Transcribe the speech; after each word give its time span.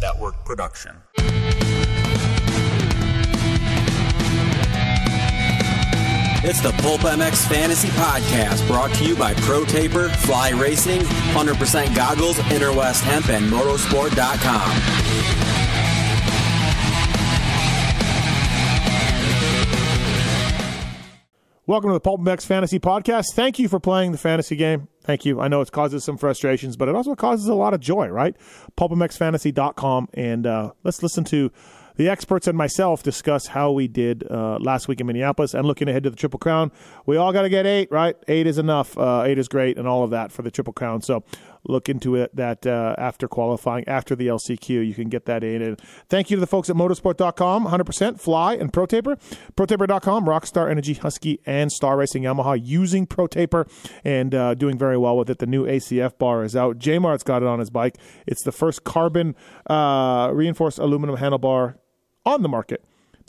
Network 0.00 0.44
production. 0.44 0.96
It's 6.48 6.60
the 6.60 6.70
Pulp 6.82 7.00
MX 7.00 7.48
Fantasy 7.48 7.88
Podcast 7.88 8.66
brought 8.68 8.92
to 8.94 9.04
you 9.04 9.16
by 9.16 9.34
Pro 9.34 9.64
Taper, 9.64 10.08
Fly 10.08 10.50
Racing, 10.50 11.00
100% 11.00 11.96
Goggles, 11.96 12.38
Interwest 12.52 13.02
Hemp, 13.02 13.28
and 13.30 13.50
Motosport.com. 13.50 15.65
Welcome 21.68 21.90
to 21.90 21.94
the 21.94 22.00
Pulp 22.00 22.20
MX 22.20 22.46
Fantasy 22.46 22.78
Podcast. 22.78 23.34
Thank 23.34 23.58
you 23.58 23.66
for 23.66 23.80
playing 23.80 24.12
the 24.12 24.18
fantasy 24.18 24.54
game. 24.54 24.86
Thank 25.02 25.24
you. 25.24 25.40
I 25.40 25.48
know 25.48 25.60
it 25.62 25.72
causes 25.72 26.04
some 26.04 26.16
frustrations, 26.16 26.76
but 26.76 26.88
it 26.88 26.94
also 26.94 27.16
causes 27.16 27.48
a 27.48 27.56
lot 27.56 27.74
of 27.74 27.80
joy, 27.80 28.06
right? 28.06 28.36
PulpMXFantasy.com. 28.78 30.08
And 30.14 30.46
uh, 30.46 30.70
let's 30.84 31.02
listen 31.02 31.24
to 31.24 31.50
the 31.96 32.08
experts 32.08 32.46
and 32.46 32.56
myself 32.56 33.02
discuss 33.02 33.48
how 33.48 33.72
we 33.72 33.88
did 33.88 34.22
uh, 34.30 34.58
last 34.60 34.86
week 34.86 35.00
in 35.00 35.08
Minneapolis 35.08 35.54
and 35.54 35.66
looking 35.66 35.88
ahead 35.88 36.04
to 36.04 36.10
the 36.10 36.14
Triple 36.14 36.38
Crown. 36.38 36.70
We 37.04 37.16
all 37.16 37.32
got 37.32 37.42
to 37.42 37.48
get 37.48 37.66
eight, 37.66 37.90
right? 37.90 38.14
Eight 38.28 38.46
is 38.46 38.58
enough. 38.58 38.96
Uh, 38.96 39.24
eight 39.26 39.38
is 39.38 39.48
great, 39.48 39.76
and 39.76 39.88
all 39.88 40.04
of 40.04 40.10
that 40.10 40.30
for 40.30 40.42
the 40.42 40.52
Triple 40.52 40.72
Crown. 40.72 41.02
So 41.02 41.24
look 41.68 41.88
into 41.88 42.14
it 42.14 42.34
that 42.34 42.66
uh, 42.66 42.94
after 42.98 43.28
qualifying, 43.28 43.86
after 43.86 44.14
the 44.14 44.26
LCQ, 44.28 44.86
you 44.86 44.94
can 44.94 45.08
get 45.08 45.26
that 45.26 45.44
in. 45.44 45.62
And 45.62 45.80
thank 46.08 46.30
you 46.30 46.36
to 46.36 46.40
the 46.40 46.46
folks 46.46 46.70
at 46.70 46.76
motosport.com, 46.76 47.66
100% 47.66 48.20
Fly 48.20 48.54
and 48.54 48.72
ProTaper. 48.72 49.18
ProTaper.com, 49.56 50.26
Rockstar 50.26 50.70
Energy, 50.70 50.94
Husky, 50.94 51.40
and 51.46 51.70
Star 51.70 51.96
Racing 51.96 52.22
Yamaha 52.22 52.60
using 52.62 53.06
ProTaper 53.06 53.68
and 54.04 54.34
uh, 54.34 54.54
doing 54.54 54.78
very 54.78 54.96
well 54.96 55.16
with 55.16 55.30
it. 55.30 55.38
The 55.38 55.46
new 55.46 55.64
ACF 55.64 56.18
bar 56.18 56.44
is 56.44 56.56
out. 56.56 56.78
J 56.78 56.98
Mart's 56.98 57.22
got 57.22 57.42
it 57.42 57.48
on 57.48 57.58
his 57.58 57.70
bike. 57.70 57.96
It's 58.26 58.42
the 58.42 58.52
first 58.52 58.84
carbon 58.84 59.34
uh, 59.68 60.30
reinforced 60.32 60.78
aluminum 60.78 61.16
handlebar 61.16 61.76
on 62.24 62.42
the 62.42 62.48
market. 62.48 62.84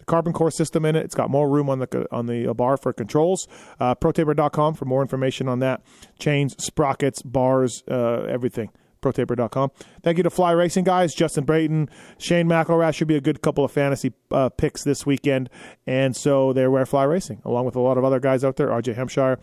Carbon 0.07 0.33
core 0.33 0.51
system 0.51 0.85
in 0.85 0.95
it. 0.95 1.03
It's 1.05 1.15
got 1.15 1.29
more 1.29 1.49
room 1.49 1.69
on 1.69 1.79
the 1.79 2.07
on 2.11 2.25
the 2.25 2.53
bar 2.53 2.77
for 2.77 2.93
controls. 2.93 3.47
Uh, 3.79 3.93
ProTaper.com 3.93 4.73
for 4.73 4.85
more 4.85 5.01
information 5.01 5.47
on 5.47 5.59
that. 5.59 5.81
Chains, 6.17 6.55
sprockets, 6.63 7.21
bars, 7.21 7.83
uh, 7.89 8.23
everything. 8.23 8.71
ProTaper.com. 9.01 9.71
Thank 10.01 10.17
you 10.17 10.23
to 10.23 10.29
Fly 10.29 10.51
Racing 10.51 10.83
guys, 10.83 11.13
Justin 11.13 11.43
Brayton, 11.43 11.89
Shane 12.17 12.47
McElrath 12.47 12.95
should 12.95 13.07
be 13.07 13.15
a 13.15 13.21
good 13.21 13.41
couple 13.41 13.63
of 13.63 13.71
fantasy 13.71 14.13
uh, 14.31 14.49
picks 14.49 14.83
this 14.83 15.05
weekend, 15.05 15.49
and 15.85 16.15
so 16.15 16.51
they're 16.51 16.71
where 16.71 16.85
Fly 16.85 17.03
Racing, 17.03 17.41
along 17.45 17.65
with 17.65 17.75
a 17.75 17.79
lot 17.79 17.97
of 17.97 18.03
other 18.03 18.19
guys 18.19 18.43
out 18.43 18.55
there, 18.55 18.69
RJ 18.69 18.95
Hampshire. 18.95 19.39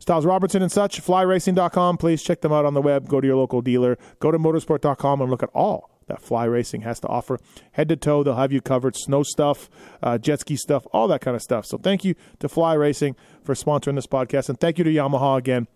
Stilez 0.00 0.26
Robertson 0.26 0.62
and 0.62 0.72
such, 0.72 1.02
flyracing.com. 1.02 1.98
Please 1.98 2.22
check 2.22 2.40
them 2.40 2.52
out 2.52 2.64
on 2.64 2.74
the 2.74 2.82
web. 2.82 3.08
Go 3.08 3.20
to 3.20 3.26
your 3.26 3.36
local 3.36 3.62
dealer. 3.62 3.96
Go 4.20 4.30
to 4.30 4.38
motosport.com 4.38 5.20
and 5.20 5.30
look 5.30 5.42
at 5.42 5.50
all 5.54 5.93
that 6.06 6.20
Fly 6.20 6.44
Racing 6.44 6.82
has 6.82 7.00
to 7.00 7.08
offer. 7.08 7.38
Head 7.72 7.88
to 7.88 7.96
toe, 7.96 8.22
they'll 8.22 8.36
have 8.36 8.52
you 8.52 8.60
covered. 8.60 8.96
Snow 8.96 9.22
stuff, 9.22 9.68
uh, 10.02 10.18
jet 10.18 10.40
ski 10.40 10.56
stuff, 10.56 10.86
all 10.92 11.08
that 11.08 11.20
kind 11.20 11.34
of 11.34 11.42
stuff. 11.42 11.66
So 11.66 11.78
thank 11.78 12.04
you 12.04 12.14
to 12.40 12.48
Fly 12.48 12.74
Racing 12.74 13.16
for 13.42 13.54
sponsoring 13.54 13.94
this 13.96 14.06
podcast, 14.06 14.48
and 14.48 14.58
thank 14.58 14.78
you 14.78 14.84
to 14.84 14.90
Yamaha 14.90 15.38
again. 15.38 15.66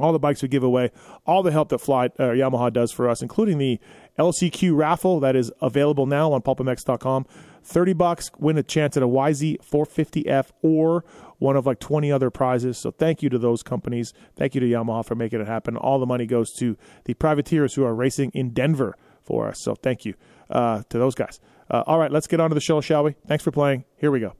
All 0.00 0.12
the 0.12 0.18
bikes 0.18 0.42
we 0.42 0.48
give 0.48 0.64
away, 0.64 0.90
all 1.24 1.44
the 1.44 1.52
help 1.52 1.68
that 1.68 1.78
Fly 1.78 2.06
uh, 2.06 2.30
Yamaha 2.30 2.72
does 2.72 2.90
for 2.90 3.08
us, 3.08 3.22
including 3.22 3.58
the 3.58 3.78
LCQ 4.18 4.76
raffle 4.76 5.20
that 5.20 5.36
is 5.36 5.52
available 5.60 6.06
now 6.06 6.32
on 6.32 6.42
pulpmx.com. 6.42 7.26
30 7.62 7.92
bucks, 7.94 8.30
win 8.38 8.58
a 8.58 8.62
chance 8.62 8.96
at 8.96 9.02
a 9.02 9.08
YZ 9.08 9.58
450F 9.64 10.50
or 10.62 11.04
one 11.38 11.56
of 11.56 11.66
like 11.66 11.78
20 11.78 12.10
other 12.12 12.30
prizes. 12.30 12.78
So 12.78 12.90
thank 12.90 13.22
you 13.22 13.28
to 13.30 13.38
those 13.38 13.62
companies. 13.62 14.12
Thank 14.36 14.54
you 14.54 14.60
to 14.60 14.66
Yamaha 14.66 15.04
for 15.04 15.14
making 15.14 15.40
it 15.40 15.46
happen. 15.46 15.76
All 15.76 15.98
the 15.98 16.06
money 16.06 16.26
goes 16.26 16.52
to 16.54 16.76
the 17.04 17.14
privateers 17.14 17.74
who 17.74 17.84
are 17.84 17.94
racing 17.94 18.30
in 18.34 18.50
Denver 18.50 18.96
for 19.24 19.48
us. 19.48 19.60
So 19.60 19.74
thank 19.74 20.04
you 20.04 20.14
uh, 20.50 20.82
to 20.88 20.98
those 20.98 21.14
guys. 21.14 21.40
Uh, 21.70 21.82
all 21.86 21.98
right, 21.98 22.10
let's 22.10 22.26
get 22.26 22.40
on 22.40 22.50
to 22.50 22.54
the 22.54 22.60
show, 22.60 22.80
shall 22.80 23.04
we? 23.04 23.14
Thanks 23.26 23.42
for 23.42 23.50
playing. 23.50 23.84
Here 23.96 24.10
we 24.10 24.20
go. 24.20 24.34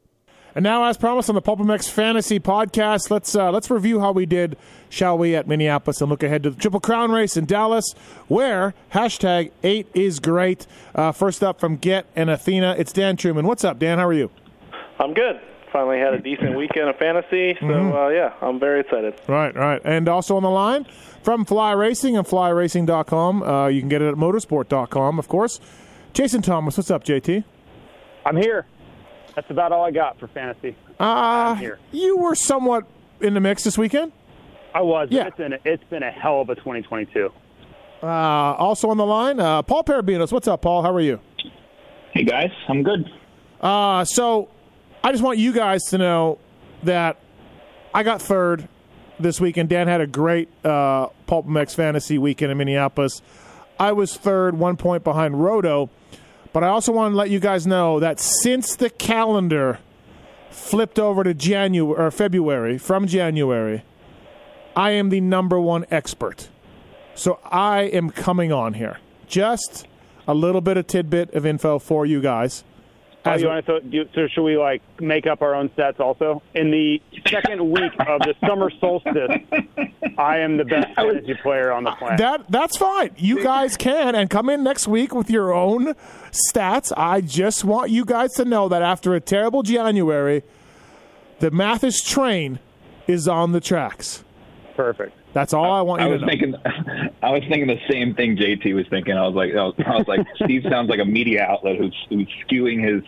And 0.56 0.62
now, 0.62 0.84
as 0.84 0.96
promised 0.96 1.28
on 1.28 1.34
the 1.34 1.42
PulpMX 1.42 1.90
Fantasy 1.90 2.38
Podcast, 2.38 3.10
let's 3.10 3.34
uh, 3.34 3.50
let's 3.50 3.72
review 3.72 3.98
how 3.98 4.12
we 4.12 4.24
did, 4.24 4.56
shall 4.88 5.18
we, 5.18 5.34
at 5.34 5.48
Minneapolis, 5.48 6.00
and 6.00 6.08
look 6.08 6.22
ahead 6.22 6.44
to 6.44 6.50
the 6.50 6.60
Triple 6.60 6.78
Crown 6.78 7.10
race 7.10 7.36
in 7.36 7.44
Dallas, 7.44 7.92
where 8.28 8.72
hashtag 8.92 9.50
eight 9.64 9.88
is 9.94 10.20
great. 10.20 10.68
Uh, 10.94 11.10
first 11.10 11.42
up 11.42 11.58
from 11.58 11.76
Get 11.76 12.06
and 12.14 12.30
Athena, 12.30 12.76
it's 12.78 12.92
Dan 12.92 13.16
Truman. 13.16 13.48
What's 13.48 13.64
up, 13.64 13.80
Dan? 13.80 13.98
How 13.98 14.06
are 14.06 14.12
you? 14.12 14.30
I'm 15.00 15.12
good. 15.12 15.40
Finally 15.72 15.98
had 15.98 16.14
a 16.14 16.20
decent 16.20 16.56
weekend 16.56 16.88
of 16.88 16.96
fantasy, 16.98 17.56
so 17.58 17.66
mm-hmm. 17.66 17.92
uh, 17.92 18.08
yeah, 18.10 18.32
I'm 18.40 18.60
very 18.60 18.78
excited. 18.78 19.20
Right, 19.26 19.52
right. 19.56 19.82
And 19.84 20.08
also 20.08 20.36
on 20.36 20.44
the 20.44 20.50
line 20.50 20.86
from 21.24 21.46
Fly 21.46 21.72
Racing 21.72 22.16
and 22.16 22.26
FlyRacing.com. 22.26 23.42
Uh, 23.42 23.66
you 23.68 23.80
can 23.80 23.88
get 23.88 24.02
it 24.02 24.08
at 24.08 24.14
Motosport.com, 24.14 25.18
of 25.18 25.26
course. 25.26 25.58
Jason 26.12 26.42
Thomas, 26.42 26.76
what's 26.76 26.90
up, 26.90 27.02
JT? 27.02 27.42
I'm 28.26 28.36
here. 28.36 28.66
That's 29.34 29.50
about 29.50 29.72
all 29.72 29.84
I 29.84 29.90
got 29.90 30.20
for 30.20 30.28
fantasy. 30.28 30.76
Uh, 31.00 31.58
you 31.90 32.18
were 32.18 32.34
somewhat 32.34 32.84
in 33.20 33.34
the 33.34 33.40
mix 33.40 33.64
this 33.64 33.76
weekend. 33.76 34.12
I 34.74 34.82
was. 34.82 35.08
Yeah. 35.10 35.26
It's 35.26 35.36
been, 35.36 35.54
a, 35.54 35.58
it's 35.64 35.82
been 35.84 36.02
a 36.02 36.10
hell 36.10 36.42
of 36.42 36.50
a 36.50 36.54
2022. 36.56 37.32
Uh, 38.02 38.06
also 38.06 38.90
on 38.90 38.98
the 38.98 39.06
line, 39.06 39.40
uh, 39.40 39.62
Paul 39.62 39.82
Perebijnos. 39.82 40.30
What's 40.30 40.46
up, 40.46 40.62
Paul? 40.62 40.82
How 40.82 40.92
are 40.94 41.00
you? 41.00 41.20
Hey, 42.12 42.24
guys. 42.24 42.50
I'm 42.68 42.82
good. 42.82 43.10
Uh, 43.60 44.04
so 44.04 44.50
I 45.02 45.10
just 45.10 45.24
want 45.24 45.38
you 45.38 45.52
guys 45.52 45.84
to 45.84 45.98
know 45.98 46.38
that 46.82 47.16
I 47.94 48.02
got 48.02 48.20
third 48.20 48.68
this 49.18 49.40
weekend. 49.40 49.68
Dan 49.68 49.88
had 49.88 50.00
a 50.00 50.06
great 50.06 50.48
uh, 50.64 51.08
Pulp 51.26 51.46
MX 51.46 51.74
fantasy 51.74 52.18
weekend 52.18 52.52
in 52.52 52.58
Minneapolis. 52.58 53.22
I 53.78 53.92
was 53.92 54.16
third, 54.16 54.58
one 54.58 54.76
point 54.76 55.04
behind 55.04 55.42
Roto. 55.42 55.90
But 56.52 56.62
I 56.62 56.68
also 56.68 56.92
want 56.92 57.12
to 57.12 57.16
let 57.16 57.30
you 57.30 57.40
guys 57.40 57.66
know 57.66 57.98
that 57.98 58.20
since 58.20 58.76
the 58.76 58.88
calendar 58.88 59.80
flipped 60.50 61.00
over 61.00 61.24
to 61.24 61.34
January 61.34 62.00
or 62.00 62.10
February 62.12 62.78
from 62.78 63.08
January, 63.08 63.82
I 64.76 64.92
am 64.92 65.08
the 65.08 65.20
number 65.20 65.58
one 65.58 65.84
expert. 65.90 66.48
So 67.16 67.40
I 67.44 67.82
am 67.82 68.10
coming 68.10 68.52
on 68.52 68.74
here. 68.74 68.98
Just 69.26 69.88
a 70.28 70.34
little 70.34 70.60
bit 70.60 70.76
of 70.76 70.86
tidbit 70.86 71.34
of 71.34 71.44
info 71.44 71.80
for 71.80 72.06
you 72.06 72.20
guys. 72.20 72.62
Oh, 73.26 73.34
you 73.34 73.46
want 73.46 73.64
to, 73.64 73.80
do, 73.80 74.06
so 74.14 74.28
should 74.28 74.42
we 74.42 74.58
like 74.58 74.82
make 75.00 75.26
up 75.26 75.40
our 75.40 75.54
own 75.54 75.70
stats 75.70 75.98
also? 75.98 76.42
In 76.54 76.70
the 76.70 77.00
second 77.26 77.70
week 77.70 77.92
of 77.98 78.20
the 78.20 78.34
summer 78.46 78.70
solstice, 78.80 79.30
I 80.18 80.38
am 80.38 80.58
the 80.58 80.64
best 80.64 80.94
fantasy 80.94 81.34
player 81.42 81.72
on 81.72 81.84
the 81.84 81.92
planet. 81.92 82.18
That 82.18 82.44
that's 82.50 82.76
fine. 82.76 83.12
You 83.16 83.42
guys 83.42 83.78
can 83.78 84.14
and 84.14 84.28
come 84.28 84.50
in 84.50 84.62
next 84.62 84.86
week 84.86 85.14
with 85.14 85.30
your 85.30 85.54
own 85.54 85.94
stats. 86.32 86.92
I 86.96 87.22
just 87.22 87.64
want 87.64 87.90
you 87.90 88.04
guys 88.04 88.32
to 88.34 88.44
know 88.44 88.68
that 88.68 88.82
after 88.82 89.14
a 89.14 89.20
terrible 89.20 89.62
January, 89.62 90.42
the 91.38 91.50
Matthes 91.50 92.02
train 92.02 92.58
is 93.06 93.26
on 93.26 93.52
the 93.52 93.60
tracks. 93.60 94.22
Perfect. 94.76 95.16
That's 95.34 95.52
all 95.52 95.70
I, 95.70 95.80
I 95.80 95.82
want 95.82 96.00
you 96.00 96.06
I 96.06 96.10
was 96.10 96.20
to 96.20 96.26
know. 96.26 96.30
Thinking, 96.30 96.54
I 97.22 97.30
was 97.30 97.42
thinking 97.48 97.66
the 97.66 97.80
same 97.90 98.14
thing 98.14 98.36
JT 98.36 98.74
was 98.74 98.86
thinking. 98.88 99.14
I 99.14 99.26
was 99.26 99.34
like, 99.34 99.52
I 99.52 99.64
was, 99.64 99.74
I 99.84 99.96
was 99.96 100.08
like, 100.08 100.26
Steve 100.44 100.62
sounds 100.70 100.88
like 100.88 101.00
a 101.00 101.04
media 101.04 101.44
outlet 101.44 101.76
who's, 101.76 101.94
who's 102.08 102.28
skewing 102.48 102.82
his 102.82 103.02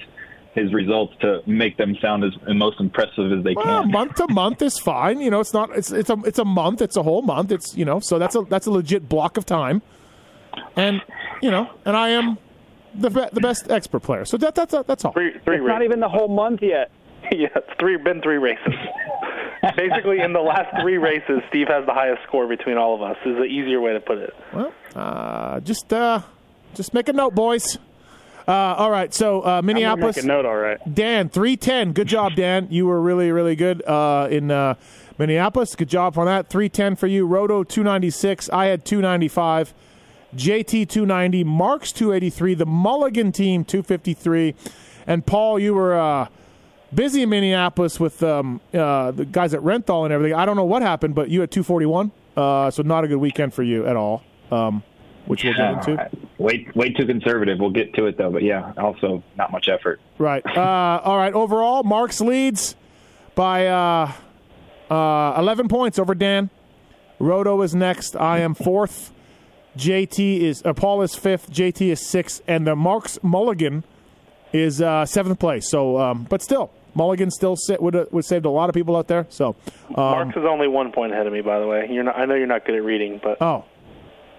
his 0.54 0.72
results 0.72 1.14
to 1.20 1.42
make 1.46 1.76
them 1.76 1.94
sound 2.00 2.24
as 2.24 2.32
most 2.48 2.80
impressive 2.80 3.30
as 3.30 3.44
they 3.44 3.52
well, 3.54 3.82
can. 3.82 3.90
month 3.90 4.14
to 4.14 4.26
month 4.28 4.62
is 4.62 4.78
fine. 4.78 5.20
You 5.20 5.30
know, 5.30 5.40
it's 5.40 5.52
not. 5.52 5.70
It's 5.76 5.92
it's 5.92 6.08
a 6.08 6.16
it's 6.24 6.38
a 6.38 6.44
month. 6.46 6.80
It's 6.80 6.96
a 6.96 7.02
whole 7.02 7.22
month. 7.22 7.52
It's 7.52 7.76
you 7.76 7.84
know, 7.84 8.00
so 8.00 8.18
that's 8.18 8.34
a 8.34 8.40
that's 8.42 8.66
a 8.66 8.70
legit 8.70 9.06
block 9.06 9.36
of 9.36 9.44
time, 9.44 9.82
and 10.74 11.02
you 11.42 11.50
know, 11.50 11.70
and 11.84 11.94
I 11.94 12.08
am 12.08 12.38
the 12.94 13.10
the 13.32 13.40
best 13.40 13.70
expert 13.70 14.00
player. 14.00 14.24
So 14.24 14.38
that 14.38 14.54
that's 14.54 14.74
that's 14.86 15.04
all. 15.04 15.12
Three, 15.12 15.32
three 15.32 15.38
it's 15.38 15.48
races. 15.48 15.68
not 15.68 15.82
even 15.82 16.00
the 16.00 16.08
whole 16.08 16.28
month 16.28 16.62
yet. 16.62 16.90
yeah, 17.32 17.48
it's 17.54 17.68
three 17.78 17.96
been 17.98 18.22
three 18.22 18.38
races. 18.38 18.74
Basically, 19.76 20.20
in 20.20 20.32
the 20.32 20.40
last 20.40 20.80
three 20.80 20.98
races, 20.98 21.40
Steve 21.48 21.68
has 21.68 21.86
the 21.86 21.94
highest 21.94 22.22
score 22.24 22.46
between 22.46 22.76
all 22.76 22.94
of 22.94 23.02
us. 23.02 23.16
Is 23.24 23.36
the 23.36 23.44
easier 23.44 23.80
way 23.80 23.92
to 23.92 24.00
put 24.00 24.18
it. 24.18 24.34
Well, 24.52 24.72
uh, 24.94 25.60
just 25.60 25.92
uh, 25.92 26.22
just 26.74 26.94
make 26.94 27.08
a 27.08 27.12
note, 27.12 27.34
boys. 27.34 27.78
Uh, 28.48 28.52
all 28.52 28.90
right, 28.90 29.12
so 29.12 29.44
uh, 29.44 29.60
Minneapolis. 29.62 30.16
make 30.16 30.24
a 30.24 30.28
note, 30.28 30.46
all 30.46 30.56
right. 30.56 30.78
Dan, 30.94 31.28
three 31.28 31.56
ten. 31.56 31.92
Good 31.92 32.06
job, 32.06 32.34
Dan. 32.36 32.68
You 32.70 32.86
were 32.86 33.00
really, 33.00 33.32
really 33.32 33.56
good 33.56 33.82
uh, 33.84 34.28
in 34.30 34.50
uh, 34.52 34.74
Minneapolis. 35.18 35.74
Good 35.74 35.88
job 35.88 36.16
on 36.16 36.26
that. 36.26 36.48
Three 36.48 36.68
ten 36.68 36.94
for 36.94 37.08
you. 37.08 37.26
Roto 37.26 37.64
two 37.64 37.82
ninety 37.82 38.10
six. 38.10 38.48
I 38.50 38.66
had 38.66 38.84
two 38.84 39.00
ninety 39.00 39.28
five. 39.28 39.74
JT 40.36 40.88
two 40.88 41.06
ninety. 41.06 41.42
Marks 41.42 41.90
two 41.90 42.12
eighty 42.12 42.30
three. 42.30 42.54
The 42.54 42.66
Mulligan 42.66 43.32
team 43.32 43.64
two 43.64 43.82
fifty 43.82 44.14
three. 44.14 44.54
And 45.08 45.26
Paul, 45.26 45.58
you 45.58 45.74
were 45.74 45.98
uh, 45.98 46.28
busy 46.94 47.22
in 47.22 47.28
Minneapolis 47.28 47.98
with 48.00 48.22
um, 48.22 48.60
uh, 48.74 49.10
the 49.10 49.24
guys 49.24 49.54
at 49.54 49.60
Renthal 49.60 50.04
and 50.04 50.12
everything. 50.12 50.36
I 50.36 50.44
don't 50.46 50.56
know 50.56 50.64
what 50.64 50.82
happened, 50.82 51.14
but 51.14 51.30
you 51.30 51.40
had 51.40 51.50
two 51.50 51.62
forty 51.62 51.86
one. 51.86 52.12
so 52.36 52.72
not 52.84 53.04
a 53.04 53.08
good 53.08 53.18
weekend 53.18 53.54
for 53.54 53.62
you 53.62 53.86
at 53.86 53.96
all. 53.96 54.22
Um, 54.50 54.82
which 55.26 55.44
we'll 55.44 55.54
get 55.54 55.88
into. 55.88 56.10
Way, 56.38 56.68
way 56.74 56.90
too 56.90 57.06
conservative. 57.06 57.58
We'll 57.58 57.70
get 57.70 57.94
to 57.94 58.06
it 58.06 58.16
though, 58.16 58.30
but 58.30 58.42
yeah, 58.42 58.72
also 58.78 59.22
not 59.36 59.52
much 59.52 59.68
effort. 59.68 60.00
Right. 60.18 60.44
Uh, 60.56 61.00
all 61.04 61.18
right. 61.18 61.34
Overall, 61.34 61.82
Marks 61.82 62.20
leads 62.20 62.76
by 63.34 63.66
uh, 63.66 64.12
uh, 64.90 65.34
11 65.38 65.68
points 65.68 65.98
over 65.98 66.14
Dan. 66.14 66.48
Roto 67.18 67.60
is 67.62 67.74
next. 67.74 68.16
I 68.16 68.38
am 68.38 68.54
fourth. 68.54 69.12
JT 69.76 70.40
is 70.40 70.62
uh, 70.64 70.72
Paul 70.72 71.02
is 71.02 71.14
fifth, 71.14 71.50
JT 71.50 71.88
is 71.88 72.00
sixth, 72.00 72.42
and 72.48 72.66
the 72.66 72.74
Marks 72.74 73.18
Mulligan 73.22 73.84
is 74.56 74.80
uh, 74.82 75.04
seventh 75.06 75.38
place. 75.38 75.68
So, 75.70 75.98
um, 75.98 76.26
but 76.28 76.42
still, 76.42 76.70
Mulligan 76.94 77.30
still 77.30 77.56
sit, 77.56 77.80
would 77.82 77.94
uh, 77.94 78.06
would 78.10 78.24
saved 78.24 78.46
a 78.46 78.50
lot 78.50 78.68
of 78.68 78.74
people 78.74 78.96
out 78.96 79.08
there. 79.08 79.26
So, 79.28 79.56
um, 79.88 79.94
Marks 79.96 80.36
is 80.36 80.44
only 80.44 80.68
one 80.68 80.92
point 80.92 81.12
ahead 81.12 81.26
of 81.26 81.32
me, 81.32 81.40
by 81.40 81.58
the 81.60 81.66
way. 81.66 81.88
You're 81.90 82.04
not. 82.04 82.18
I 82.18 82.24
know 82.24 82.34
you're 82.34 82.46
not 82.46 82.64
good 82.64 82.74
at 82.74 82.84
reading, 82.84 83.20
but 83.22 83.40
oh, 83.40 83.64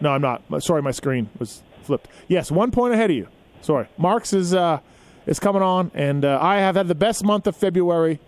no, 0.01 0.11
I'm 0.11 0.21
not. 0.21 0.41
Sorry, 0.63 0.81
my 0.81 0.91
screen 0.91 1.29
was 1.39 1.61
flipped. 1.83 2.07
Yes, 2.27 2.51
one 2.51 2.71
point 2.71 2.93
ahead 2.93 3.09
of 3.09 3.15
you. 3.15 3.27
Sorry, 3.61 3.87
Marks 3.97 4.33
is 4.33 4.53
uh, 4.53 4.79
is 5.25 5.39
coming 5.39 5.61
on, 5.61 5.91
and 5.93 6.25
uh, 6.25 6.39
I 6.41 6.57
have 6.57 6.75
had 6.75 6.87
the 6.87 6.95
best 6.95 7.23
month 7.23 7.47
of 7.47 7.55
February 7.55 8.19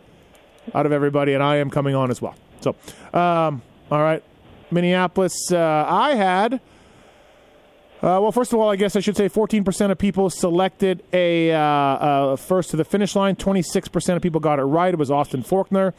out 0.74 0.86
of 0.86 0.92
everybody, 0.92 1.34
and 1.34 1.42
I 1.42 1.58
am 1.58 1.70
coming 1.70 1.96
on 1.96 2.12
as 2.12 2.22
well. 2.22 2.36
So, 2.62 2.76
um, 3.14 3.62
all 3.90 4.02
right, 4.02 4.24
Minneapolis. 4.72 5.52
Uh, 5.52 5.86
I 5.88 6.16
had. 6.16 6.62
Uh, 8.02 8.16
well, 8.22 8.32
first 8.32 8.54
of 8.54 8.60
all, 8.60 8.70
I 8.70 8.78
guess 8.78 8.96
I 8.96 9.02
should 9.02 9.18
say 9.18 9.28
14% 9.28 9.92
of 9.92 9.98
people 9.98 10.30
selected 10.30 11.04
a 11.12 11.52
uh, 11.52 11.60
uh, 11.60 12.36
first 12.38 12.72
to 12.72 12.78
the 12.78 12.86
finish 12.86 13.14
line. 13.14 13.36
26% 13.36 14.16
of 14.16 14.22
people 14.22 14.40
got 14.40 14.58
it 14.58 14.64
right. 14.64 14.94
It 14.94 14.98
was 14.98 15.12
Austin 15.12 15.44
Forkner. 15.44 15.94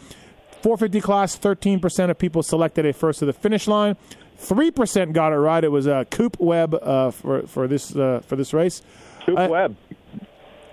450 0.63 1.01
class, 1.03 1.39
13% 1.39 2.11
of 2.11 2.19
people 2.19 2.43
selected 2.43 2.87
a 2.87 2.95
first 2.95 3.19
to 3.19 3.27
the 3.27 3.35
finish 3.35 3.67
line. 3.69 3.97
3% 4.41 5.13
got 5.13 5.33
it 5.33 5.37
right. 5.37 5.63
It 5.63 5.71
was 5.71 5.87
uh, 5.87 6.05
Coop 6.05 6.39
Webb 6.41 6.75
uh, 6.75 7.11
for, 7.11 7.43
for, 7.43 7.69
this, 7.69 7.95
uh, 7.95 8.21
for 8.27 8.35
this 8.37 8.55
race. 8.55 8.81
Coop 9.27 9.39
Uh, 9.39 9.49
Webb. 9.51 9.77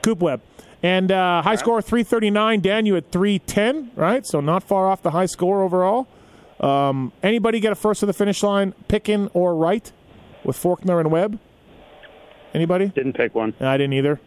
Coop 0.02 0.20
Webb. 0.20 0.42
And 0.82 1.12
uh, 1.12 1.42
high 1.42 1.56
score 1.56 1.82
339. 1.82 2.62
Dan, 2.62 2.86
you 2.86 2.94
had 2.94 3.12
310, 3.12 3.92
right? 3.96 4.26
So 4.26 4.40
not 4.40 4.64
far 4.64 4.90
off 4.90 5.02
the 5.02 5.12
high 5.12 5.26
score 5.26 5.62
overall. 5.62 6.08
Um, 6.62 7.12
anybody 7.22 7.60
get 7.60 7.74
a 7.74 7.76
first 7.76 8.00
to 8.00 8.06
the 8.06 8.14
finish 8.14 8.42
line, 8.44 8.74
picking 8.88 9.28
or 9.34 9.56
right 9.56 9.92
with 10.48 10.58
Forkner 10.58 11.00
and 11.00 11.12
Webb? 11.12 11.38
Anybody? 12.56 12.88
Didn't 12.88 13.14
pick 13.14 13.36
one. 13.36 13.54
I 13.60 13.78
didn't 13.78 13.94
either. 13.94 14.20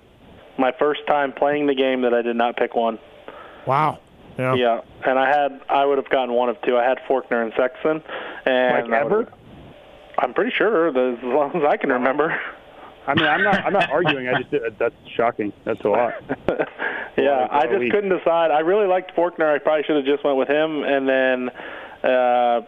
my 0.58 0.72
first 0.78 1.00
time 1.08 1.32
playing 1.32 1.66
the 1.66 1.74
game 1.74 2.02
that 2.02 2.14
I 2.14 2.22
did 2.22 2.36
not 2.36 2.56
pick 2.56 2.76
one. 2.76 2.98
Wow. 3.66 3.98
Yeah. 4.38 4.54
Yeah, 4.54 4.80
and 5.04 5.18
I 5.18 5.28
had 5.28 5.60
I 5.68 5.84
would 5.84 5.98
have 5.98 6.08
gotten 6.08 6.32
one 6.34 6.48
of 6.48 6.56
two. 6.62 6.76
I 6.76 6.84
had 6.84 6.98
Forkner 7.08 7.42
and 7.42 7.52
Sexton, 7.56 8.02
and 8.46 8.88
Like 8.88 9.02
ever? 9.04 9.32
I'm 10.18 10.32
pretty 10.34 10.52
sure 10.56 10.92
that 10.92 11.18
as 11.18 11.24
long 11.24 11.50
as 11.56 11.62
I 11.68 11.76
can 11.76 11.90
remember. 11.90 12.38
I 13.06 13.14
mean, 13.14 13.26
I'm 13.26 13.42
not. 13.42 13.64
I'm 13.64 13.72
not 13.72 13.90
arguing. 13.90 14.28
I 14.28 14.42
just. 14.42 14.78
That's 14.78 14.94
shocking. 15.16 15.52
That's 15.64 15.80
a 15.80 15.88
lot. 15.88 16.12
yeah, 17.18 17.40
Like, 17.42 17.50
I 17.50 17.58
uh, 17.66 17.78
just 17.78 17.90
couldn't 17.90 18.16
decide. 18.16 18.50
I 18.50 18.60
really 18.60 18.86
liked 18.86 19.16
Forkner. 19.16 19.52
I 19.52 19.58
probably 19.58 19.82
should 19.84 19.96
have 19.96 20.04
just 20.04 20.22
went 20.24 20.36
with 20.36 20.48
him, 20.48 20.84
and 20.84 21.08
then 21.08 21.50
uh, 22.04 22.60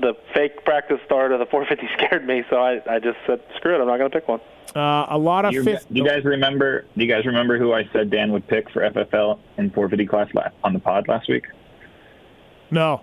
the 0.00 0.14
fake 0.34 0.64
practice 0.64 0.98
start 1.06 1.32
of 1.32 1.38
the 1.38 1.46
450 1.46 1.88
scared 2.06 2.26
me, 2.26 2.42
so 2.50 2.56
I 2.56 2.80
I 2.88 2.98
just 2.98 3.18
said 3.26 3.40
screw 3.56 3.74
it. 3.76 3.80
I'm 3.80 3.86
not 3.86 3.98
going 3.98 4.10
to 4.10 4.20
pick 4.20 4.28
one. 4.28 4.40
Uh, 4.76 5.06
a 5.08 5.18
lot 5.18 5.44
of 5.46 5.50
Do 5.52 5.56
you, 5.58 5.64
fifth. 5.64 5.86
do 5.90 5.98
you 6.00 6.06
guys 6.06 6.24
remember? 6.24 6.82
Do 6.96 7.04
you 7.04 7.10
guys 7.12 7.24
remember 7.26 7.58
who 7.58 7.72
I 7.72 7.88
said 7.92 8.10
Dan 8.10 8.32
would 8.32 8.46
pick 8.48 8.68
for 8.70 8.82
FFL 8.82 9.38
in 9.56 9.70
450 9.70 10.06
class 10.06 10.28
la- 10.34 10.48
on 10.62 10.72
the 10.74 10.78
pod 10.78 11.08
last 11.08 11.28
week? 11.28 11.46
No. 12.70 13.02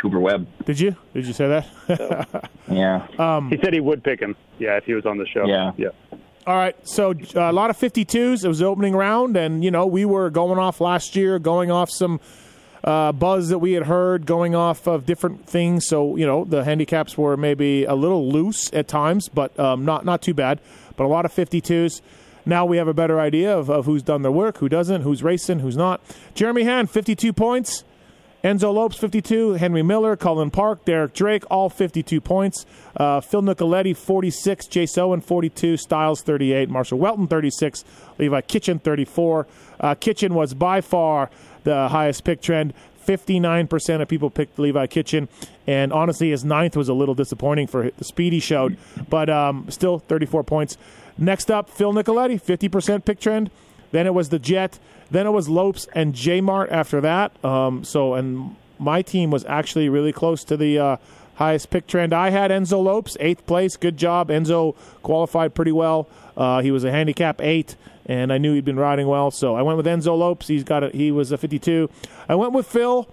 Cooper 0.00 0.18
Webb. 0.18 0.48
Did 0.64 0.80
you? 0.80 0.96
Did 1.14 1.26
you 1.26 1.32
say 1.32 1.48
that? 1.48 2.48
Yeah. 2.70 3.06
He 3.50 3.58
said 3.62 3.74
he 3.74 3.80
would 3.80 4.02
pick 4.02 4.20
him. 4.20 4.34
Yeah, 4.58 4.76
if 4.78 4.84
he 4.84 4.94
was 4.94 5.04
on 5.04 5.18
the 5.18 5.26
show. 5.26 5.44
Yeah. 5.46 5.72
Yeah. 5.76 5.88
All 6.46 6.56
right, 6.56 6.74
so 6.88 7.10
uh, 7.36 7.50
a 7.50 7.52
lot 7.52 7.70
of 7.70 7.76
52s. 7.78 8.44
It 8.44 8.48
was 8.48 8.58
the 8.60 8.66
opening 8.66 8.96
round, 8.96 9.36
and 9.36 9.62
you 9.62 9.70
know 9.70 9.86
we 9.86 10.04
were 10.04 10.28
going 10.30 10.58
off 10.58 10.80
last 10.80 11.14
year, 11.14 11.38
going 11.38 11.70
off 11.70 11.88
some 11.90 12.18
uh, 12.84 13.12
buzz 13.12 13.48
that 13.48 13.58
we 13.58 13.72
had 13.72 13.84
heard, 13.84 14.26
going 14.26 14.54
off 14.54 14.86
of 14.86 15.06
different 15.06 15.46
things. 15.46 15.86
So 15.86 16.16
you 16.16 16.26
know 16.26 16.44
the 16.44 16.64
handicaps 16.64 17.16
were 17.16 17.36
maybe 17.36 17.84
a 17.84 17.94
little 17.94 18.30
loose 18.30 18.72
at 18.72 18.88
times, 18.88 19.28
but 19.28 19.58
um, 19.58 19.84
not 19.84 20.04
not 20.04 20.22
too 20.22 20.34
bad. 20.34 20.60
But 20.96 21.04
a 21.04 21.08
lot 21.08 21.24
of 21.24 21.32
52s. 21.32 22.02
Now 22.44 22.66
we 22.66 22.76
have 22.76 22.88
a 22.88 22.94
better 22.94 23.20
idea 23.20 23.56
of, 23.56 23.70
of 23.70 23.86
who's 23.86 24.02
done 24.02 24.22
their 24.22 24.32
work, 24.32 24.58
who 24.58 24.68
doesn't, 24.68 25.02
who's 25.02 25.22
racing, 25.22 25.60
who's 25.60 25.76
not. 25.76 26.00
Jeremy 26.34 26.64
Hand, 26.64 26.90
52 26.90 27.32
points. 27.32 27.84
Enzo 28.42 28.74
Lopes, 28.74 28.96
52. 28.96 29.52
Henry 29.52 29.82
Miller, 29.82 30.16
Cullin 30.16 30.50
Park, 30.50 30.84
Derek 30.84 31.14
Drake, 31.14 31.44
all 31.48 31.70
52 31.70 32.20
points. 32.20 32.66
Uh, 32.96 33.20
Phil 33.20 33.42
Nicoletti, 33.42 33.96
46. 33.96 34.66
Jace 34.66 34.98
Owen, 34.98 35.20
42. 35.20 35.74
Stilez, 35.74 36.22
38. 36.22 36.68
Marshal 36.68 36.98
Weltin, 36.98 37.28
36. 37.30 37.84
Levi 38.18 38.40
Kitchen, 38.40 38.80
34. 38.80 39.46
Uh, 39.78 39.94
Kitchen 39.94 40.34
was 40.34 40.54
by 40.54 40.80
far 40.80 41.30
the 41.64 41.88
highest 41.88 42.24
pick 42.24 42.40
trend. 42.40 42.74
59% 43.06 44.00
of 44.00 44.08
people 44.08 44.30
picked 44.30 44.58
Levi 44.58 44.86
Kitchen. 44.86 45.28
And 45.66 45.92
honestly, 45.92 46.30
his 46.30 46.44
ninth 46.44 46.76
was 46.76 46.88
a 46.88 46.94
little 46.94 47.14
disappointing 47.14 47.66
for 47.66 47.90
the 47.90 48.04
speed 48.04 48.32
he 48.32 48.40
showed, 48.40 48.76
but 49.08 49.28
um, 49.28 49.66
still 49.70 49.98
34 49.98 50.44
points. 50.44 50.76
Next 51.18 51.50
up, 51.50 51.68
Phil 51.68 51.92
Nicoletti, 51.92 52.40
50% 52.40 53.04
pick 53.04 53.20
trend. 53.20 53.50
Then 53.90 54.06
it 54.06 54.14
was 54.14 54.30
the 54.30 54.38
Jett. 54.38 54.78
Then 55.10 55.26
it 55.26 55.30
was 55.30 55.48
Lopes 55.48 55.86
and 55.94 56.14
J 56.14 56.40
Mart 56.40 56.70
after 56.70 57.00
that. 57.02 57.44
Um, 57.44 57.84
so, 57.84 58.14
and 58.14 58.56
my 58.78 59.02
team 59.02 59.30
was 59.30 59.44
actually 59.44 59.88
really 59.88 60.12
close 60.12 60.42
to 60.44 60.56
the 60.56 60.78
uh, 60.78 60.96
highest 61.36 61.70
pick 61.70 61.86
trend. 61.86 62.12
I 62.12 62.30
had 62.30 62.50
Enzo 62.50 62.82
Lopes, 62.82 63.16
eighth 63.20 63.46
place. 63.46 63.76
Good 63.76 63.96
job. 63.96 64.28
Enzo 64.28 64.76
qualified 65.02 65.54
pretty 65.54 65.72
well. 65.72 66.08
Uh, 66.36 66.60
he 66.60 66.70
was 66.70 66.84
a 66.84 66.90
handicap 66.90 67.40
eight, 67.40 67.76
and 68.06 68.32
I 68.32 68.38
knew 68.38 68.54
he'd 68.54 68.64
been 68.64 68.78
riding 68.78 69.06
well. 69.06 69.30
So 69.30 69.54
I 69.54 69.62
went 69.62 69.76
with 69.76 69.86
Enzo 69.86 70.16
Lopes. 70.16 70.48
He's 70.48 70.64
got 70.64 70.84
a, 70.84 70.90
he 70.90 71.10
was 71.10 71.32
a 71.32 71.38
52. 71.38 71.90
I 72.28 72.34
went 72.34 72.52
with 72.52 72.66
Phil. 72.66 73.08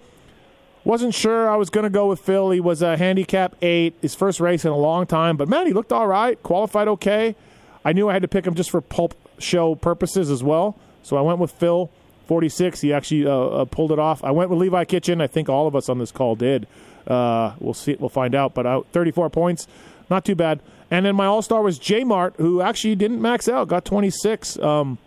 Wasn't 0.82 1.14
sure 1.14 1.50
I 1.50 1.56
was 1.56 1.68
going 1.68 1.84
to 1.84 1.90
go 1.90 2.06
with 2.06 2.20
Phil. 2.20 2.50
He 2.50 2.60
was 2.60 2.80
a 2.80 2.96
handicap 2.96 3.54
eight, 3.60 3.94
his 4.00 4.14
first 4.14 4.40
race 4.40 4.64
in 4.64 4.70
a 4.70 4.76
long 4.76 5.06
time. 5.06 5.36
But 5.36 5.48
man, 5.48 5.66
he 5.66 5.74
looked 5.74 5.92
all 5.92 6.06
right, 6.06 6.42
qualified 6.42 6.88
okay. 6.88 7.36
I 7.84 7.92
knew 7.92 8.08
I 8.08 8.14
had 8.14 8.22
to 8.22 8.28
pick 8.28 8.46
him 8.46 8.54
just 8.54 8.70
for 8.70 8.80
pulp 8.80 9.14
show 9.38 9.74
purposes 9.74 10.30
as 10.30 10.42
well. 10.42 10.76
So 11.02 11.16
I 11.16 11.20
went 11.20 11.38
with 11.38 11.50
Phil, 11.50 11.90
46. 12.26 12.80
He 12.80 12.92
actually 12.92 13.26
uh, 13.26 13.32
uh, 13.32 13.64
pulled 13.66 13.92
it 13.92 13.98
off. 13.98 14.24
I 14.24 14.30
went 14.30 14.50
with 14.50 14.58
Levi 14.58 14.84
Kitchen. 14.84 15.20
I 15.20 15.26
think 15.26 15.48
all 15.48 15.66
of 15.66 15.76
us 15.76 15.88
on 15.88 15.98
this 15.98 16.12
call 16.12 16.34
did. 16.34 16.66
Uh, 17.06 17.54
we'll 17.58 17.74
see. 17.74 17.96
We'll 17.98 18.08
find 18.08 18.34
out. 18.34 18.54
But 18.54 18.66
uh, 18.66 18.82
34 18.92 19.30
points, 19.30 19.66
not 20.08 20.24
too 20.24 20.34
bad. 20.34 20.60
And 20.90 21.06
then 21.06 21.14
my 21.14 21.26
All 21.26 21.42
Star 21.42 21.62
was 21.62 21.78
J 21.78 22.04
Mart, 22.04 22.34
who 22.38 22.60
actually 22.60 22.96
didn't 22.96 23.22
max 23.22 23.48
out, 23.48 23.68
got 23.68 23.84
26. 23.84 24.58
Um, 24.58 24.98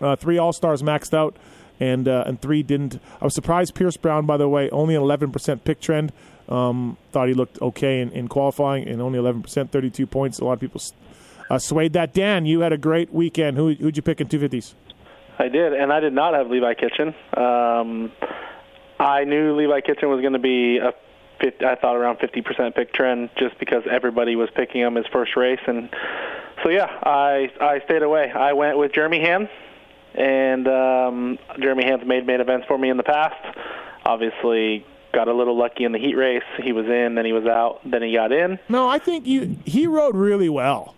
uh, 0.00 0.16
three 0.16 0.38
All 0.38 0.52
Stars 0.52 0.82
maxed 0.82 1.14
out, 1.14 1.36
and 1.80 2.06
uh, 2.06 2.24
and 2.26 2.40
three 2.40 2.62
didn't. 2.62 3.00
I 3.20 3.24
was 3.24 3.34
surprised. 3.34 3.74
Pierce 3.74 3.96
Brown, 3.96 4.26
by 4.26 4.36
the 4.36 4.48
way, 4.48 4.68
only 4.70 4.94
an 4.94 5.02
11% 5.02 5.64
pick 5.64 5.80
trend. 5.80 6.12
Um, 6.48 6.98
thought 7.10 7.28
he 7.28 7.34
looked 7.34 7.60
okay 7.62 8.00
in, 8.00 8.10
in 8.12 8.28
qualifying, 8.28 8.86
and 8.86 9.00
only 9.00 9.18
11%, 9.18 9.70
32 9.70 10.06
points. 10.06 10.40
A 10.40 10.44
lot 10.44 10.52
of 10.52 10.60
people 10.60 10.82
uh, 11.48 11.58
swayed 11.58 11.94
that. 11.94 12.12
Dan, 12.12 12.44
you 12.44 12.60
had 12.60 12.74
a 12.74 12.76
great 12.78 13.14
weekend. 13.14 13.56
Who 13.56 13.72
who'd 13.74 13.96
you 13.96 14.02
pick 14.02 14.20
in 14.20 14.28
250s? 14.28 14.74
I 15.38 15.48
did, 15.48 15.72
and 15.72 15.92
I 15.92 16.00
did 16.00 16.12
not 16.12 16.34
have 16.34 16.48
Levi 16.48 16.74
Kitchen. 16.74 17.08
Um, 17.36 18.12
I 19.00 19.24
knew 19.24 19.56
Levi 19.56 19.80
Kitchen 19.80 20.08
was 20.08 20.20
going 20.20 20.34
to 20.34 20.38
be 20.38 20.78
a 20.78 20.92
50, 21.44 21.64
I 21.64 21.74
thought 21.76 21.96
around 21.96 22.18
50% 22.18 22.74
pick 22.74 22.92
trend 22.94 23.30
just 23.36 23.58
because 23.58 23.82
everybody 23.90 24.34
was 24.36 24.48
picking 24.54 24.80
him 24.80 24.94
his 24.94 25.06
first 25.12 25.36
race, 25.36 25.60
and 25.66 25.88
so 26.62 26.70
yeah, 26.70 26.86
I 27.02 27.50
I 27.60 27.80
stayed 27.84 28.02
away. 28.02 28.30
I 28.32 28.52
went 28.54 28.78
with 28.78 28.92
Jeremy 28.92 29.20
Hand, 29.20 29.48
and 30.14 30.66
um, 30.68 31.38
Jeremy 31.60 31.84
Hand's 31.84 32.06
made 32.06 32.26
main 32.26 32.40
events 32.40 32.66
for 32.66 32.78
me 32.78 32.88
in 32.88 32.96
the 32.96 33.02
past. 33.02 33.36
Obviously, 34.06 34.86
got 35.12 35.28
a 35.28 35.34
little 35.34 35.56
lucky 35.56 35.84
in 35.84 35.92
the 35.92 35.98
heat 35.98 36.14
race. 36.16 36.42
He 36.62 36.72
was 36.72 36.86
in, 36.86 37.14
then 37.14 37.24
he 37.24 37.32
was 37.32 37.46
out, 37.46 37.80
then 37.84 38.02
he 38.02 38.12
got 38.14 38.32
in. 38.32 38.58
No, 38.68 38.88
I 38.88 38.98
think 38.98 39.26
you 39.26 39.56
he 39.64 39.86
rode 39.86 40.16
really 40.16 40.48
well. 40.48 40.94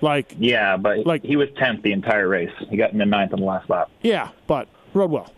Like 0.00 0.34
Yeah, 0.38 0.76
but 0.76 1.06
Like- 1.06 1.24
he 1.24 1.34
was 1.34 1.48
10th 1.60 1.82
the 1.82 1.90
entire 1.92 2.28
race. 2.28 2.52
He 2.70 2.76
got 2.76 2.92
in 2.92 2.98
the 2.98 3.04
ninth 3.06 3.32
on 3.32 3.40
the 3.40 3.46
last 3.46 3.68
lap. 3.68 3.90
yeah, 4.02 4.28
but 4.46 4.68
rode 4.94 5.10
well. 5.10 5.32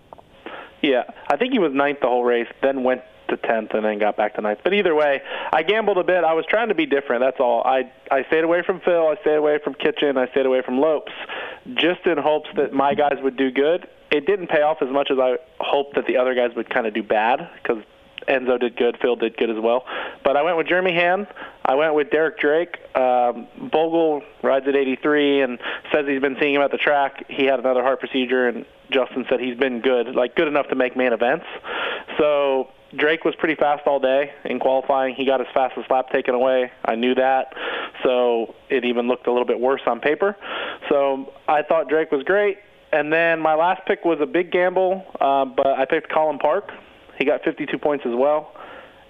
Yeah, 0.83 1.05
I 1.31 1.37
think 1.37 1.53
he 1.53 1.59
was 1.59 1.73
ninth 1.73 2.01
the 2.01 2.09
whole 2.09 2.25
race, 2.25 2.47
then 2.63 2.83
went 2.85 3.01
to 3.31 3.37
tenth, 3.37 3.73
and 3.73 3.85
then 3.85 3.99
got 3.99 4.17
back 4.17 4.35
to 4.35 4.41
ninth. 4.41 4.61
But 4.63 4.75
either 4.75 4.95
way, 4.95 5.23
I 5.53 5.63
gambled 5.63 5.99
a 5.99 6.05
bit. 6.05 6.25
I 6.25 6.35
was 6.35 6.45
trying 6.49 6.69
to 6.69 6.75
be 6.75 6.87
different. 6.87 7.23
That's 7.23 7.41
all. 7.41 7.63
I 7.65 7.91
I 8.11 8.25
stayed 8.25 8.45
away 8.45 8.63
from 8.65 8.81
Phil. 8.81 9.09
I 9.09 9.17
stayed 9.23 9.37
away 9.37 9.59
from 9.63 9.75
Kitchen. 9.75 10.17
I 10.17 10.29
stayed 10.31 10.47
away 10.47 10.63
from 10.63 10.79
Lopes, 10.79 11.13
just 11.75 12.07
in 12.07 12.19
hopes 12.19 12.49
that 12.57 12.73
my 12.73 12.95
guys 12.95 13.19
would 13.23 13.37
do 13.37 13.51
good. 13.51 13.89
It 14.11 14.27
didn't 14.27 14.49
pay 14.49 14.63
off 14.63 14.79
as 14.83 14.91
much 14.91 15.11
as 15.11 15.19
I 15.19 15.37
hoped 15.61 15.95
that 15.95 16.07
the 16.07 16.17
other 16.17 16.35
guys 16.35 16.51
would 16.57 16.69
kind 16.69 16.87
of 16.87 16.95
do 16.95 17.03
bad 17.03 17.49
because 17.63 17.83
Enzo 18.29 18.59
did 18.59 18.77
good, 18.77 18.99
Phil 19.01 19.17
did 19.17 19.37
good 19.37 19.51
as 19.51 19.57
well. 19.59 19.85
But 20.25 20.37
I 20.37 20.43
went 20.43 20.57
with 20.57 20.69
Jeremy 20.69 20.93
Hand. 20.93 21.27
I 21.65 21.75
went 21.75 21.95
with 21.95 22.11
Derek 22.11 22.39
Drake. 22.39 22.77
Um, 22.95 23.47
Bogle 23.71 24.23
rides 24.43 24.67
at 24.69 24.77
83 24.77 25.43
and 25.43 25.59
says 25.93 26.07
he's 26.07 26.21
been 26.21 26.37
seeing 26.41 26.55
him 26.55 26.63
at 26.63 26.71
the 26.71 26.79
track. 26.79 27.25
He 27.29 27.45
had 27.45 27.61
another 27.61 27.83
heart 27.83 28.01
procedure, 28.01 28.49
and 28.49 28.67
Justin 28.91 29.25
said 29.29 29.41
he's 29.41 29.57
been 29.57 29.81
good, 29.81 30.15
like 30.15 30.35
good 30.35 30.49
enough 30.49 30.69
to 30.69 30.75
make 30.75 30.97
main 30.97 31.13
events. 31.13 31.47
So 32.19 32.69
Drake 32.97 33.25
was 33.25 33.35
pretty 33.37 33.55
fast 33.55 33.87
all 33.87 34.01
day 34.01 34.33
in 34.45 34.59
qualifying. 34.59 35.15
He 35.15 35.25
got 35.25 35.41
his 35.41 35.49
fastest 35.55 35.91
lap 35.91 36.11
taken 36.11 36.35
away. 36.35 36.73
I 36.85 36.97
knew 36.97 37.15
that. 37.15 37.55
So 38.03 38.55
it 38.69 38.85
even 38.85 39.07
looked 39.07 39.27
a 39.27 39.31
little 39.31 39.47
bit 39.47 39.61
worse 39.61 39.83
on 39.87 40.01
paper. 40.01 40.37
So 40.89 41.33
I 41.47 41.63
thought 41.63 41.89
Drake 41.89 42.11
was 42.11 42.25
great. 42.25 42.59
And 42.93 43.13
then 43.13 43.41
my 43.41 43.55
last 43.55 43.83
pick 43.87 44.05
was 44.05 44.19
a 44.21 44.27
big 44.27 44.51
gamble, 44.51 45.05
uh, 45.21 45.45
but 45.45 45.67
I 45.69 45.85
picked 45.85 46.13
Cullin 46.13 46.39
Park. 46.39 46.71
He 47.19 47.25
got 47.25 47.45
52 47.45 47.79
points 47.79 48.05
as 48.05 48.15
well. 48.17 48.53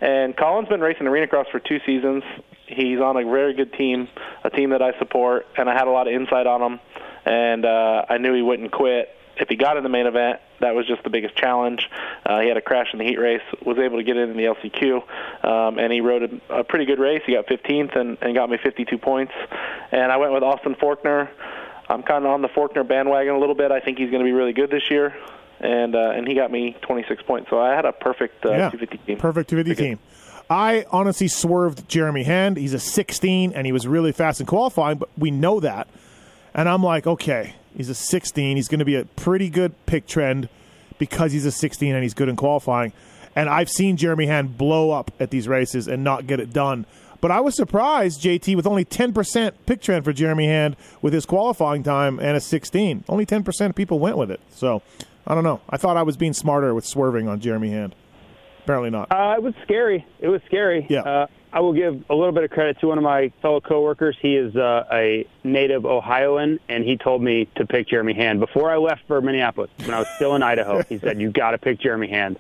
And 0.01 0.37
Cullin's 0.37 0.69
been 0.69 0.81
racing 0.81 1.07
arena 1.07 1.27
cross 1.27 1.47
for 1.51 1.61
two 1.61 1.79
seasons. 1.87 2.23
He's 2.67 2.99
on 2.99 3.17
a 3.17 3.25
very 3.25 3.55
good 3.55 3.73
team, 3.73 4.09
a 4.45 4.51
team 4.51 4.71
that 4.71 4.83
I 4.83 4.99
support, 4.99 5.47
and 5.57 5.69
I 5.69 5.75
had 5.75 5.89
a 5.89 5.91
lot 5.91 6.07
of 6.07 6.15
insight 6.15 6.47
on 6.47 6.63
him, 6.63 6.81
and 7.25 7.65
uh, 7.65 8.05
I 8.09 8.19
knew 8.19 8.35
he 8.35 8.43
wouldn't 8.43 8.71
quit. 8.71 9.09
If 9.41 9.49
he 9.49 9.57
got 9.57 9.77
in 9.77 9.83
the 9.83 9.89
main 9.89 10.07
event, 10.07 10.41
that 10.61 10.75
was 10.75 10.87
just 10.87 11.03
the 11.03 11.11
biggest 11.11 11.35
challenge. 11.35 11.89
Uh, 12.25 12.41
he 12.41 12.49
had 12.49 12.57
a 12.57 12.61
crash 12.61 12.89
in 12.93 12.99
the 12.99 13.05
heat 13.05 13.19
race, 13.19 13.43
was 13.65 13.79
able 13.79 13.97
to 13.97 14.05
get 14.05 14.17
in 14.17 14.37
the 14.37 14.45
LCQ, 14.45 15.45
um, 15.45 15.79
and 15.79 15.93
he 15.93 16.01
rode 16.01 16.41
a, 16.51 16.61
a 16.61 16.65
pretty 16.65 16.85
good 16.85 16.99
race. 16.99 17.23
He 17.27 17.35
got 17.35 17.47
15th 17.47 17.97
and, 17.97 18.19
and 18.21 18.35
got 18.35 18.51
me 18.51 18.59
52 18.63 18.99
points. 18.99 19.33
And 19.91 20.13
I 20.13 20.19
went 20.19 20.33
with 20.33 20.43
Austin 20.43 20.75
Forkner. 20.75 21.29
I'm 21.89 22.03
kind 22.03 22.25
of 22.25 22.31
on 22.31 22.43
the 22.43 22.49
Forkner 22.49 22.87
bandwagon 22.87 23.35
a 23.35 23.39
little 23.39 23.55
bit. 23.55 23.73
I 23.73 23.81
think 23.81 23.99
he's 23.99 24.11
going 24.11 24.23
to 24.23 24.27
be 24.27 24.33
really 24.33 24.53
good 24.53 24.71
this 24.71 24.91
year 24.91 25.15
and 25.61 25.95
uh, 25.95 26.13
and 26.15 26.27
he 26.27 26.35
got 26.35 26.51
me 26.51 26.75
26 26.83 27.23
points. 27.25 27.51
So 27.51 27.61
I 27.61 27.75
had 27.75 27.85
a 27.85 27.93
perfect 27.93 28.47
uh, 28.47 28.51
yeah, 28.51 28.71
250 28.71 28.99
team. 28.99 29.19
Perfect 29.19 29.51
250 29.51 29.83
team. 29.83 29.99
I 30.49 30.85
honestly 30.91 31.29
swerved 31.29 31.89
Jeremy 31.89 32.25
Hand. 32.25 32.57
He's 32.57 32.75
a 32.75 32.81
16, 32.81 33.53
and 33.53 33.65
he 33.65 33.73
was 33.73 33.87
really 33.87 34.11
fast 34.11 34.41
in 34.41 34.47
qualifying, 34.47 34.99
but 34.99 35.09
we 35.17 35.31
know 35.31 35.61
that. 35.61 35.87
And 36.53 36.69
I'm 36.69 36.83
like, 36.83 37.07
okay, 37.07 37.55
he's 37.77 37.89
a 37.89 37.95
16. 37.95 38.57
He's 38.57 38.69
going 38.69 38.79
to 38.79 38.85
be 38.85 38.97
a 38.97 39.05
pretty 39.05 39.49
good 39.51 39.75
pick 39.87 40.07
trend 40.07 40.49
because 40.99 41.33
he's 41.33 41.47
a 41.47 41.53
16 41.53 41.95
and 41.95 42.03
he's 42.03 42.15
good 42.15 42.29
in 42.29 42.37
qualifying. 42.37 42.93
And 43.35 43.49
I've 43.49 43.71
seen 43.71 43.97
Jeremy 43.97 44.27
Hand 44.27 44.59
blow 44.59 44.91
up 44.91 45.11
at 45.21 45.31
these 45.31 45.49
races 45.49 45.89
and 45.89 46.03
not 46.03 46.27
get 46.27 46.41
it 46.41 46.53
done. 46.53 46.87
But 47.21 47.31
I 47.31 47.41
was 47.41 47.55
surprised, 47.55 48.23
JT, 48.23 48.57
with 48.57 48.67
only 48.67 48.85
10% 48.85 49.53
pick 49.67 49.83
trend 49.83 50.05
for 50.05 50.13
Jeremy 50.13 50.47
Hand 50.47 50.77
with 51.03 51.13
his 51.13 51.27
qualifying 51.27 51.83
time 51.83 52.19
and 52.19 52.37
a 52.37 52.41
16. 52.41 53.05
Only 53.09 53.27
10% 53.27 53.69
of 53.69 53.75
people 53.75 53.99
went 53.99 54.17
with 54.17 54.31
it. 54.31 54.41
So 54.51 54.83
I 55.27 55.35
don't 55.35 55.45
know. 55.45 55.61
I 55.69 55.77
thought 55.77 55.97
I 55.97 56.03
was 56.03 56.17
being 56.17 56.33
smarter 56.33 56.75
with 56.75 56.87
swerving 56.87 57.29
on 57.29 57.41
Jeremy 57.41 57.71
Hand. 57.71 57.95
Apparently 58.65 58.91
not. 58.91 59.11
Uh, 59.13 59.35
it 59.37 59.43
was 59.43 59.55
scary. 59.65 60.07
It 60.21 60.29
was 60.29 60.41
scary. 60.47 60.87
Yeah. 60.89 61.01
Uh, 61.03 61.27
I 61.53 61.61
will 61.61 61.73
give 61.73 62.05
a 62.09 62.15
little 62.15 62.33
bit 62.33 62.45
of 62.45 62.51
credit 62.51 62.79
to 62.81 62.87
one 62.87 62.99
of 62.99 63.03
my 63.03 63.33
fellow 63.43 63.61
coworkers. 63.61 64.17
He 64.21 64.37
is 64.37 64.55
uh, 64.55 64.85
a 64.93 65.27
native 65.43 65.85
Ohioan, 65.85 66.61
and 66.69 66.85
he 66.85 66.97
told 66.97 67.23
me 67.23 67.49
to 67.57 67.67
pick 67.67 67.89
Jeremy 67.89 68.15
Hand 68.15 68.39
before 68.39 68.71
I 68.71 68.77
left 68.77 69.03
for 69.09 69.21
Minneapolis. 69.21 69.71
When 69.79 69.93
I 69.93 69.99
was 69.99 70.09
still 70.15 70.37
in 70.37 70.43
Idaho, 70.43 70.83
he 70.85 70.99
said 70.99 71.21
you 71.21 71.31
got 71.31 71.51
to 71.51 71.59
pick 71.59 71.81
Jeremy 71.81 72.09
Hand. 72.09 72.39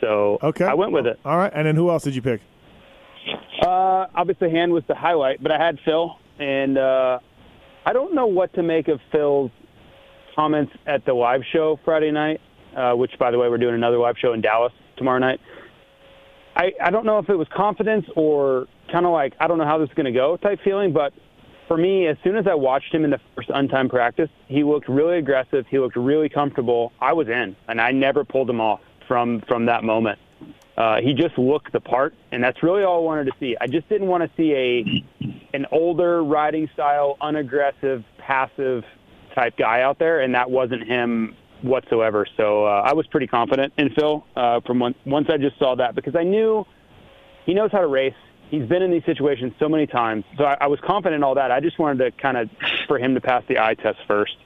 So 0.00 0.38
okay. 0.42 0.64
I 0.64 0.74
went 0.74 0.92
with 0.92 1.06
it. 1.06 1.18
All 1.24 1.36
right. 1.36 1.52
And 1.52 1.66
then 1.66 1.74
who 1.74 1.90
else 1.90 2.04
did 2.04 2.14
you 2.14 2.22
pick? 2.22 2.40
Uh, 3.60 4.06
obviously, 4.14 4.50
Hand 4.50 4.72
was 4.72 4.84
the 4.86 4.94
highlight, 4.94 5.42
but 5.42 5.50
I 5.52 5.58
had 5.58 5.78
Phil, 5.84 6.16
and 6.38 6.78
uh, 6.78 7.18
I 7.84 7.92
don't 7.92 8.14
know 8.14 8.26
what 8.26 8.54
to 8.54 8.62
make 8.62 8.88
of 8.88 9.00
Phil's 9.10 9.50
comments 10.36 10.72
at 10.86 11.04
the 11.04 11.12
live 11.12 11.42
show 11.52 11.78
Friday 11.84 12.12
night, 12.12 12.40
uh, 12.76 12.92
which, 12.94 13.10
by 13.18 13.32
the 13.32 13.38
way, 13.38 13.48
we're 13.48 13.58
doing 13.58 13.74
another 13.74 13.98
live 13.98 14.16
show 14.18 14.32
in 14.32 14.40
Dallas 14.40 14.72
tomorrow 14.96 15.18
night. 15.18 15.40
I, 16.56 16.72
I 16.82 16.90
don't 16.90 17.06
know 17.06 17.18
if 17.18 17.28
it 17.28 17.36
was 17.36 17.48
confidence 17.54 18.06
or 18.16 18.66
kind 18.90 19.06
of 19.06 19.12
like, 19.12 19.34
I 19.40 19.46
don't 19.46 19.58
know 19.58 19.64
how 19.64 19.78
this 19.78 19.88
is 19.88 19.94
going 19.94 20.06
to 20.06 20.12
go 20.12 20.36
type 20.36 20.60
feeling, 20.64 20.92
but 20.92 21.12
for 21.68 21.76
me, 21.76 22.08
as 22.08 22.16
soon 22.24 22.36
as 22.36 22.46
I 22.48 22.54
watched 22.54 22.92
him 22.92 23.04
in 23.04 23.10
the 23.10 23.20
first 23.36 23.48
untimed 23.48 23.90
practice, 23.90 24.28
he 24.48 24.64
looked 24.64 24.88
really 24.88 25.18
aggressive. 25.18 25.66
He 25.68 25.78
looked 25.78 25.96
really 25.96 26.28
comfortable. 26.28 26.92
I 27.00 27.12
was 27.12 27.28
in, 27.28 27.54
and 27.68 27.80
I 27.80 27.92
never 27.92 28.24
pulled 28.24 28.50
him 28.50 28.60
off 28.60 28.80
from 29.06 29.42
from 29.46 29.66
that 29.66 29.84
moment. 29.84 30.18
Uh, 30.76 30.96
he 31.00 31.14
just 31.14 31.38
looked 31.38 31.72
the 31.72 31.80
part, 31.80 32.14
and 32.32 32.42
that's 32.42 32.62
really 32.62 32.82
all 32.82 33.02
I 33.02 33.04
wanted 33.04 33.26
to 33.26 33.32
see. 33.38 33.56
I 33.60 33.68
just 33.68 33.88
didn't 33.88 34.08
want 34.08 34.24
to 34.24 34.30
see 34.36 34.52
a 34.52 35.30
an 35.54 35.66
older 35.70 36.24
riding 36.24 36.68
style, 36.74 37.16
unaggressive, 37.20 38.02
passive 38.18 38.82
type 39.34 39.56
guy 39.56 39.82
out 39.82 40.00
there, 40.00 40.20
and 40.20 40.34
that 40.34 40.50
wasn't 40.50 40.84
him 40.84 41.36
whatsoever. 41.62 42.26
So 42.36 42.64
uh, 42.64 42.82
I 42.86 42.92
was 42.94 43.06
pretty 43.06 43.26
confident 43.26 43.72
in 43.76 43.90
Phil 43.90 44.24
uh, 44.36 44.60
from 44.60 44.78
one, 44.78 44.94
once 45.04 45.28
I 45.30 45.36
just 45.36 45.58
saw 45.58 45.74
that 45.76 45.94
because 45.94 46.16
I 46.16 46.24
knew 46.24 46.66
he 47.46 47.54
knows 47.54 47.70
how 47.72 47.80
to 47.80 47.86
race. 47.86 48.14
He's 48.50 48.66
been 48.66 48.82
in 48.82 48.90
these 48.90 49.04
situations 49.04 49.52
so 49.60 49.68
many 49.68 49.86
times, 49.86 50.24
so 50.36 50.44
I, 50.44 50.56
I 50.62 50.66
was 50.66 50.80
confident 50.80 51.16
in 51.16 51.22
all 51.22 51.36
that. 51.36 51.52
I 51.52 51.60
just 51.60 51.78
wanted 51.78 52.04
to 52.04 52.22
kind 52.22 52.36
of 52.36 52.50
for 52.88 52.98
him 52.98 53.14
to 53.14 53.20
pass 53.20 53.44
the 53.48 53.60
eye 53.60 53.74
test 53.74 53.98
first. 54.08 54.36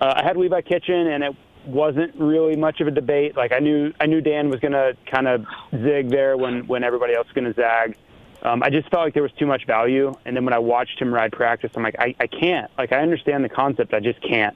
Uh, 0.00 0.14
I 0.16 0.24
had 0.24 0.36
Levi 0.36 0.60
Kitchen, 0.60 1.06
and 1.06 1.24
it 1.24 1.34
wasn't 1.64 2.14
really 2.16 2.56
much 2.56 2.80
of 2.80 2.86
a 2.86 2.90
debate. 2.90 3.34
Like 3.36 3.52
I 3.52 3.60
knew, 3.60 3.94
I 3.98 4.06
knew 4.06 4.20
Dan 4.20 4.50
was 4.50 4.60
going 4.60 4.72
to 4.72 4.94
kind 5.10 5.26
of 5.26 5.46
zig 5.70 6.10
there 6.10 6.36
when 6.36 6.66
when 6.66 6.84
everybody 6.84 7.14
else 7.14 7.26
was 7.26 7.34
going 7.34 7.52
to 7.52 7.54
zag. 7.54 7.96
Um, 8.42 8.62
I 8.62 8.68
just 8.68 8.90
felt 8.90 9.04
like 9.04 9.14
there 9.14 9.22
was 9.22 9.32
too 9.38 9.46
much 9.46 9.66
value, 9.66 10.12
and 10.26 10.36
then 10.36 10.44
when 10.44 10.52
I 10.52 10.58
watched 10.58 11.00
him 11.00 11.12
ride 11.12 11.32
practice, 11.32 11.70
I'm 11.74 11.82
like, 11.82 11.96
I, 11.98 12.14
I 12.20 12.26
can't. 12.26 12.70
Like 12.76 12.92
I 12.92 13.00
understand 13.00 13.42
the 13.42 13.48
concept, 13.48 13.94
I 13.94 14.00
just 14.00 14.20
can't 14.20 14.54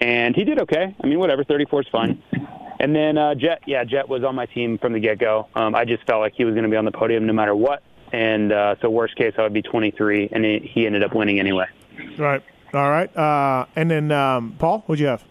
and 0.00 0.34
he 0.34 0.44
did 0.44 0.60
okay. 0.60 0.94
I 1.02 1.06
mean, 1.06 1.18
whatever, 1.18 1.44
34 1.44 1.82
is 1.82 1.88
fine. 1.90 2.22
And 2.80 2.94
then 2.94 3.18
uh, 3.18 3.34
Jett, 3.34 3.62
yeah, 3.66 3.84
Jett 3.84 4.08
was 4.08 4.22
on 4.22 4.34
my 4.34 4.46
team 4.46 4.78
from 4.78 4.92
the 4.92 5.00
get 5.00 5.18
go. 5.18 5.48
Um, 5.54 5.74
I 5.74 5.84
just 5.84 6.04
felt 6.04 6.20
like 6.20 6.34
he 6.36 6.44
was 6.44 6.54
going 6.54 6.64
to 6.64 6.70
be 6.70 6.76
on 6.76 6.84
the 6.84 6.92
podium 6.92 7.26
no 7.26 7.32
matter 7.32 7.54
what, 7.54 7.82
and 8.12 8.52
uh, 8.52 8.76
so 8.80 8.88
worst 8.88 9.16
case 9.16 9.34
I 9.36 9.42
would 9.42 9.52
be 9.52 9.62
23, 9.62 10.28
and 10.32 10.44
he, 10.44 10.70
he 10.72 10.86
ended 10.86 11.02
up 11.02 11.14
winning 11.14 11.40
anyway. 11.40 11.66
Right. 12.16 12.42
All 12.72 12.90
right. 12.90 13.14
Uh, 13.16 13.66
and 13.74 13.90
then 13.90 14.12
um, 14.12 14.54
Paul, 14.58 14.84
what'd 14.86 15.00
you 15.00 15.06
have? 15.06 15.24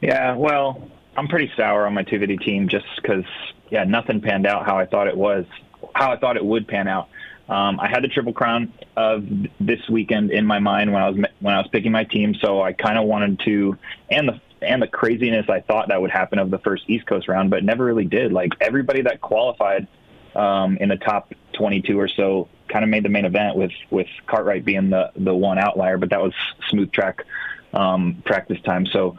Yeah, 0.00 0.36
well, 0.36 0.88
I'm 1.16 1.26
pretty 1.26 1.50
sour 1.56 1.86
on 1.86 1.94
my 1.94 2.02
250 2.02 2.44
team 2.44 2.68
just 2.68 2.86
because, 3.00 3.24
yeah, 3.70 3.84
nothing 3.84 4.20
panned 4.20 4.46
out 4.46 4.66
how 4.66 4.78
I 4.78 4.86
thought 4.86 5.08
it 5.08 5.16
was, 5.16 5.46
how 5.94 6.12
I 6.12 6.18
thought 6.18 6.36
it 6.36 6.44
would 6.44 6.68
pan 6.68 6.86
out. 6.86 7.08
Um, 7.48 7.78
I 7.78 7.88
had 7.88 8.02
the 8.02 8.08
triple 8.08 8.32
crown 8.32 8.72
of 8.96 9.24
this 9.60 9.80
weekend 9.88 10.32
in 10.32 10.44
my 10.44 10.58
mind 10.58 10.92
when 10.92 11.02
I 11.02 11.08
was 11.08 11.16
when 11.40 11.54
I 11.54 11.58
was 11.58 11.68
picking 11.70 11.92
my 11.92 12.04
team, 12.04 12.34
so 12.34 12.60
I 12.60 12.72
kind 12.72 12.98
of 12.98 13.06
wanted 13.06 13.40
to, 13.44 13.78
and 14.10 14.28
the 14.28 14.40
and 14.62 14.82
the 14.82 14.88
craziness 14.88 15.46
I 15.48 15.60
thought 15.60 15.88
that 15.88 16.00
would 16.00 16.10
happen 16.10 16.38
of 16.38 16.50
the 16.50 16.58
first 16.58 16.84
East 16.88 17.06
Coast 17.06 17.28
round, 17.28 17.50
but 17.50 17.62
never 17.62 17.84
really 17.84 18.04
did. 18.04 18.32
Like 18.32 18.52
everybody 18.60 19.02
that 19.02 19.20
qualified 19.20 19.86
um, 20.34 20.76
in 20.78 20.88
the 20.88 20.96
top 20.96 21.32
22 21.52 21.98
or 21.98 22.08
so 22.08 22.48
kind 22.68 22.84
of 22.84 22.90
made 22.90 23.04
the 23.04 23.08
main 23.08 23.24
event 23.24 23.56
with 23.56 23.72
with 23.90 24.08
Cartwright 24.26 24.64
being 24.64 24.90
the 24.90 25.12
the 25.16 25.34
one 25.34 25.58
outlier, 25.58 25.98
but 25.98 26.10
that 26.10 26.20
was 26.20 26.32
smooth 26.68 26.90
track 26.92 27.24
um, 27.72 28.22
practice 28.24 28.60
time. 28.62 28.86
So 28.86 29.18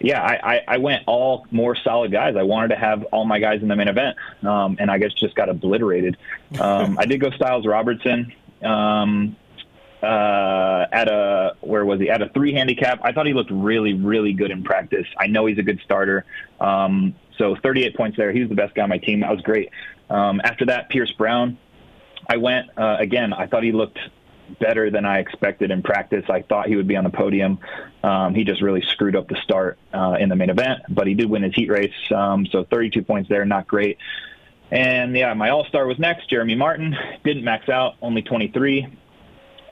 yeah, 0.00 0.22
I, 0.22 0.54
I, 0.54 0.64
I 0.68 0.76
went 0.78 1.04
all 1.06 1.46
more 1.50 1.74
solid 1.76 2.12
guys. 2.12 2.36
I 2.36 2.42
wanted 2.42 2.68
to 2.68 2.76
have 2.76 3.04
all 3.04 3.24
my 3.24 3.38
guys 3.38 3.62
in 3.62 3.68
the 3.68 3.76
main 3.76 3.88
event, 3.88 4.16
um, 4.42 4.76
and 4.78 4.90
I 4.90 4.98
guess 4.98 5.12
just 5.12 5.34
got 5.34 5.48
obliterated. 5.48 6.16
Um, 6.60 6.98
I 6.98 7.06
did 7.06 7.20
go 7.20 7.30
Stilez 7.30 7.66
Robertson 7.66 8.32
um, 8.62 9.36
uh, 10.02 10.86
at 10.92 11.08
a 11.08 11.56
where 11.60 11.84
was 11.84 12.00
he 12.00 12.10
at 12.10 12.22
a 12.22 12.28
three 12.28 12.52
handicap. 12.52 13.00
I 13.02 13.12
thought 13.12 13.26
he 13.26 13.34
looked 13.34 13.50
really 13.50 13.94
really 13.94 14.32
good 14.32 14.50
in 14.50 14.62
practice. 14.62 15.06
I 15.18 15.26
know 15.26 15.46
he's 15.46 15.58
a 15.58 15.62
good 15.62 15.80
starter. 15.84 16.24
Um, 16.60 17.14
so 17.36 17.56
38 17.56 17.96
points 17.96 18.16
there. 18.16 18.32
He 18.32 18.40
was 18.40 18.48
the 18.48 18.56
best 18.56 18.74
guy 18.74 18.82
on 18.82 18.88
my 18.88 18.98
team. 18.98 19.20
That 19.20 19.30
was 19.30 19.42
great. 19.42 19.70
Um, 20.10 20.40
after 20.42 20.66
that, 20.66 20.88
Pierce 20.88 21.12
Brown. 21.12 21.58
I 22.30 22.36
went 22.36 22.68
uh, 22.76 22.96
again. 22.98 23.32
I 23.32 23.46
thought 23.46 23.62
he 23.62 23.72
looked 23.72 23.98
better 24.58 24.90
than 24.90 25.04
I 25.04 25.18
expected 25.18 25.70
in 25.70 25.82
practice. 25.82 26.24
I 26.28 26.42
thought 26.42 26.66
he 26.66 26.76
would 26.76 26.88
be 26.88 26.96
on 26.96 27.04
the 27.04 27.10
podium. 27.10 27.58
Um, 28.02 28.34
he 28.34 28.44
just 28.44 28.62
really 28.62 28.82
screwed 28.82 29.16
up 29.16 29.28
the 29.28 29.36
start 29.42 29.78
uh, 29.92 30.16
in 30.18 30.28
the 30.28 30.36
main 30.36 30.50
event, 30.50 30.82
but 30.88 31.06
he 31.06 31.14
did 31.14 31.28
win 31.28 31.42
his 31.42 31.54
heat 31.54 31.70
race. 31.70 31.92
Um, 32.14 32.46
so 32.46 32.64
32 32.64 33.02
points 33.02 33.28
there, 33.28 33.44
not 33.44 33.66
great. 33.66 33.98
And 34.70 35.16
yeah, 35.16 35.32
my 35.34 35.50
all 35.50 35.64
star 35.64 35.86
was 35.86 35.98
next, 35.98 36.28
Jeremy 36.28 36.54
Martin. 36.54 36.96
Didn't 37.24 37.44
max 37.44 37.68
out, 37.68 37.94
only 38.02 38.22
23. 38.22 38.86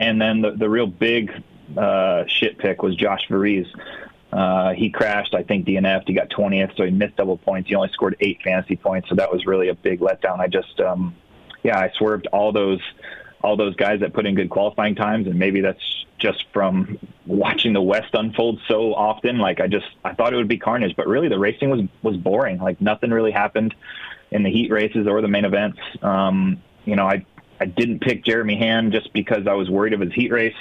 And 0.01 0.21
then 0.21 0.41
the, 0.41 0.53
the 0.53 0.69
real 0.69 0.87
big 0.87 1.31
uh, 1.77 2.25
shit 2.27 2.59
pick 2.59 2.83
was 2.83 2.97
Josh 2.97 3.27
Varize. 3.29 3.69
Uh, 4.33 4.73
he 4.73 4.91
crashed, 4.91 5.35
I 5.35 5.43
think, 5.43 5.67
DNF'd. 5.67 6.09
He 6.09 6.15
got 6.15 6.29
20th, 6.31 6.77
so 6.77 6.85
he 6.85 6.91
missed 6.91 7.17
double 7.17 7.39
points. 7.39 7.69
He 7.69 7.75
only 7.75 7.89
scored 7.93 8.17
eight 8.21 8.39
fantasy 8.43 8.77
points, 8.77 9.09
so 9.09 9.15
that 9.15 9.33
was 9.33 9.47
really 9.47 9.69
a 9.69 9.75
big 9.75 10.01
letdown. 10.01 10.41
I 10.41 10.49
just, 10.49 10.79
um, 10.81 11.15
yeah, 11.63 11.79
I 11.79 11.91
swerved 11.97 12.27
all 12.33 12.53
those 12.53 12.81
all 13.43 13.57
those 13.57 13.77
guys 13.77 14.01
that 14.01 14.13
put 14.13 14.27
in 14.27 14.35
good 14.35 14.51
qualifying 14.51 14.95
times, 14.95 15.27
and 15.27 15.39
maybe 15.39 15.61
that's 15.61 16.05
just 16.19 16.45
from 16.53 16.99
watching 17.27 17.73
the 17.73 17.83
West 17.83 18.15
unfold 18.15 18.61
so 18.69 18.95
often. 18.95 19.39
Like 19.39 19.61
I 19.61 19.67
just 19.67 19.87
I 20.05 20.15
thought 20.15 20.33
it 20.33 20.37
would 20.37 20.49
be 20.49 20.59
carnage, 20.59 20.97
but 20.97 21.07
really 21.07 21.29
the 21.29 21.39
racing 21.39 21.71
was 21.71 21.81
was 22.03 22.17
boring. 22.17 22.59
Like 22.59 22.81
nothing 22.81 23.11
really 23.11 23.33
happened 23.33 23.75
in 24.31 24.43
the 24.43 24.51
heat 24.51 24.71
races 24.71 25.07
or 25.07 25.21
the 25.21 25.29
main 25.29 25.45
events. 25.45 25.79
Um, 26.03 26.63
you 26.85 26.97
know, 26.97 27.07
I 27.07 27.25
I 27.61 27.67
didn't 27.67 28.01
pick 28.01 28.25
Jeremy 28.25 28.57
Hand 28.57 28.93
just 28.93 29.13
because 29.13 29.47
I 29.47 29.55
was 29.55 29.71
worried 29.71 29.93
of 29.93 30.01
his 30.01 30.13
heat 30.13 30.33
race. 30.33 30.57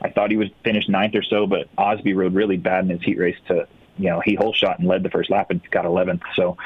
I 0.00 0.10
thought 0.10 0.30
he 0.30 0.36
would 0.36 0.52
finish 0.64 0.88
ninth 0.88 1.14
or 1.14 1.22
so, 1.22 1.46
but 1.46 1.68
Osby 1.78 2.14
rode 2.14 2.34
really 2.34 2.56
bad 2.56 2.84
in 2.84 2.90
his 2.90 3.02
heat 3.02 3.18
race 3.18 3.36
to 3.48 3.66
you 3.98 4.10
know 4.10 4.20
he 4.24 4.34
whole 4.34 4.52
shot 4.52 4.78
and 4.78 4.88
led 4.88 5.02
the 5.02 5.10
first 5.10 5.30
lap 5.30 5.50
and 5.50 5.60
got 5.70 5.84
11th. 5.84 6.22
So 6.34 6.56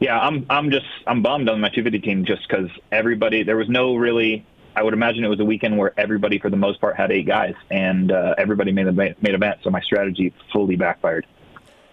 yeah, 0.00 0.18
I'm 0.18 0.46
I'm 0.48 0.70
just 0.70 0.86
I'm 1.06 1.22
bummed 1.22 1.48
on 1.48 1.60
my 1.60 1.68
250 1.68 1.98
team 2.00 2.24
just 2.24 2.48
because 2.48 2.70
everybody 2.90 3.42
there 3.42 3.56
was 3.56 3.68
no 3.68 3.96
really 3.96 4.46
I 4.76 4.82
would 4.82 4.92
imagine 4.92 5.24
it 5.24 5.28
was 5.28 5.40
a 5.40 5.44
weekend 5.44 5.78
where 5.78 5.98
everybody, 5.98 6.38
for 6.38 6.50
the 6.50 6.56
most 6.56 6.82
part, 6.82 6.96
had 6.96 7.10
eight 7.10 7.26
guys, 7.26 7.54
and 7.70 8.12
uh, 8.12 8.34
everybody 8.36 8.72
made 8.72 8.86
a 8.86 8.92
made 8.92 9.16
event. 9.22 9.60
So 9.64 9.70
my 9.70 9.80
strategy 9.80 10.34
fully 10.52 10.76
backfired. 10.76 11.26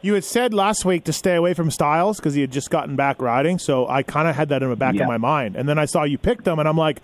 You 0.01 0.15
had 0.15 0.25
said 0.25 0.53
last 0.53 0.83
week 0.83 1.05
to 1.05 1.13
stay 1.13 1.35
away 1.35 1.53
from 1.53 1.69
Stilez 1.69 2.17
because 2.17 2.33
he 2.33 2.41
had 2.41 2.51
just 2.51 2.69
gotten 2.69 2.97
back 2.97 3.21
riding. 3.21 3.57
So 3.57 3.87
I 3.87 4.03
kind 4.03 4.27
of 4.27 4.35
had 4.35 4.49
that 4.49 4.61
in 4.61 4.69
the 4.69 4.75
back 4.75 4.95
yeah. 4.95 5.03
of 5.03 5.07
my 5.07 5.17
mind, 5.17 5.55
and 5.55 5.67
then 5.67 5.79
I 5.79 5.85
saw 5.85 6.03
you 6.03 6.17
pick 6.17 6.43
them, 6.43 6.59
and 6.59 6.67
I'm 6.67 6.75
like, 6.75 7.01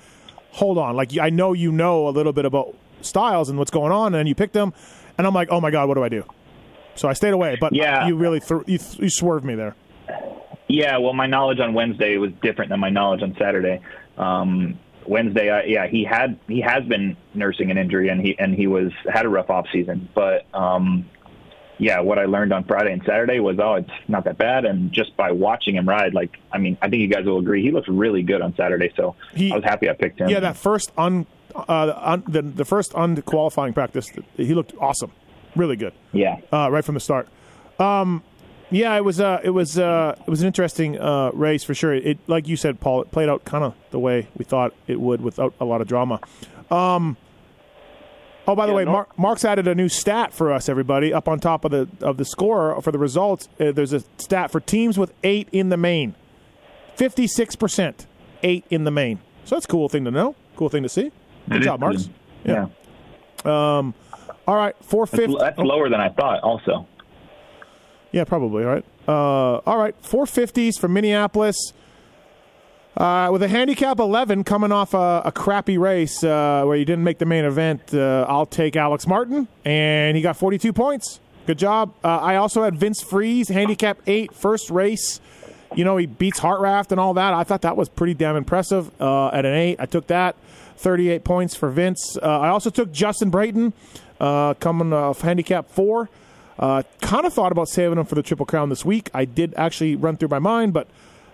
hold 0.51 0.77
on, 0.77 0.97
like 0.97 1.17
I 1.17 1.29
know 1.29 1.53
you 1.53 1.71
know 1.71 2.09
a 2.09 2.11
little 2.11 2.33
bit 2.33 2.43
about 2.43 2.75
Stilez 3.01 3.47
and 3.49 3.57
what's 3.57 3.71
going 3.71 3.93
on, 3.93 4.15
and 4.15 4.27
you 4.27 4.35
picked 4.35 4.53
them, 4.53 4.73
and 5.17 5.25
I'm 5.25 5.33
like, 5.33 5.47
oh 5.49 5.61
my 5.61 5.71
god, 5.71 5.87
what 5.87 5.93
do 5.93 6.03
I 6.03 6.09
do? 6.09 6.25
So 6.95 7.07
I 7.07 7.13
stayed 7.13 7.33
away, 7.33 7.57
but 7.57 7.73
yeah. 7.73 8.05
you 8.05 8.17
really 8.17 8.41
th- 8.41 8.63
you, 8.67 8.77
th- 8.77 8.99
you 8.99 9.09
swerved 9.09 9.45
me 9.45 9.55
there. 9.55 9.75
Yeah, 10.67 10.97
well, 10.97 11.13
my 11.13 11.25
knowledge 11.25 11.61
on 11.61 11.73
Wednesday 11.73 12.17
was 12.17 12.31
different 12.43 12.69
than 12.69 12.81
my 12.81 12.89
knowledge 12.89 13.23
on 13.23 13.33
Saturday. 13.39 13.79
Um, 14.17 14.77
Wednesday, 15.09 15.49
I, 15.49 15.63
yeah, 15.63 15.87
he 15.87 16.03
had 16.03 16.39
he 16.47 16.61
has 16.61 16.85
been 16.85 17.17
nursing 17.33 17.71
an 17.71 17.77
injury 17.77 18.09
and 18.09 18.21
he 18.21 18.37
and 18.37 18.53
he 18.53 18.67
was 18.67 18.91
had 19.11 19.25
a 19.25 19.29
rough 19.29 19.49
off 19.49 19.65
season. 19.73 20.07
But 20.13 20.45
um, 20.53 21.09
yeah, 21.79 22.01
what 22.01 22.19
I 22.19 22.25
learned 22.25 22.53
on 22.53 22.63
Friday 22.65 22.91
and 22.93 23.01
Saturday 23.05 23.39
was 23.39 23.57
oh, 23.59 23.75
it's 23.75 23.89
not 24.07 24.23
that 24.25 24.37
bad. 24.37 24.65
And 24.65 24.91
just 24.91 25.17
by 25.17 25.31
watching 25.31 25.75
him 25.75 25.89
ride, 25.89 26.13
like 26.13 26.37
I 26.53 26.59
mean, 26.59 26.77
I 26.81 26.89
think 26.89 27.01
you 27.01 27.07
guys 27.07 27.25
will 27.25 27.39
agree, 27.39 27.63
he 27.63 27.71
looked 27.71 27.87
really 27.87 28.21
good 28.21 28.41
on 28.41 28.55
Saturday. 28.55 28.93
So 28.95 29.15
He- 29.33 29.51
I 29.51 29.55
was 29.55 29.63
happy 29.63 29.89
I 29.89 29.93
picked 29.93 30.19
him. 30.19 30.29
Yeah, 30.29 30.41
that 30.41 30.55
first 30.57 30.91
un, 30.97 31.25
uh, 31.55 31.93
un 31.95 32.23
the, 32.27 32.43
the 32.43 32.65
first 32.65 32.93
unqualifying 32.95 33.73
practice, 33.73 34.11
he 34.37 34.53
looked 34.53 34.73
awesome, 34.79 35.11
really 35.55 35.75
good. 35.75 35.93
yeah. 36.13 36.37
uh, 36.53 36.69
right 36.71 36.85
from 36.85 36.93
the 36.93 37.01
start. 37.01 37.27
Um, 37.79 38.23
yeah, 38.71 38.95
it 38.95 39.03
was 39.03 39.19
uh, 39.19 39.39
it 39.43 39.49
was 39.51 39.77
uh, 39.79 40.15
it 40.25 40.29
was 40.29 40.41
an 40.41 40.47
interesting 40.47 40.99
uh, 40.99 41.31
race 41.33 41.63
for 41.63 41.73
sure. 41.73 41.93
It 41.93 42.19
like 42.27 42.47
you 42.47 42.55
said, 42.55 42.79
Paul, 42.79 43.01
it 43.01 43.11
played 43.11 43.29
out 43.29 43.45
kind 43.45 43.63
of 43.63 43.73
the 43.91 43.99
way 43.99 44.27
we 44.37 44.45
thought 44.45 44.73
it 44.87 44.99
would, 44.99 45.21
without 45.21 45.53
a 45.59 45.65
lot 45.65 45.81
of 45.81 45.87
drama. 45.87 46.19
Um, 46.71 47.17
oh, 48.47 48.55
by 48.55 48.65
the 48.65 48.71
Yeah, 48.71 48.75
way, 48.77 48.85
no- 48.85 48.91
Mark, 48.91 49.17
Mark's 49.17 49.43
added 49.45 49.67
a 49.67 49.75
new 49.75 49.89
stat 49.89 50.33
for 50.33 50.51
us, 50.53 50.69
everybody, 50.69 51.13
up 51.13 51.27
on 51.27 51.39
top 51.39 51.65
of 51.65 51.71
the 51.71 51.87
of 52.01 52.17
the 52.17 52.25
score 52.25 52.79
for 52.81 52.91
the 52.91 52.99
results. 52.99 53.49
Uh, 53.59 53.71
there's 53.71 53.93
a 53.93 54.03
stat 54.17 54.51
for 54.51 54.59
teams 54.59 54.97
with 54.97 55.13
eight 55.23 55.47
in 55.51 55.69
the 55.69 55.77
main, 55.77 56.15
fifty 56.95 57.27
six 57.27 57.55
percent, 57.55 58.05
eight 58.43 58.65
in 58.69 58.83
the 58.83 58.91
main. 58.91 59.19
So 59.45 59.55
that's 59.55 59.65
a 59.65 59.69
cool 59.69 59.89
thing 59.89 60.05
to 60.05 60.11
know. 60.11 60.35
Cool 60.55 60.69
thing 60.69 60.83
to 60.83 60.89
see. 60.89 61.11
Good 61.49 61.61
It 61.61 61.65
job, 61.65 61.79
Marks. 61.79 62.03
good. 62.03 62.13
Yeah. 62.45 62.67
Yeah. 63.45 63.77
Um, 63.77 63.93
all 64.47 64.55
right, 64.55 64.75
four 64.81 65.05
That's, 65.05 65.15
fifty. 65.21 65.35
that's 65.39 65.57
lower 65.57 65.89
than 65.89 66.01
I 66.01 66.09
thought. 66.09 66.41
Also, 66.43 66.87
Yeah, 68.11 68.23
probably. 68.23 68.63
Right. 68.63 68.85
Uh, 69.07 69.57
all 69.65 69.77
right. 69.77 69.95
Four 70.01 70.25
fifties 70.25 70.77
for 70.77 70.87
Minneapolis. 70.87 71.73
Uh, 72.97 73.29
with 73.31 73.41
a 73.41 73.47
handicap 73.47 73.97
11 73.97 74.43
coming 74.43 74.73
off 74.73 74.93
a, 74.93 75.21
a 75.23 75.31
crappy 75.31 75.77
race 75.77 76.21
uh, 76.21 76.63
where 76.65 76.75
you 76.75 76.83
didn't 76.83 77.03
make 77.05 77.17
the 77.17 77.25
main 77.25 77.45
event, 77.45 77.93
uh, 77.93 78.25
I'll 78.27 78.47
take 78.47 78.75
Alex 78.75 79.07
Martin, 79.07 79.47
and 79.63 80.17
he 80.17 80.21
got 80.21 80.35
42 80.35 80.73
points. 80.73 81.21
Good 81.45 81.57
job. 81.59 81.93
Uh, 82.03 82.17
I 82.17 82.35
also 82.35 82.63
had 82.63 82.75
Vince 82.75 83.01
Friese, 83.01 83.47
handicap 83.47 83.99
8, 84.05 84.33
first 84.33 84.69
race. 84.69 85.21
You 85.73 85.85
know, 85.85 85.95
he 85.95 86.07
beats 86.07 86.41
Hartranft 86.41 86.91
and 86.91 86.99
all 86.99 87.13
that. 87.13 87.33
I 87.33 87.43
thought 87.45 87.61
that 87.61 87.77
was 87.77 87.87
pretty 87.87 88.15
damn 88.15 88.35
impressive 88.35 88.91
uh, 89.01 89.29
at 89.29 89.45
an 89.45 89.53
8. 89.53 89.77
I 89.79 89.85
took 89.85 90.07
that. 90.07 90.35
38 90.75 91.23
points 91.23 91.55
for 91.55 91.69
Vince. 91.69 92.17
I 92.21 92.49
also 92.49 92.69
took 92.69 92.91
Justin 92.91 93.29
Brayton, 93.29 93.71
coming 94.19 94.91
off 94.91 95.21
handicap 95.21 95.69
4. 95.69 96.09
Uh, 96.59 96.83
kind 97.01 97.25
of 97.25 97.33
thought 97.33 97.53
about 97.53 97.69
saving 97.69 97.97
him 97.97 98.05
for 98.05 98.15
the 98.15 98.21
Triple 98.21 98.45
Crown 98.45 98.67
this 98.67 98.83
week. 98.83 99.09
I 99.13 99.23
did 99.23 99.53
actually 99.55 99.95
run 99.95 100.17
through 100.17 100.27
my 100.27 100.39
mind, 100.39 100.73
but 100.73 100.87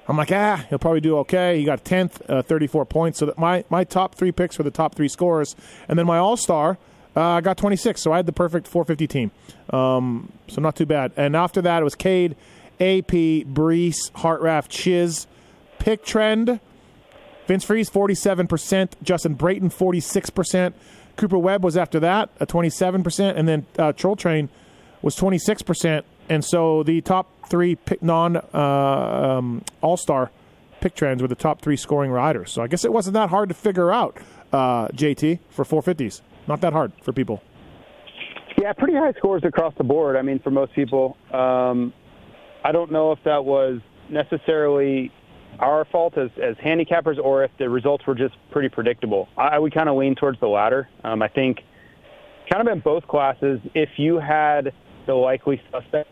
I'm 0.07 0.17
like, 0.17 0.31
ah, 0.31 0.63
he'll 0.69 0.77
probably 0.77 1.01
do 1.01 1.17
okay. 1.19 1.57
He 1.57 1.65
got 1.65 1.83
10th, 1.83 2.21
uh, 2.29 2.43
34 2.43 2.85
points. 2.85 3.19
So 3.19 3.25
that 3.25 3.37
my, 3.37 3.65
my 3.69 3.83
top 3.83 4.13
three 4.13 4.31
picks 4.31 4.57
were 4.59 4.63
the 4.63 4.71
top 4.71 4.93
three 4.93 5.07
scores. 5.07 5.55
And 5.89 5.97
then 5.97 6.05
my 6.05 6.19
All 6.19 6.37
Star 6.37 6.77
uh, 7.15 7.41
got 7.41 7.57
26. 7.57 7.99
So 7.99 8.13
I 8.13 8.17
had 8.17 8.27
the 8.27 8.31
perfect 8.31 8.67
450 8.67 9.07
team. 9.07 9.31
Um, 9.71 10.31
so 10.47 10.61
not 10.61 10.75
too 10.75 10.85
bad. 10.85 11.11
And 11.17 11.35
after 11.35 11.59
that, 11.63 11.81
it 11.81 11.83
was 11.83 11.95
Cade, 11.95 12.35
AP, 12.79 13.09
Brees, 13.47 14.11
Hartranft, 14.11 14.69
Chiz, 14.69 15.25
Pick 15.79 16.05
Trend, 16.05 16.59
Vince 17.47 17.63
Friese, 17.63 17.89
47%. 17.89 18.91
Justin 19.01 19.33
Brayton, 19.33 19.71
46%. 19.71 20.73
Cooper 21.15 21.37
Webb 21.37 21.63
was 21.63 21.77
after 21.77 21.99
that, 22.01 22.29
a 22.39 22.45
27%. 22.45 23.35
And 23.35 23.47
then 23.47 23.65
uh, 23.79 23.91
Troll 23.93 24.15
Train 24.15 24.49
was 25.01 25.15
26%. 25.15 26.03
And 26.29 26.43
so 26.43 26.83
the 26.83 27.01
top 27.01 27.29
three 27.49 27.77
non 28.01 28.37
uh, 28.37 29.37
um, 29.37 29.63
All 29.81 29.97
Star 29.97 30.31
pick 30.81 30.95
trends 30.95 31.21
were 31.21 31.27
the 31.27 31.35
top 31.35 31.61
three 31.61 31.77
scoring 31.77 32.11
riders. 32.11 32.51
So 32.51 32.61
I 32.61 32.67
guess 32.67 32.85
it 32.85 32.93
wasn't 32.93 33.15
that 33.15 33.29
hard 33.29 33.49
to 33.49 33.55
figure 33.55 33.91
out, 33.91 34.17
uh, 34.51 34.87
JT, 34.89 35.39
for 35.49 35.65
450s. 35.65 36.21
Not 36.47 36.61
that 36.61 36.73
hard 36.73 36.91
for 37.01 37.11
people. 37.11 37.41
Yeah, 38.61 38.73
pretty 38.73 38.93
high 38.93 39.13
scores 39.13 39.43
across 39.43 39.73
the 39.77 39.83
board. 39.83 40.15
I 40.15 40.21
mean, 40.21 40.39
for 40.39 40.49
most 40.49 40.73
people, 40.73 41.17
um, 41.33 41.93
I 42.63 42.71
don't 42.71 42.91
know 42.91 43.11
if 43.11 43.19
that 43.25 43.43
was 43.43 43.81
necessarily 44.09 45.11
our 45.59 45.85
fault 45.85 46.17
as, 46.17 46.29
as 46.41 46.55
handicappers 46.57 47.17
or 47.17 47.43
if 47.43 47.51
the 47.57 47.69
results 47.69 48.05
were 48.05 48.15
just 48.15 48.35
pretty 48.51 48.69
predictable. 48.69 49.27
I, 49.37 49.47
I 49.47 49.59
would 49.59 49.73
kind 49.73 49.89
of 49.89 49.97
lean 49.97 50.15
towards 50.15 50.39
the 50.39 50.47
latter. 50.47 50.89
Um, 51.03 51.21
I 51.21 51.27
think, 51.27 51.59
kind 52.51 52.67
of 52.67 52.71
in 52.71 52.79
both 52.81 53.07
classes, 53.07 53.59
if 53.73 53.89
you 53.97 54.19
had 54.19 54.73
the 55.05 55.13
likely 55.13 55.61
suspect 55.71 56.09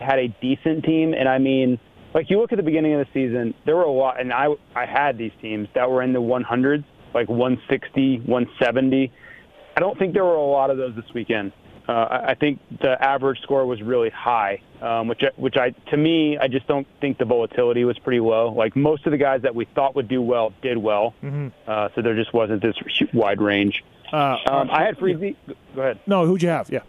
had 0.00 0.18
a 0.18 0.28
decent 0.40 0.84
team, 0.84 1.12
and 1.14 1.28
I 1.28 1.38
mean, 1.38 1.78
like 2.14 2.30
you 2.30 2.38
look 2.40 2.52
at 2.52 2.56
the 2.56 2.62
beginning 2.62 2.94
of 2.94 3.00
the 3.06 3.12
season, 3.12 3.54
there 3.66 3.76
were 3.76 3.82
a 3.82 3.90
lot, 3.90 4.20
and 4.20 4.32
I 4.32 4.48
I 4.74 4.86
had 4.86 5.18
these 5.18 5.32
teams 5.42 5.68
that 5.74 5.90
were 5.90 6.02
in 6.02 6.12
the 6.12 6.20
100s, 6.22 6.84
like 7.14 7.28
160, 7.28 8.18
170. 8.26 9.12
I 9.76 9.80
don't 9.80 9.98
think 9.98 10.14
there 10.14 10.24
were 10.24 10.34
a 10.36 10.42
lot 10.46 10.70
of 10.70 10.76
those 10.76 10.94
this 10.96 11.04
weekend. 11.14 11.52
Uh, 11.88 11.92
I 11.92 12.30
I 12.30 12.34
think 12.34 12.60
the 12.80 13.02
average 13.02 13.40
score 13.40 13.64
was 13.66 13.80
really 13.82 14.10
high, 14.10 14.60
um, 14.82 15.08
which 15.08 15.22
which 15.36 15.56
I 15.56 15.70
to 15.90 15.96
me 15.96 16.36
I 16.38 16.46
just 16.48 16.66
don't 16.68 16.86
think 17.00 17.18
the 17.18 17.24
volatility 17.24 17.84
was 17.84 17.98
pretty 17.98 18.20
low. 18.20 18.50
Like 18.52 18.76
most 18.76 19.06
of 19.06 19.12
the 19.12 19.18
guys 19.18 19.42
that 19.42 19.54
we 19.54 19.64
thought 19.74 19.96
would 19.96 20.06
do 20.08 20.20
well 20.22 20.52
did 20.62 20.76
well, 20.78 21.14
uh, 21.66 21.88
so 21.94 22.02
there 22.02 22.14
just 22.14 22.32
wasn't 22.34 22.62
this 22.62 22.76
wide 23.14 23.40
range. 23.40 23.82
Uh, 24.12 24.36
Um, 24.46 24.70
I 24.70 24.84
had 24.84 24.96
Freezy. 24.98 25.36
Go 25.74 25.82
ahead. 25.82 25.98
no, 26.06 26.24
who'd 26.26 26.42
you 26.42 26.48
have? 26.50 26.70
Yeah. 26.70 26.80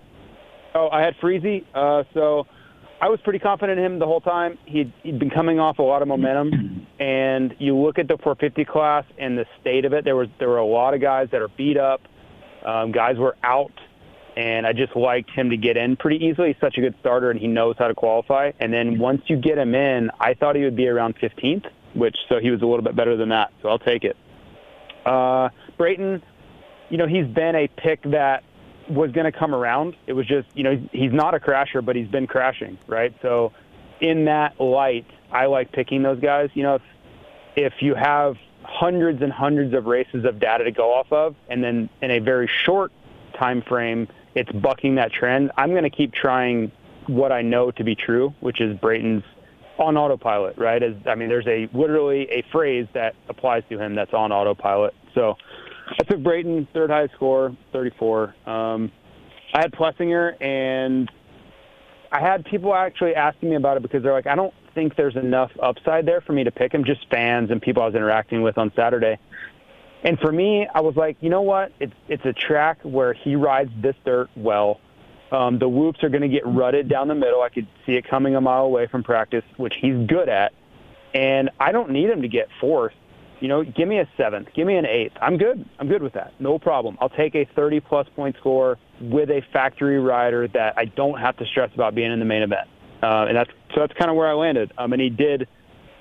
Oh, 0.75 0.89
I 0.91 1.01
had 1.01 1.15
Freezy. 1.17 1.65
Uh, 1.73 2.03
so 2.13 2.45
I 3.01 3.07
was 3.09 3.19
pretty 3.23 3.39
confident 3.39 3.79
in 3.79 3.85
him 3.85 3.99
the 3.99 4.05
whole 4.05 4.21
time. 4.21 4.57
He'd, 4.65 4.91
he'd 5.03 5.19
been 5.19 5.29
coming 5.29 5.59
off 5.59 5.79
a 5.79 5.83
lot 5.83 6.01
of 6.01 6.07
momentum, 6.07 6.85
and 6.99 7.55
you 7.59 7.75
look 7.77 7.97
at 7.97 8.07
the 8.07 8.17
450 8.17 8.65
class 8.65 9.05
and 9.17 9.37
the 9.37 9.45
state 9.61 9.85
of 9.85 9.93
it. 9.93 10.03
There 10.03 10.15
was 10.15 10.27
there 10.37 10.49
were 10.49 10.57
a 10.57 10.65
lot 10.65 10.93
of 10.93 11.01
guys 11.01 11.29
that 11.31 11.41
are 11.41 11.47
beat 11.47 11.77
up. 11.77 12.01
Um, 12.65 12.91
guys 12.91 13.17
were 13.17 13.37
out, 13.41 13.71
and 14.35 14.67
I 14.67 14.73
just 14.73 14.95
liked 14.95 15.31
him 15.31 15.49
to 15.51 15.57
get 15.57 15.77
in 15.77 15.95
pretty 15.95 16.25
easily. 16.25 16.49
He's 16.49 16.61
such 16.61 16.77
a 16.77 16.81
good 16.81 16.95
starter, 16.99 17.31
and 17.31 17.39
he 17.39 17.47
knows 17.47 17.75
how 17.79 17.87
to 17.87 17.95
qualify. 17.95 18.51
And 18.59 18.73
then 18.73 18.99
once 18.99 19.21
you 19.27 19.37
get 19.37 19.57
him 19.57 19.73
in, 19.73 20.11
I 20.19 20.33
thought 20.33 20.57
he 20.57 20.63
would 20.63 20.75
be 20.75 20.87
around 20.87 21.15
15th, 21.17 21.65
which 21.95 22.17
so 22.27 22.39
he 22.39 22.51
was 22.51 22.61
a 22.61 22.65
little 22.65 22.83
bit 22.83 22.95
better 22.97 23.15
than 23.15 23.29
that. 23.29 23.53
So 23.61 23.69
I'll 23.69 23.79
take 23.79 24.03
it. 24.03 24.17
Uh, 25.05 25.49
Brayton, 25.77 26.21
you 26.89 26.97
know, 26.97 27.07
he's 27.07 27.27
been 27.27 27.55
a 27.55 27.67
pick 27.69 28.03
that 28.03 28.43
was 28.89 29.11
going 29.11 29.31
to 29.31 29.37
come 29.37 29.53
around. 29.53 29.95
It 30.07 30.13
was 30.13 30.25
just, 30.25 30.47
you 30.55 30.63
know, 30.63 30.81
he's 30.91 31.13
not 31.13 31.33
a 31.33 31.39
crasher, 31.39 31.83
but 31.83 31.95
he's 31.95 32.07
been 32.07 32.27
crashing, 32.27 32.77
right? 32.87 33.13
So, 33.21 33.51
in 34.01 34.25
that 34.25 34.59
light, 34.59 35.05
I 35.31 35.47
like 35.47 35.71
picking 35.71 36.03
those 36.03 36.19
guys. 36.19 36.49
You 36.53 36.63
know, 36.63 36.75
if 36.75 36.81
if 37.55 37.73
you 37.81 37.95
have 37.95 38.37
hundreds 38.63 39.21
and 39.21 39.31
hundreds 39.31 39.73
of 39.73 39.85
races 39.85 40.25
of 40.25 40.39
data 40.39 40.63
to 40.63 40.71
go 40.71 40.93
off 40.93 41.11
of, 41.11 41.35
and 41.49 41.63
then 41.63 41.89
in 42.01 42.11
a 42.11 42.19
very 42.19 42.47
short 42.47 42.91
time 43.37 43.61
frame, 43.61 44.07
it's 44.35 44.51
bucking 44.51 44.95
that 44.95 45.11
trend. 45.11 45.51
I'm 45.57 45.71
going 45.71 45.83
to 45.83 45.89
keep 45.89 46.13
trying 46.13 46.71
what 47.07 47.31
I 47.31 47.41
know 47.41 47.71
to 47.71 47.83
be 47.83 47.95
true, 47.95 48.33
which 48.39 48.61
is 48.61 48.77
Brayton's 48.77 49.23
on 49.77 49.97
autopilot, 49.97 50.57
right? 50.57 50.81
As 50.81 50.93
I 51.05 51.15
mean, 51.15 51.29
there's 51.29 51.47
a 51.47 51.69
literally 51.73 52.29
a 52.29 52.43
phrase 52.51 52.87
that 52.93 53.15
applies 53.27 53.63
to 53.69 53.79
him 53.79 53.95
that's 53.95 54.13
on 54.13 54.31
autopilot. 54.31 54.93
So 55.15 55.37
I 55.91 56.03
took 56.03 56.21
Brayton, 56.21 56.67
third 56.73 56.89
highest 56.89 57.15
score, 57.15 57.55
34. 57.73 58.35
Um, 58.45 58.91
I 59.53 59.61
had 59.61 59.71
Plessinger, 59.71 60.41
and 60.41 61.09
I 62.11 62.19
had 62.19 62.45
people 62.45 62.73
actually 62.73 63.15
asking 63.15 63.49
me 63.49 63.55
about 63.55 63.77
it 63.77 63.83
because 63.83 64.03
they're 64.03 64.13
like, 64.13 64.27
I 64.27 64.35
don't 64.35 64.53
think 64.75 64.95
there's 64.95 65.15
enough 65.15 65.51
upside 65.61 66.05
there 66.05 66.21
for 66.21 66.33
me 66.33 66.43
to 66.43 66.51
pick 66.51 66.73
him. 66.73 66.83
Just 66.85 67.07
fans 67.09 67.49
and 67.51 67.61
people 67.61 67.81
I 67.83 67.87
was 67.87 67.95
interacting 67.95 68.41
with 68.41 68.57
on 68.57 68.71
Saturday. 68.75 69.17
And 70.03 70.17
for 70.19 70.31
me, 70.31 70.67
I 70.73 70.81
was 70.81 70.95
like, 70.95 71.17
you 71.19 71.29
know 71.29 71.41
what? 71.41 71.73
It's 71.79 71.93
it's 72.07 72.23
a 72.25 72.33
track 72.33 72.79
where 72.83 73.13
he 73.13 73.35
rides 73.35 73.71
this 73.81 73.95
dirt 74.05 74.29
well. 74.35 74.79
Um, 75.31 75.59
the 75.59 75.67
whoops 75.67 76.03
are 76.03 76.09
going 76.09 76.21
to 76.21 76.29
get 76.29 76.45
rutted 76.45 76.89
down 76.89 77.07
the 77.07 77.15
middle. 77.15 77.41
I 77.41 77.49
could 77.49 77.67
see 77.85 77.93
it 77.93 78.07
coming 78.09 78.35
a 78.35 78.41
mile 78.41 78.65
away 78.65 78.87
from 78.87 79.03
practice, 79.03 79.43
which 79.57 79.73
he's 79.79 80.07
good 80.07 80.29
at. 80.29 80.53
And 81.13 81.51
I 81.59 81.71
don't 81.71 81.91
need 81.91 82.09
him 82.09 82.21
to 82.21 82.27
get 82.27 82.47
fourth. 82.59 82.93
You 83.39 83.47
know, 83.47 83.63
give 83.63 83.87
me 83.87 83.99
a 83.99 84.09
seventh, 84.17 84.49
give 84.53 84.67
me 84.67 84.75
an 84.75 84.85
eighth. 84.85 85.13
I'm 85.21 85.37
good. 85.37 85.67
I'm 85.79 85.87
good 85.87 86.03
with 86.03 86.13
that. 86.13 86.33
No 86.39 86.59
problem. 86.59 86.97
I'll 86.99 87.09
take 87.09 87.35
a 87.35 87.45
30 87.55 87.79
plus 87.79 88.07
point 88.15 88.35
score 88.39 88.77
with 88.99 89.29
a 89.29 89.41
factory 89.53 89.99
rider 89.99 90.47
that 90.49 90.73
I 90.77 90.85
don't 90.85 91.19
have 91.19 91.37
to 91.37 91.45
stress 91.45 91.71
about 91.73 91.95
being 91.95 92.11
in 92.11 92.19
the 92.19 92.25
main 92.25 92.41
event. 92.41 92.67
Uh, 93.01 93.25
and 93.27 93.37
that's 93.37 93.49
so 93.73 93.81
that's 93.81 93.93
kind 93.93 94.11
of 94.11 94.17
where 94.17 94.27
I 94.27 94.33
landed. 94.33 94.73
Um, 94.77 94.91
and 94.91 95.01
he 95.01 95.09
did, 95.09 95.47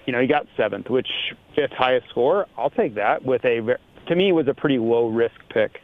you 0.06 0.12
know, 0.12 0.20
he 0.20 0.26
got 0.26 0.46
seventh, 0.56 0.90
which 0.90 1.08
fifth 1.54 1.72
highest 1.72 2.08
score. 2.10 2.46
I'll 2.56 2.70
take 2.70 2.96
that 2.96 3.24
with 3.24 3.44
a 3.44 3.78
to 4.08 4.16
me 4.16 4.32
was 4.32 4.48
a 4.48 4.54
pretty 4.54 4.78
low 4.78 5.08
risk 5.08 5.36
pick. 5.50 5.80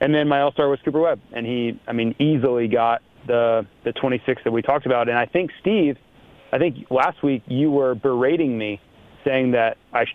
And 0.00 0.14
then 0.14 0.28
my 0.28 0.40
all 0.40 0.52
star 0.52 0.68
was 0.68 0.78
Cooper 0.84 1.00
Webb, 1.00 1.20
and 1.32 1.46
he, 1.46 1.78
I 1.86 1.92
mean, 1.92 2.14
easily 2.18 2.68
got 2.68 3.02
the 3.26 3.66
the 3.84 3.92
26 3.92 4.42
that 4.44 4.50
we 4.50 4.62
talked 4.62 4.86
about. 4.86 5.08
And 5.08 5.18
I 5.18 5.26
think 5.26 5.50
Steve, 5.60 5.96
I 6.52 6.58
think 6.58 6.90
last 6.90 7.22
week 7.22 7.42
you 7.46 7.70
were 7.70 7.94
berating 7.94 8.56
me, 8.56 8.80
saying 9.24 9.52
that 9.52 9.76
I 9.92 10.06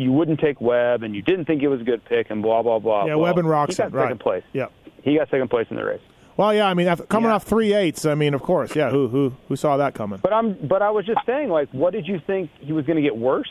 you 0.00 0.12
wouldn't 0.12 0.40
take 0.40 0.60
Webb 0.60 1.02
and 1.02 1.14
you 1.14 1.22
didn't 1.22 1.44
think 1.44 1.62
it 1.62 1.68
was 1.68 1.80
a 1.80 1.84
good 1.84 2.04
pick 2.04 2.30
and 2.30 2.42
blah 2.42 2.62
blah 2.62 2.78
blah. 2.78 3.06
Yeah, 3.06 3.16
Webb 3.16 3.38
and 3.38 3.46
he 3.46 3.52
Roxon, 3.52 3.92
right. 3.92 4.04
second 4.04 4.20
place. 4.20 4.42
Yeah. 4.52 4.66
He 5.02 5.16
got 5.16 5.28
second 5.30 5.48
place 5.50 5.66
in 5.70 5.76
the 5.76 5.84
race. 5.84 6.00
Well, 6.36 6.54
yeah, 6.54 6.66
I 6.68 6.74
mean, 6.74 6.86
after, 6.86 7.04
coming 7.04 7.28
Yeah. 7.28 7.34
off 7.36 7.44
three 7.44 7.74
eights, 7.74 8.06
I 8.06 8.14
mean, 8.14 8.32
of 8.34 8.42
course, 8.42 8.74
yeah. 8.74 8.90
Who 8.90 9.08
who 9.08 9.32
who 9.48 9.56
saw 9.56 9.76
that 9.76 9.94
coming? 9.94 10.20
But 10.22 10.32
I'm 10.32 10.54
but 10.66 10.80
I 10.82 10.90
was 10.90 11.04
just 11.06 11.20
saying, 11.26 11.48
like, 11.50 11.68
what 11.72 11.92
did 11.92 12.06
you 12.08 12.18
think 12.26 12.50
he 12.60 12.72
was 12.72 12.86
going 12.86 12.96
to 12.96 13.02
get 13.02 13.16
worse? 13.16 13.48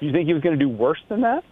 Do 0.00 0.06
you 0.06 0.12
think 0.12 0.26
he 0.26 0.34
was 0.34 0.42
going 0.42 0.58
to 0.58 0.64
do 0.64 0.68
worse 0.68 0.98
than 1.08 1.20
that? 1.20 1.44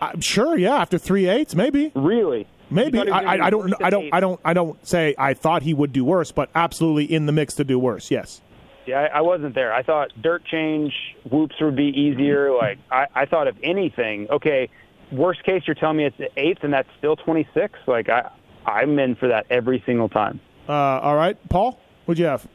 I'm 0.00 0.20
sure, 0.20 0.58
yeah. 0.58 0.76
After 0.76 0.98
three 0.98 1.28
eights, 1.28 1.54
maybe, 1.54 1.90
Really? 1.94 2.46
maybe. 2.70 2.98
You 2.98 3.04
thought 3.06 3.20
he 3.22 3.26
was 3.26 3.38
I, 3.40 3.42
I, 3.42 3.46
I 3.46 3.50
don't, 3.50 3.60
worse 3.62 3.70
know- 3.70 3.76
than 3.78 3.86
I 3.86 3.90
don't, 3.90 4.04
eight? 4.04 4.10
I 4.12 4.20
don't, 4.20 4.40
I 4.44 4.52
don't 4.52 4.86
say 4.86 5.14
I 5.16 5.32
thought 5.34 5.62
he 5.62 5.72
would 5.72 5.92
do 5.92 6.04
worse, 6.04 6.32
but 6.32 6.50
absolutely 6.54 7.04
in 7.10 7.24
the 7.26 7.32
mix 7.32 7.54
to 7.54 7.64
do 7.64 7.78
worse. 7.78 8.10
Yes. 8.10 8.42
Yeah, 8.86 9.00
I, 9.12 9.18
I 9.18 9.20
wasn't 9.22 9.54
there. 9.54 9.72
I 9.72 9.82
thought 9.82 10.10
dirt 10.20 10.44
change 10.44 10.92
whoops 11.30 11.54
would 11.60 11.76
be 11.76 11.84
easier. 11.86 12.52
Like 12.54 12.78
I, 12.90 13.06
I 13.14 13.26
thought 13.26 13.48
if 13.48 13.56
anything, 13.62 14.28
okay, 14.30 14.68
worst 15.12 15.42
case 15.44 15.62
you're 15.66 15.74
telling 15.74 15.96
me 15.98 16.04
it's 16.04 16.18
the 16.18 16.30
eighth 16.36 16.58
and 16.62 16.72
that's 16.72 16.88
still 16.98 17.16
26. 17.16 17.78
Like 17.86 18.08
I, 18.08 18.30
I'm 18.66 18.98
in 18.98 19.14
for 19.16 19.28
that 19.28 19.46
every 19.50 19.82
single 19.86 20.08
time. 20.08 20.40
Uh, 20.68 20.72
all 20.72 21.16
right, 21.16 21.36
Paul, 21.48 21.78
what'd 22.04 22.18
you 22.18 22.26
have? 22.26 22.46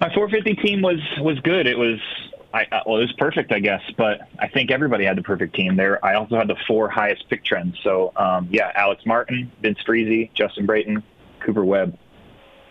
My 0.00 0.12
450 0.12 0.54
team 0.66 0.82
was 0.82 1.00
was 1.20 1.38
good. 1.40 1.66
It 1.66 1.78
was 1.78 1.98
I 2.52 2.66
I- 2.70 2.82
well, 2.86 2.98
it 2.98 3.02
was 3.02 3.12
perfect, 3.18 3.50
I 3.52 3.60
guess. 3.60 3.80
But 3.96 4.20
I 4.38 4.48
think 4.48 4.70
everybody 4.70 5.04
had 5.04 5.16
the 5.16 5.22
perfect 5.22 5.54
team 5.54 5.76
there. 5.76 6.04
I 6.04 6.14
also 6.14 6.36
had 6.36 6.48
the 6.48 6.56
four 6.66 6.88
highest 6.88 7.28
pick 7.30 7.44
trends. 7.44 7.78
So 7.82 8.12
um, 8.16 8.48
yeah, 8.50 8.72
Alex 8.74 9.06
Martin, 9.06 9.50
Vince 9.62 9.78
Freezy, 9.86 10.30
Justin 10.34 10.66
Brayton, 10.66 11.02
Cooper 11.40 11.64
Webb. 11.64 11.98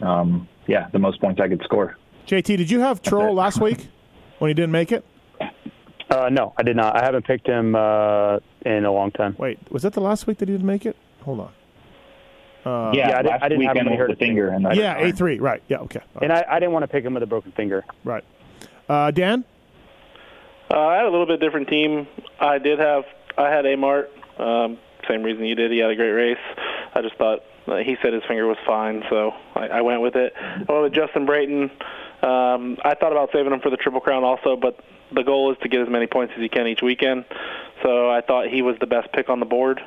Um, 0.02 0.48
yeah, 0.68 0.88
the 0.92 1.00
most 1.00 1.20
points 1.22 1.40
I 1.42 1.48
could 1.48 1.64
score. 1.64 1.98
JT, 2.28 2.58
did 2.58 2.72
you 2.72 2.80
have 2.82 3.02
Troll 3.02 3.34
last 3.34 3.60
week 3.62 3.88
when 4.40 4.50
he 4.50 4.54
didn't 4.54 4.72
make 4.72 4.92
it? 4.92 5.06
Uh, 6.10 6.30
no, 6.30 6.54
I 6.58 6.64
did 6.64 6.76
not. 6.76 6.96
I 6.96 7.04
haven't 7.04 7.26
picked 7.26 7.48
him 7.48 7.76
uh, 7.76 8.38
in 8.66 8.86
a 8.86 8.92
long 8.92 9.12
time. 9.12 9.36
Wait, 9.38 9.60
was 9.72 9.84
that 9.84 9.94
the 9.94 10.02
last 10.02 10.28
week 10.28 10.38
that 10.40 10.48
he 10.48 10.54
didn't 10.54 10.68
make 10.68 10.86
it? 10.86 10.96
Hold 11.24 11.40
on. 11.42 11.52
Uh, 12.66 12.92
yeah, 12.96 13.10
yeah, 13.10 13.18
I 13.18 13.22
didn't- 13.22 13.30
last 13.32 13.44
I 13.44 13.50
didn't 13.50 13.66
have 13.66 13.78
him 13.78 13.84
he 13.86 13.90
with 13.92 14.00
hurt 14.00 14.08
the 14.08 14.14
his 14.14 14.20
finger. 14.20 14.48
And 14.50 14.76
yeah, 14.76 14.98
A 14.98 15.12
three, 15.12 15.40
right? 15.40 15.62
Yeah, 15.68 15.78
okay, 15.82 16.02
And 16.22 16.32
I, 16.34 16.44
I 16.50 16.60
didn't 16.60 16.72
want 16.74 16.84
to 16.84 16.88
pick 16.88 17.04
him 17.04 17.14
with 17.14 17.22
a 17.24 17.28
broken 17.28 17.52
finger. 17.52 17.84
right. 18.04 18.24
Uh, 18.88 19.10
Dan, 19.12 19.44
Uh, 20.72 20.80
I 20.80 20.96
had 20.98 21.06
a 21.06 21.10
little 21.10 21.26
bit 21.26 21.40
different 21.40 21.68
team. 21.68 22.08
I 22.40 22.58
did 22.60 22.80
have 22.80 23.04
I 23.38 23.50
had 23.50 23.66
Amart. 23.66 24.08
Um, 24.40 24.78
same 25.08 25.22
reason 25.24 25.46
you 25.46 25.56
did. 25.56 25.72
He 25.72 25.80
had 25.80 25.90
a 25.92 25.96
great 25.96 26.12
race. 26.12 26.38
I 26.94 27.02
just 27.02 27.16
thought 27.18 27.40
uh, 27.68 27.78
he 27.78 27.98
said 28.02 28.14
his 28.14 28.24
finger 28.28 28.46
was 28.48 28.58
fine, 28.66 29.04
so 29.10 29.32
I, 29.56 29.68
I 29.68 29.82
went 29.82 30.02
with 30.02 30.16
it. 30.16 30.34
I 30.38 30.72
went 30.72 30.84
with 30.84 30.94
Justin 30.94 31.26
Brayton. 31.26 31.70
Um, 32.22 32.78
I 32.84 32.96
thought 32.96 33.12
about 33.12 33.30
saving 33.34 33.54
him 33.54 33.60
for 33.60 33.70
the 33.70 33.78
Triple 33.78 34.02
Crown 34.02 34.24
also, 34.24 34.56
but 34.56 34.80
the 35.14 35.24
goal 35.24 35.52
is 35.52 35.58
to 35.62 35.70
get 35.70 35.82
as 35.82 35.90
many 35.90 36.08
points 36.08 36.34
as 36.36 36.42
you 36.42 36.50
can 36.50 36.68
each 36.68 36.82
weekend. 36.82 37.26
So 37.84 38.10
I 38.10 38.22
thought 38.22 38.48
he 38.48 38.62
was 38.62 38.76
the 38.80 38.88
best 38.88 39.12
pick 39.14 39.30
on 39.30 39.40
the 39.40 39.46
board. 39.46 39.80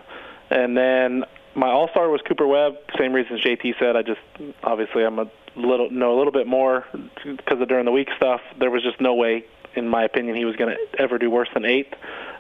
And 0.50 0.76
then 0.76 1.24
my 1.54 1.68
All 1.68 1.88
Star 1.88 2.08
was 2.08 2.20
Cooper 2.26 2.46
Webb. 2.46 2.74
Same 2.98 3.12
reasons 3.12 3.40
JT 3.42 3.78
said. 3.78 3.96
I 3.96 4.02
just 4.02 4.20
obviously 4.62 5.04
I'm 5.04 5.18
a 5.18 5.30
little 5.56 5.90
know 5.90 6.16
a 6.16 6.18
little 6.18 6.32
bit 6.32 6.46
more 6.46 6.84
because 7.24 7.60
of 7.60 7.68
during 7.68 7.84
the 7.84 7.92
week 7.92 8.08
stuff. 8.16 8.40
There 8.58 8.70
was 8.70 8.82
just 8.82 9.00
no 9.00 9.14
way, 9.14 9.44
in 9.74 9.88
my 9.88 10.04
opinion, 10.04 10.36
he 10.36 10.44
was 10.44 10.56
going 10.56 10.74
to 10.74 11.00
ever 11.00 11.18
do 11.18 11.30
worse 11.30 11.48
than 11.52 11.64
eighth. 11.64 11.92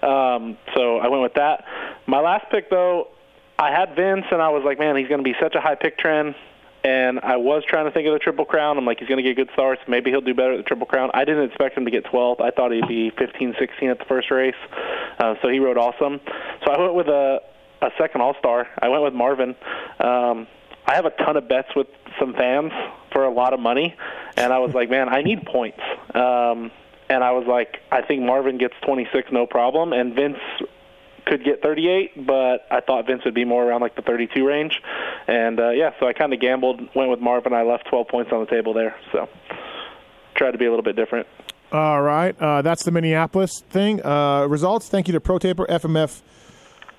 Um, 0.02 0.56
so 0.74 0.98
I 0.98 1.08
went 1.08 1.22
with 1.22 1.34
that. 1.34 1.64
My 2.06 2.20
last 2.20 2.46
pick 2.50 2.70
though, 2.70 3.08
I 3.58 3.72
had 3.72 3.96
Vince, 3.96 4.26
and 4.30 4.40
I 4.40 4.50
was 4.50 4.62
like, 4.64 4.78
man, 4.78 4.96
he's 4.96 5.08
going 5.08 5.18
to 5.18 5.24
be 5.24 5.34
such 5.40 5.54
a 5.54 5.60
high 5.60 5.74
pick 5.74 5.98
trend. 5.98 6.34
And 6.88 7.20
I 7.20 7.36
was 7.36 7.64
trying 7.68 7.84
to 7.84 7.90
think 7.90 8.06
of 8.06 8.14
the 8.14 8.18
Triple 8.18 8.46
Crown. 8.46 8.78
I'm 8.78 8.86
like, 8.86 9.00
he's 9.00 9.08
going 9.08 9.22
to 9.22 9.28
get 9.28 9.36
good 9.36 9.50
starts. 9.52 9.82
Maybe 9.86 10.10
he'll 10.10 10.22
do 10.22 10.32
better 10.32 10.52
at 10.52 10.56
the 10.56 10.62
Triple 10.62 10.86
Crown. 10.86 11.10
I 11.12 11.26
didn't 11.26 11.44
expect 11.44 11.76
him 11.76 11.84
to 11.84 11.90
get 11.90 12.04
12th. 12.04 12.40
I 12.40 12.50
thought 12.50 12.72
he'd 12.72 12.88
be 12.88 13.10
15, 13.18 13.56
16 13.58 13.90
at 13.90 13.98
the 13.98 14.06
first 14.06 14.30
race. 14.30 14.54
Uh, 15.18 15.34
so 15.42 15.48
he 15.48 15.58
rode 15.58 15.76
awesome. 15.76 16.18
So 16.64 16.72
I 16.72 16.78
went 16.80 16.94
with 16.94 17.08
a 17.08 17.40
a 17.80 17.90
second 17.98 18.22
All 18.22 18.34
Star. 18.38 18.66
I 18.80 18.88
went 18.88 19.04
with 19.04 19.14
Marvin. 19.14 19.50
Um, 20.00 20.46
I 20.86 20.94
have 20.94 21.04
a 21.04 21.10
ton 21.10 21.36
of 21.36 21.46
bets 21.46 21.68
with 21.76 21.86
some 22.18 22.32
fans 22.32 22.72
for 23.12 23.24
a 23.24 23.30
lot 23.30 23.52
of 23.52 23.60
money, 23.60 23.94
and 24.36 24.52
I 24.52 24.58
was 24.58 24.74
like, 24.74 24.90
man, 24.90 25.08
I 25.08 25.22
need 25.22 25.44
points. 25.44 25.80
Um, 26.14 26.72
and 27.10 27.22
I 27.22 27.32
was 27.32 27.46
like, 27.46 27.78
I 27.92 28.02
think 28.02 28.22
Marvin 28.22 28.58
gets 28.58 28.74
26, 28.84 29.30
no 29.30 29.46
problem, 29.46 29.92
and 29.92 30.14
Vince 30.14 30.38
could 31.28 31.44
get 31.44 31.62
38, 31.62 32.26
but 32.26 32.66
I 32.70 32.80
thought 32.80 33.06
Vince 33.06 33.24
would 33.24 33.34
be 33.34 33.44
more 33.44 33.64
around 33.64 33.80
like 33.82 33.94
the 33.94 34.02
32 34.02 34.46
range. 34.46 34.80
And 35.26 35.60
uh, 35.60 35.70
yeah, 35.70 35.90
so 36.00 36.06
I 36.06 36.12
kind 36.12 36.32
of 36.32 36.40
gambled, 36.40 36.80
went 36.94 37.10
with 37.10 37.20
Marvin. 37.20 37.52
I 37.52 37.62
left 37.62 37.88
12 37.88 38.08
points 38.08 38.32
on 38.32 38.40
the 38.40 38.46
table 38.46 38.72
there, 38.72 38.96
so 39.12 39.28
tried 40.34 40.52
to 40.52 40.58
be 40.58 40.66
a 40.66 40.70
little 40.70 40.84
bit 40.84 40.96
different. 40.96 41.26
All 41.70 42.00
right, 42.00 42.34
uh, 42.40 42.62
that's 42.62 42.84
the 42.84 42.90
Minneapolis 42.90 43.60
thing. 43.68 44.04
Uh, 44.04 44.46
results. 44.46 44.88
Thank 44.88 45.06
you 45.06 45.12
to 45.12 45.20
ProTaper, 45.20 45.66
FMF. 45.68 46.22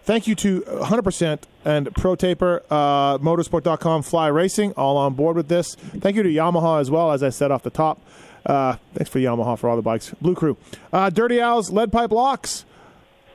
Thank 0.04 0.28
you 0.28 0.36
to 0.36 0.62
100% 0.62 1.40
and 1.66 1.88
ProTaper, 1.88 2.62
uh, 2.70 3.18
Motosport.com, 3.18 4.02
Fly 4.04 4.28
Racing, 4.28 4.74
all 4.74 4.98
on 4.98 5.14
board 5.14 5.36
with 5.36 5.50
this. 5.50 5.76
Thank 5.76 6.16
you 6.16 6.24
to 6.24 6.30
Yamaha 6.30 6.80
as 6.80 6.90
well, 6.90 7.12
as 7.12 7.22
I 7.22 7.30
said 7.30 7.52
off 7.52 7.64
the 7.64 7.70
top. 7.70 8.02
Uh, 8.46 8.78
thanks 8.94 9.10
for 9.10 9.20
Yamaha 9.20 9.58
for 9.58 9.70
all 9.70 9.76
the 9.76 9.82
bikes. 9.82 10.14
Blue 10.22 10.36
Crew. 10.36 10.58
Uh, 10.94 11.10
Dirty 11.10 11.42
Owls, 11.42 11.72
Lead 11.72 11.92
Pipe 11.92 12.12
Locks. 12.12 12.66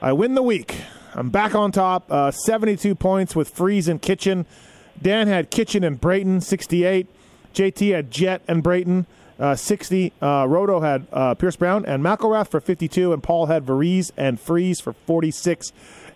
I 0.04 0.12
win 0.12 0.34
the 0.34 0.42
week. 0.42 0.82
I'm 1.14 1.30
back 1.30 1.54
on 1.54 1.72
top. 1.72 2.12
Uh, 2.12 2.30
72 2.30 2.94
points 2.94 3.34
with 3.34 3.48
Friese 3.48 3.88
and 3.88 4.02
Kitchen. 4.02 4.44
Dan 5.00 5.28
had 5.28 5.50
Kitchen 5.50 5.82
and 5.82 5.98
Brayton, 5.98 6.42
68. 6.42 7.06
JT 7.54 7.94
had 7.94 8.10
Jett 8.10 8.42
and 8.46 8.62
Brayton, 8.62 9.06
uh, 9.38 9.54
60. 9.54 10.12
Uh, 10.20 10.44
Roto 10.46 10.80
had 10.80 11.06
uh, 11.10 11.32
Pierce 11.32 11.56
Brown 11.56 11.86
and 11.86 12.04
McElrath 12.04 12.48
for 12.48 12.60
52. 12.60 13.14
And 13.14 13.22
Paul 13.22 13.46
had 13.46 13.64
Varize 13.64 14.10
and 14.14 14.38
Friese 14.38 14.78
for 14.78 14.92
46. 14.92 15.72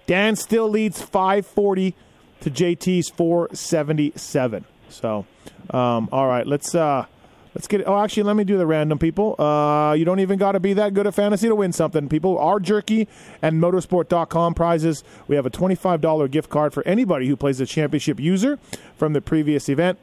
Dan 0.07 0.37
still 0.37 0.69
leads 0.69 1.01
540 1.01 1.95
to 2.41 2.51
JT's 2.51 3.09
477. 3.09 4.67
So, 4.91 5.25
um, 5.71 6.11
all 6.13 6.27
right, 6.27 6.47
let's. 6.47 6.75
Uh, 6.75 7.07
Let's 7.55 7.67
get 7.67 7.81
it. 7.81 7.85
Oh, 7.85 7.99
actually, 7.99 8.25
let 8.25 8.37
me 8.37 8.45
do 8.45 8.59
the 8.59 8.67
random 8.67 8.99
people. 8.99 9.41
Uh, 9.41 9.93
you 9.95 10.05
don't 10.05 10.21
even 10.21 10.39
got 10.39 10.53
to 10.53 10.61
be 10.61 10.75
that 10.75 10.95
good 10.95 11.07
at 11.07 11.15
fantasy 11.15 11.49
to 11.49 11.55
win 11.55 11.73
something. 11.73 12.09
People, 12.09 12.39
our 12.39 12.61
jerky 12.61 13.09
and 13.43 13.61
motosport.com 13.61 14.55
prizes. 14.55 15.03
We 15.27 15.37
have 15.37 15.47
a 15.47 15.51
$25 15.51 16.31
gift 16.31 16.51
card 16.51 16.73
for 16.73 16.87
anybody 16.87 17.27
who 17.27 17.37
plays 17.37 17.59
the 17.59 17.67
championship 17.67 18.21
user 18.21 18.59
from 18.97 19.13
the 19.13 19.21
previous 19.21 19.69
event. 19.69 19.99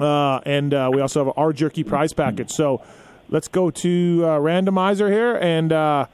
Uh, 0.00 0.40
and 0.46 0.74
uh, 0.74 0.90
we 0.92 1.00
also 1.00 1.24
have 1.24 1.34
our 1.36 1.52
jerky 1.52 1.84
prize 1.84 2.12
package. 2.12 2.50
So 2.50 2.82
let's 3.28 3.48
go 3.48 3.70
to 3.70 4.22
uh, 4.24 4.38
randomizer 4.38 5.10
here. 5.10 5.36
And 5.36 5.72
uh, 5.72 6.06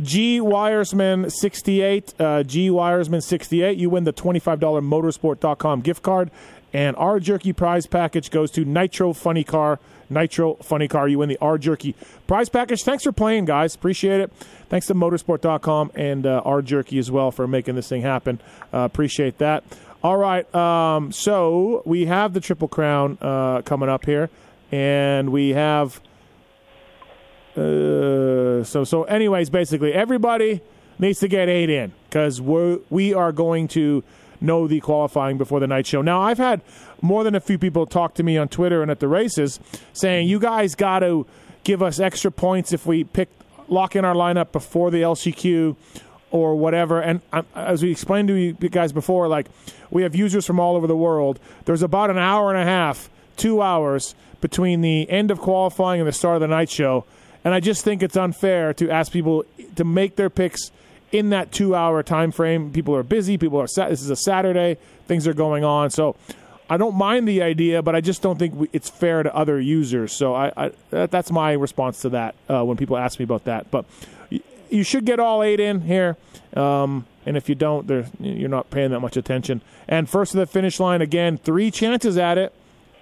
G 0.00 0.40
Wiresman 0.40 1.30
68, 1.30 2.14
uh, 2.20 2.42
G 2.42 2.68
Wiresman 2.68 3.22
68, 3.22 3.76
you 3.76 3.90
win 3.90 4.04
the 4.04 4.12
$25 4.12 4.58
motosport.com 4.60 5.80
gift 5.80 6.02
card. 6.02 6.30
And 6.72 6.96
our 6.96 7.20
jerky 7.20 7.52
prize 7.52 7.86
package 7.86 8.30
goes 8.30 8.50
to 8.52 8.64
Nitro 8.64 9.12
Funny 9.12 9.44
Car. 9.44 9.78
Nitro 10.10 10.54
Funny 10.54 10.88
Car. 10.88 11.08
You 11.08 11.18
win 11.18 11.28
the 11.28 11.38
R 11.40 11.58
Jerky 11.58 11.94
prize 12.26 12.48
package. 12.48 12.82
Thanks 12.82 13.04
for 13.04 13.12
playing, 13.12 13.44
guys. 13.46 13.74
Appreciate 13.74 14.20
it. 14.20 14.32
Thanks 14.68 14.86
to 14.88 14.94
motosport.com 14.94 15.92
and 15.94 16.26
uh, 16.26 16.42
R 16.44 16.62
Jerky 16.62 16.98
as 16.98 17.10
well 17.10 17.30
for 17.30 17.46
making 17.46 17.74
this 17.74 17.88
thing 17.88 18.02
happen. 18.02 18.40
Uh, 18.72 18.78
appreciate 18.78 19.38
that. 19.38 19.64
All 20.02 20.16
right. 20.16 20.52
Um, 20.54 21.12
so 21.12 21.82
we 21.84 22.06
have 22.06 22.32
the 22.32 22.40
Triple 22.40 22.68
Crown 22.68 23.18
uh, 23.20 23.62
coming 23.62 23.88
up 23.88 24.04
here, 24.04 24.30
and 24.70 25.30
we 25.30 25.50
have. 25.50 26.00
Uh, 27.56 28.62
so 28.64 28.84
so. 28.84 29.04
Anyways, 29.04 29.50
basically, 29.50 29.92
everybody 29.92 30.60
needs 30.98 31.18
to 31.20 31.28
get 31.28 31.48
eight 31.48 31.70
in 31.70 31.92
because 32.08 32.40
we 32.40 32.78
we 32.90 33.14
are 33.14 33.32
going 33.32 33.68
to 33.68 34.04
know 34.40 34.66
the 34.66 34.80
qualifying 34.80 35.38
before 35.38 35.60
the 35.60 35.66
night 35.66 35.86
show. 35.86 36.02
Now, 36.02 36.20
I've 36.20 36.38
had 36.38 36.62
more 37.00 37.24
than 37.24 37.34
a 37.34 37.40
few 37.40 37.58
people 37.58 37.86
talk 37.86 38.14
to 38.14 38.22
me 38.22 38.36
on 38.38 38.48
Twitter 38.48 38.82
and 38.82 38.90
at 38.90 39.00
the 39.00 39.08
races 39.08 39.60
saying 39.92 40.28
you 40.28 40.38
guys 40.38 40.74
got 40.74 41.00
to 41.00 41.26
give 41.64 41.82
us 41.82 41.98
extra 41.98 42.30
points 42.30 42.72
if 42.72 42.86
we 42.86 43.04
pick 43.04 43.28
lock 43.68 43.96
in 43.96 44.04
our 44.04 44.14
lineup 44.14 44.52
before 44.52 44.90
the 44.90 45.02
LCQ 45.02 45.76
or 46.30 46.56
whatever. 46.56 47.00
And 47.00 47.20
as 47.54 47.82
we 47.82 47.90
explained 47.90 48.28
to 48.28 48.34
you 48.34 48.52
guys 48.52 48.92
before, 48.92 49.28
like 49.28 49.46
we 49.90 50.02
have 50.02 50.14
users 50.14 50.46
from 50.46 50.60
all 50.60 50.76
over 50.76 50.86
the 50.86 50.96
world. 50.96 51.38
There's 51.64 51.82
about 51.82 52.10
an 52.10 52.18
hour 52.18 52.50
and 52.50 52.60
a 52.60 52.64
half, 52.64 53.10
two 53.36 53.62
hours 53.62 54.14
between 54.40 54.80
the 54.80 55.08
end 55.10 55.30
of 55.30 55.40
qualifying 55.40 56.00
and 56.00 56.08
the 56.08 56.12
start 56.12 56.36
of 56.36 56.40
the 56.40 56.48
night 56.48 56.70
show. 56.70 57.04
And 57.44 57.54
I 57.54 57.60
just 57.60 57.84
think 57.84 58.02
it's 58.02 58.16
unfair 58.16 58.74
to 58.74 58.90
ask 58.90 59.12
people 59.12 59.44
to 59.76 59.84
make 59.84 60.16
their 60.16 60.30
picks 60.30 60.70
in 61.12 61.30
that 61.30 61.52
two-hour 61.52 62.02
time 62.02 62.32
frame. 62.32 62.72
People 62.72 62.94
are 62.94 63.02
busy. 63.02 63.38
People 63.38 63.60
are. 63.60 63.66
Sat. 63.66 63.90
This 63.90 64.02
is 64.02 64.10
a 64.10 64.16
Saturday. 64.16 64.76
Things 65.06 65.26
are 65.26 65.34
going 65.34 65.64
on. 65.64 65.90
So 65.90 66.16
I 66.68 66.76
don't 66.76 66.96
mind 66.96 67.28
the 67.28 67.42
idea, 67.42 67.82
but 67.82 67.94
I 67.94 68.00
just 68.00 68.22
don't 68.22 68.38
think 68.38 68.54
we, 68.54 68.68
it's 68.72 68.90
fair 68.90 69.22
to 69.22 69.34
other 69.34 69.60
users. 69.60 70.12
So 70.12 70.34
I, 70.34 70.52
I 70.56 70.70
that's 70.90 71.30
my 71.30 71.52
response 71.52 72.02
to 72.02 72.10
that 72.10 72.34
uh, 72.48 72.64
when 72.64 72.76
people 72.76 72.96
ask 72.96 73.18
me 73.18 73.24
about 73.24 73.44
that. 73.44 73.70
But 73.70 73.84
y- 74.30 74.40
you 74.68 74.82
should 74.82 75.04
get 75.04 75.20
all 75.20 75.42
eight 75.42 75.60
in 75.60 75.82
here. 75.82 76.16
Um, 76.54 77.06
and 77.24 77.36
if 77.36 77.48
you 77.48 77.54
don't, 77.54 77.88
you're 78.20 78.48
not 78.48 78.70
paying 78.70 78.90
that 78.90 79.00
much 79.00 79.16
attention. 79.16 79.60
And 79.88 80.08
first 80.08 80.32
to 80.32 80.38
the 80.38 80.46
finish 80.46 80.80
line 80.80 81.02
again, 81.02 81.38
three 81.38 81.70
chances 81.70 82.16
at 82.16 82.38
it. 82.38 82.52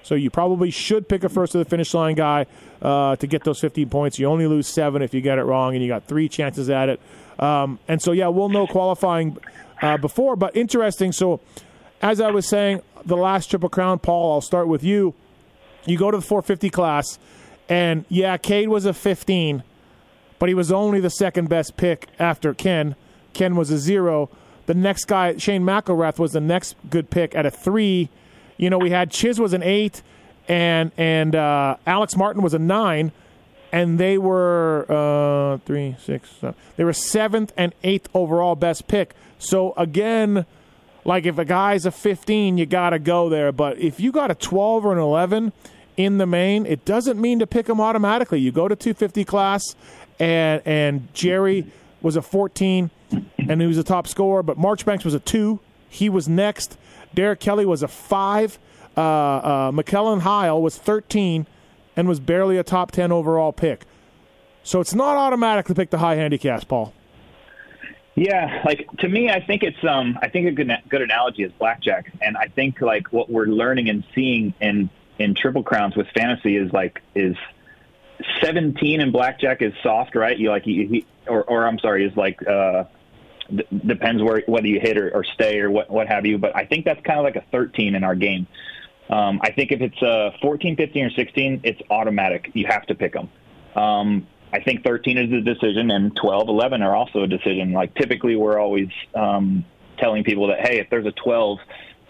So 0.03 0.15
you 0.15 0.31
probably 0.31 0.71
should 0.71 1.09
pick 1.09 1.25
a 1.25 1.31
first 1.31 1.53
to 1.53 1.59
the 1.59 1.65
finish 1.65 1.95
line 1.95 2.15
guy 2.15 2.45
uh, 2.83 3.17
to 3.17 3.27
get 3.27 3.45
those 3.45 3.59
15 3.61 3.89
points. 3.89 4.19
You 4.19 4.27
only 4.27 4.47
lose 4.47 4.67
seven 4.67 5.01
if 5.01 5.15
you 5.15 5.23
get 5.23 5.39
it 5.39 5.45
wrong, 5.45 5.75
and 5.75 5.83
you 5.83 5.89
got 5.89 6.05
three 6.05 6.29
chances 6.29 6.69
at 6.69 6.91
it. 6.91 7.01
Um, 7.39 7.79
and 7.89 8.01
so 8.01 8.13
yeah, 8.13 8.29
we'll 8.29 8.49
know 8.49 8.67
qualifying 8.67 9.37
uh, 9.83 9.97
before. 9.97 10.37
But 10.37 10.57
interesting. 10.57 11.13
So 11.13 11.41
as 12.03 12.21
I 12.21 12.31
was 12.31 12.47
saying, 12.47 12.83
the 13.05 13.17
last 13.17 13.51
Triple 13.51 13.69
Crown, 13.69 13.99
Paul. 13.99 14.35
I'll 14.35 14.41
start 14.41 14.69
with 14.69 14.83
you. 14.83 15.15
You 15.87 15.99
go 15.99 16.11
to 16.11 16.17
the 16.17 16.23
450 16.23 16.71
class, 16.71 17.19
and 17.69 18.07
yeah, 18.09 18.39
Cade 18.39 18.69
was 18.69 18.87
a 18.87 18.95
15, 18.95 19.63
but 20.39 20.49
he 20.49 20.55
was 20.55 20.73
only 20.73 20.99
the 20.99 21.11
second 21.11 21.51
best 21.51 21.77
pick 21.77 22.09
after 22.19 22.55
Ken 22.55 22.97
Ken 23.35 23.57
was 23.57 23.71
a 23.71 23.79
zero. 23.79 24.31
The 24.67 24.75
next 24.75 25.05
guy, 25.05 25.37
Shane 25.37 25.63
McElrath, 25.63 26.19
was 26.19 26.33
the 26.33 26.41
next 26.41 26.77
good 26.89 27.11
pick 27.11 27.35
at 27.35 27.45
a 27.45 27.51
three. 27.51 28.09
You 28.57 28.71
know, 28.71 28.79
we 28.79 28.91
had 28.91 29.11
Chiz 29.11 29.39
was 29.39 29.53
an 29.53 29.63
eight, 29.63 30.01
and 30.49 30.91
and 30.97 31.35
uh, 31.35 31.77
Alex 31.87 32.17
Martin 32.17 32.41
was 32.43 32.55
a 32.55 32.59
nine, 32.59 33.13
and 33.75 33.99
they 33.99 34.17
were 34.19 34.87
uh, 34.89 35.59
three, 35.67 35.97
six, 35.99 36.31
seven. 36.41 36.55
They 36.77 36.85
were 36.85 36.93
seventh 36.93 37.53
and 37.57 37.75
eighth 37.83 38.09
overall 38.15 38.55
best 38.55 38.87
pick. 38.87 39.15
So 39.41 39.75
again, 39.77 40.47
like 41.05 41.27
if 41.27 41.39
a 41.39 41.45
guy's 41.45 41.85
a 41.85 41.91
15, 41.91 42.57
you 42.57 42.67
got 42.67 42.91
to 42.91 43.01
go 43.01 43.29
there. 43.29 43.51
But 43.51 43.79
if 43.79 43.99
you 43.99 44.13
got 44.13 44.31
a 44.31 44.37
12 44.37 44.87
or 44.87 44.93
an 44.93 45.01
11 45.01 45.53
in 45.97 46.19
the 46.19 46.27
main, 46.27 46.67
it 46.67 46.85
doesn't 46.85 47.21
mean 47.21 47.41
to 47.41 47.49
pick 47.49 47.67
them 47.67 47.81
automatically. 47.81 48.39
You 48.39 48.53
go 48.53 48.69
to 48.69 48.77
250 48.77 49.25
class, 49.25 49.75
and 50.21 50.63
and 50.65 51.13
Jerry 51.13 51.67
was 52.01 52.15
a 52.15 52.23
14, 52.23 52.91
and 53.39 53.61
he 53.61 53.67
was 53.67 53.77
a 53.77 53.83
top 53.83 54.07
scorer. 54.07 54.45
But 54.45 54.57
Marchbanks 54.57 55.05
was 55.05 55.15
a 55.15 55.21
two. 55.21 55.59
He 55.89 56.09
was 56.09 56.29
next. 56.29 56.79
Derek 57.13 57.41
Kelley 57.41 57.67
was 57.67 57.83
a 57.83 57.89
five. 57.89 58.57
Uh, 58.97 59.01
uh, 59.01 59.71
McKellen 59.73 60.21
Heil 60.21 60.63
was 60.63 60.79
13 60.79 61.49
and 61.97 62.09
was 62.09 62.21
barely 62.21 62.59
a 62.59 62.63
top 62.63 62.91
10 62.91 63.13
overall 63.13 63.53
pick. 63.53 63.85
So 64.63 64.81
it's 64.81 64.95
not 64.95 65.17
automatic 65.17 65.67
to 65.67 65.75
pick 65.75 65.91
the 65.91 65.99
high 65.99 66.17
handicaps, 66.17 66.65
Paul. 66.65 66.93
Yeah, 68.15 68.63
like 68.65 68.89
to 68.99 69.09
me, 69.09 69.29
I 69.29 69.41
think 69.41 69.63
it's 69.65 69.83
um, 69.85 70.17
I 70.23 70.29
think 70.29 70.47
a 70.47 70.53
good 70.53 70.71
good 70.89 71.03
analogy 71.03 71.43
is 71.43 71.51
blackjack, 71.59 72.13
and 72.23 72.37
I 72.37 72.47
think 72.47 72.81
like 72.81 73.13
what 73.13 73.29
we're 73.29 73.47
learning 73.47 73.91
and 73.91 74.05
seeing 74.15 74.55
in 74.61 74.89
in 75.19 75.35
triple 75.35 75.65
crowns 75.65 75.97
with 75.97 76.07
fantasy 76.15 76.57
is 76.57 76.73
like 76.73 77.03
is 77.17 77.37
17 78.41 79.01
in 79.01 79.11
blackjack 79.11 79.63
is 79.63 79.73
soft, 79.83 80.15
right? 80.15 80.39
You 80.39 80.51
like 80.51 80.63
he, 80.63 81.05
or 81.27 81.43
or 81.43 81.67
I'm 81.67 81.81
sorry, 81.81 82.07
is 82.07 82.17
like 82.17 82.47
uh, 82.47 82.85
d- 83.53 83.67
depends 83.85 84.23
where 84.23 84.45
whether 84.47 84.69
you 84.69 84.79
hit 84.79 84.97
or, 84.97 85.11
or 85.11 85.25
stay 85.25 85.59
or 85.59 85.71
what 85.71 85.91
what 85.91 86.07
have 86.07 86.25
you. 86.25 86.39
But 86.39 86.55
I 86.55 86.67
think 86.67 86.85
that's 86.85 87.03
kind 87.03 87.19
of 87.19 87.25
like 87.25 87.37
a 87.37 87.45
13 87.51 87.97
in 87.97 88.05
our 88.05 88.15
game. 88.15 88.47
Um, 89.11 89.41
I 89.43 89.53
think 89.53 89.71
if 89.71 89.81
it's 89.81 90.03
uh, 90.03 90.31
14, 90.41 90.77
15, 90.77 91.05
or 91.05 91.11
16, 91.11 91.61
it's 91.63 91.81
automatic. 91.91 92.51
You 92.55 92.67
have 92.69 92.87
to 92.87 92.95
pick 92.95 93.13
them. 93.13 93.29
Um, 93.77 94.27
I 94.53 94.61
think 94.61 94.85
13 94.85 95.19
is 95.19 95.33
a 95.33 95.41
decision, 95.41 95.91
and 95.91 96.15
12, 96.17 96.49
11 96.49 96.83
are 96.83 96.95
also 96.95 97.23
a 97.23 97.27
decision. 97.27 97.73
Like 97.73 97.95
typically, 97.95 98.37
we're 98.37 98.59
always 98.59 98.89
um, 99.15 99.65
telling 99.99 100.25
people 100.25 100.47
that 100.49 100.67
hey, 100.67 100.79
if 100.79 100.89
there's 100.91 101.07
a 101.07 101.13
12 101.13 101.59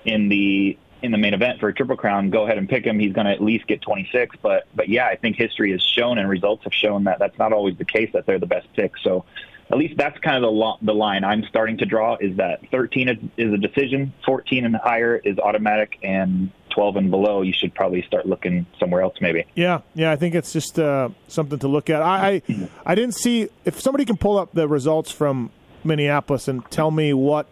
in 0.04 0.28
the 0.28 0.78
in 1.02 1.10
the 1.10 1.18
main 1.18 1.34
event 1.34 1.60
for 1.60 1.68
a 1.68 1.74
triple 1.74 1.96
crown, 1.96 2.30
go 2.30 2.44
ahead 2.44 2.56
and 2.56 2.68
pick 2.68 2.84
him. 2.84 2.98
He's 2.98 3.12
going 3.12 3.26
to 3.26 3.32
at 3.32 3.42
least 3.42 3.66
get 3.66 3.82
26. 3.82 4.36
But 4.42 4.66
but 4.74 4.88
yeah, 4.88 5.06
I 5.06 5.16
think 5.16 5.36
history 5.36 5.72
has 5.72 5.82
shown 5.82 6.18
and 6.18 6.28
results 6.28 6.64
have 6.64 6.72
shown 6.72 7.04
that 7.04 7.18
that's 7.18 7.38
not 7.38 7.52
always 7.52 7.76
the 7.76 7.84
case 7.84 8.10
that 8.12 8.26
they're 8.26 8.38
the 8.38 8.46
best 8.46 8.68
pick. 8.74 8.92
So 9.02 9.24
at 9.70 9.78
least 9.78 9.96
that's 9.96 10.18
kind 10.18 10.36
of 10.36 10.42
the 10.42 10.50
lo- 10.50 10.78
the 10.82 10.94
line 10.94 11.24
I'm 11.24 11.44
starting 11.44 11.78
to 11.78 11.86
draw 11.86 12.16
is 12.20 12.36
that 12.36 12.60
13 12.70 13.08
is, 13.08 13.16
is 13.36 13.52
a 13.52 13.58
decision, 13.58 14.12
14 14.26 14.64
and 14.64 14.76
higher 14.76 15.16
is 15.16 15.38
automatic, 15.38 15.98
and 16.02 16.50
12 16.74 16.96
and 16.96 17.10
below, 17.10 17.42
you 17.42 17.52
should 17.52 17.74
probably 17.74 18.02
start 18.02 18.26
looking 18.26 18.66
somewhere 18.78 19.02
else, 19.02 19.14
maybe. 19.20 19.46
Yeah, 19.54 19.80
yeah, 19.94 20.10
I 20.10 20.16
think 20.16 20.34
it's 20.34 20.52
just 20.52 20.78
uh, 20.78 21.10
something 21.28 21.58
to 21.60 21.68
look 21.68 21.88
at. 21.88 22.02
I, 22.02 22.42
I, 22.48 22.68
I 22.84 22.94
didn't 22.94 23.14
see 23.14 23.48
if 23.64 23.80
somebody 23.80 24.04
can 24.04 24.16
pull 24.16 24.38
up 24.38 24.52
the 24.52 24.66
results 24.68 25.10
from 25.10 25.50
Minneapolis 25.84 26.48
and 26.48 26.68
tell 26.70 26.90
me 26.90 27.12
what 27.12 27.46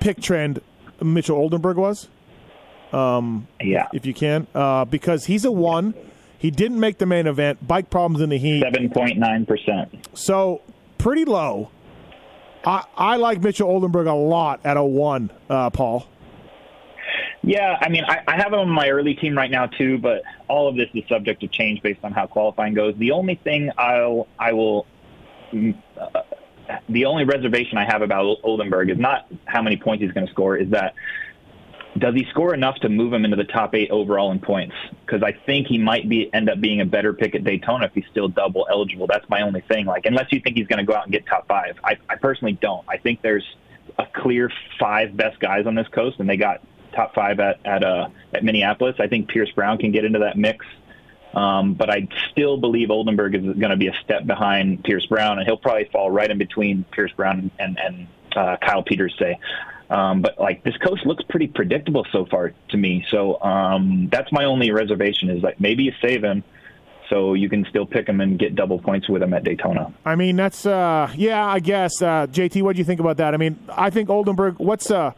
pick 0.00 0.20
trend 0.20 0.60
Mitchell 1.02 1.36
Oldenburg 1.36 1.76
was. 1.76 2.08
Um, 2.92 3.46
yeah, 3.60 3.86
if 3.92 4.04
you 4.04 4.14
can, 4.14 4.46
uh, 4.54 4.84
because 4.84 5.26
he's 5.26 5.44
a 5.44 5.52
one. 5.52 5.94
He 6.38 6.50
didn't 6.50 6.80
make 6.80 6.96
the 6.96 7.04
main 7.06 7.26
event. 7.26 7.66
Bike 7.68 7.90
problems 7.90 8.22
in 8.22 8.30
the 8.30 8.38
heat. 8.38 8.62
Seven 8.62 8.88
point 8.90 9.18
nine 9.18 9.44
percent. 9.46 10.08
So 10.14 10.62
pretty 10.98 11.24
low. 11.24 11.70
I, 12.64 12.84
I 12.96 13.16
like 13.16 13.40
Mitchell 13.42 13.68
Oldenburg 13.68 14.06
a 14.06 14.14
lot 14.14 14.60
at 14.64 14.76
a 14.76 14.82
one, 14.82 15.30
uh, 15.48 15.70
Paul. 15.70 16.06
Yeah, 17.42 17.78
I 17.80 17.88
mean, 17.88 18.04
I, 18.06 18.22
I 18.28 18.36
have 18.36 18.52
him 18.52 18.58
on 18.58 18.68
my 18.68 18.90
early 18.90 19.14
team 19.14 19.36
right 19.36 19.50
now 19.50 19.66
too, 19.66 19.98
but 19.98 20.22
all 20.46 20.68
of 20.68 20.76
this 20.76 20.88
is 20.94 21.04
subject 21.08 21.40
to 21.40 21.48
change 21.48 21.80
based 21.82 22.00
on 22.02 22.12
how 22.12 22.26
qualifying 22.26 22.74
goes. 22.74 22.94
The 22.98 23.12
only 23.12 23.36
thing 23.36 23.70
I'll 23.78 24.28
I 24.38 24.52
will 24.52 24.86
uh, 25.52 26.22
the 26.88 27.04
only 27.06 27.24
reservation 27.24 27.78
I 27.78 27.84
have 27.84 28.02
about 28.02 28.38
Oldenburg 28.42 28.90
is 28.90 28.98
not 28.98 29.26
how 29.46 29.62
many 29.62 29.76
points 29.76 30.02
he's 30.02 30.12
going 30.12 30.26
to 30.26 30.32
score, 30.32 30.56
is 30.56 30.70
that 30.70 30.94
does 31.98 32.14
he 32.14 32.24
score 32.30 32.54
enough 32.54 32.76
to 32.76 32.88
move 32.88 33.12
him 33.12 33.24
into 33.24 33.36
the 33.36 33.44
top 33.44 33.74
eight 33.74 33.90
overall 33.90 34.30
in 34.30 34.38
points? 34.38 34.74
Because 35.04 35.22
I 35.22 35.32
think 35.46 35.66
he 35.66 35.76
might 35.76 36.08
be 36.08 36.32
end 36.32 36.48
up 36.48 36.60
being 36.60 36.80
a 36.80 36.86
better 36.86 37.12
pick 37.12 37.34
at 37.34 37.42
Daytona 37.42 37.86
if 37.86 37.94
he's 37.94 38.04
still 38.10 38.28
double 38.28 38.66
eligible. 38.70 39.08
That's 39.08 39.28
my 39.28 39.42
only 39.42 39.62
thing. 39.62 39.86
Like, 39.86 40.06
unless 40.06 40.26
you 40.30 40.40
think 40.40 40.56
he's 40.56 40.68
going 40.68 40.78
to 40.78 40.84
go 40.84 40.94
out 40.94 41.04
and 41.04 41.12
get 41.12 41.26
top 41.26 41.48
five, 41.48 41.78
I, 41.82 41.96
I 42.08 42.14
personally 42.16 42.56
don't. 42.60 42.84
I 42.88 42.96
think 42.96 43.22
there's 43.22 43.44
a 43.98 44.06
clear 44.06 44.52
five 44.78 45.16
best 45.16 45.40
guys 45.40 45.66
on 45.66 45.74
this 45.74 45.88
coast, 45.88 46.20
and 46.20 46.28
they 46.28 46.36
got 46.36 46.62
top 46.92 47.14
five 47.14 47.40
at 47.40 47.64
at 47.64 47.84
uh, 47.84 48.08
at 48.34 48.44
Minneapolis. 48.44 48.96
I 48.98 49.06
think 49.06 49.28
Pierce 49.28 49.50
Brown 49.52 49.78
can 49.78 49.92
get 49.92 50.04
into 50.04 50.20
that 50.20 50.36
mix. 50.36 50.64
Um, 51.34 51.74
but 51.74 51.90
I 51.90 52.08
still 52.32 52.56
believe 52.56 52.90
Oldenburg 52.90 53.36
is 53.36 53.42
going 53.42 53.70
to 53.70 53.76
be 53.76 53.86
a 53.86 53.94
step 54.04 54.26
behind 54.26 54.82
Pierce 54.82 55.06
Brown, 55.06 55.38
and 55.38 55.46
he'll 55.46 55.56
probably 55.56 55.88
fall 55.92 56.10
right 56.10 56.28
in 56.28 56.38
between 56.38 56.84
Pierce 56.90 57.12
Brown 57.12 57.52
and, 57.58 57.78
and 57.78 58.08
uh, 58.34 58.56
Kyle 58.60 58.82
Peters, 58.82 59.14
say. 59.16 59.38
Um, 59.90 60.22
but 60.22 60.38
like 60.40 60.62
this 60.64 60.76
coast 60.76 61.04
looks 61.04 61.22
pretty 61.28 61.48
predictable 61.48 62.06
so 62.12 62.24
far 62.24 62.52
to 62.70 62.76
me. 62.76 63.04
So 63.10 63.40
um, 63.42 64.08
that's 64.10 64.30
my 64.32 64.44
only 64.44 64.70
reservation 64.70 65.30
is 65.30 65.42
like 65.42 65.60
maybe 65.60 65.84
you 65.84 65.92
save 66.00 66.22
him 66.22 66.44
so 67.08 67.34
you 67.34 67.48
can 67.48 67.66
still 67.68 67.86
pick 67.86 68.08
him 68.08 68.20
and 68.20 68.38
get 68.38 68.54
double 68.54 68.78
points 68.78 69.08
with 69.08 69.20
him 69.20 69.34
at 69.34 69.42
Daytona. 69.42 69.92
I 70.04 70.14
mean, 70.14 70.36
that's 70.36 70.64
uh, 70.64 71.12
yeah, 71.16 71.44
I 71.44 71.58
guess. 71.58 72.00
Uh, 72.00 72.28
JT, 72.28 72.62
what 72.62 72.76
do 72.76 72.78
you 72.78 72.84
think 72.84 73.00
about 73.00 73.16
that? 73.16 73.34
I 73.34 73.36
mean, 73.36 73.58
I 73.68 73.90
think 73.90 74.08
Oldenburg. 74.08 74.58
What's 74.58 74.90
a 74.90 75.14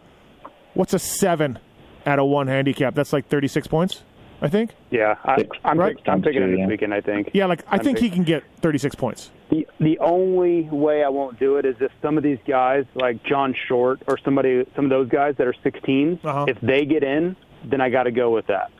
what's 0.74 0.94
a 0.94 0.98
seven 0.98 1.58
at 2.06 2.18
a 2.18 2.24
one 2.24 2.46
handicap? 2.48 2.94
That's 2.94 3.12
like 3.12 3.28
thirty 3.28 3.48
six 3.48 3.66
points. 3.66 4.02
I 4.44 4.48
think. 4.48 4.74
Yeah, 4.90 5.14
I, 5.24 5.46
I'm, 5.64 5.78
right? 5.78 5.96
I'm 6.06 6.20
picking 6.20 6.42
him 6.42 6.50
Two, 6.50 6.56
this 6.56 6.66
weekend. 6.66 6.92
I 6.92 7.00
think. 7.00 7.30
Yeah, 7.32 7.46
like 7.46 7.62
I 7.68 7.76
I'm 7.76 7.84
think 7.84 7.98
he 8.00 8.10
can 8.10 8.24
get 8.24 8.42
thirty 8.60 8.78
six 8.78 8.94
points. 8.96 9.30
The 9.50 9.68
the 9.78 9.98
only 10.00 10.62
way 10.62 11.04
I 11.04 11.08
won't 11.10 11.38
do 11.38 11.58
it 11.58 11.64
is 11.64 11.76
if 11.80 11.92
some 12.02 12.16
of 12.16 12.24
these 12.24 12.38
guys 12.48 12.84
like 12.96 13.22
John 13.22 13.54
Short 13.68 14.02
or 14.08 14.18
somebody 14.24 14.66
some 14.74 14.86
of 14.86 14.90
those 14.90 15.08
guys 15.08 15.36
that 15.38 15.46
are 15.46 15.52
16s, 15.64 16.24
Uh-huh. 16.24 16.46
if 16.48 16.58
they 16.60 16.84
get 16.86 17.04
in, 17.04 17.36
then 17.64 17.80
I 17.80 17.88
got 17.90 18.04
to 18.04 18.10
go 18.10 18.30
with 18.30 18.46
that. 18.48 18.70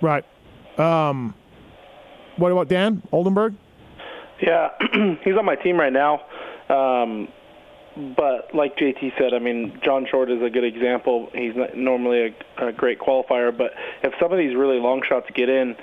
Right. 0.00 0.24
Um, 0.78 1.34
what 2.36 2.50
about 2.50 2.68
Dan 2.68 3.02
Oldenburg? 3.12 3.54
Yeah, 4.42 4.70
he's 5.22 5.36
on 5.38 5.44
my 5.44 5.54
team 5.54 5.78
right 5.78 5.92
now. 5.92 6.22
Um, 6.68 7.28
but 7.96 8.54
like 8.54 8.76
JT 8.76 9.16
said, 9.18 9.34
I 9.34 9.38
mean, 9.38 9.78
John 9.84 10.06
Short 10.10 10.30
is 10.30 10.42
a 10.42 10.50
good 10.50 10.64
example. 10.64 11.30
He's 11.32 11.54
not 11.54 11.76
normally 11.76 12.34
a, 12.58 12.66
a 12.66 12.72
great 12.72 12.98
qualifier, 12.98 13.56
but 13.56 13.72
if 14.02 14.12
some 14.20 14.32
of 14.32 14.38
these 14.38 14.56
really 14.56 14.78
long 14.78 15.02
shots 15.08 15.26
get 15.34 15.48
in, 15.48 15.76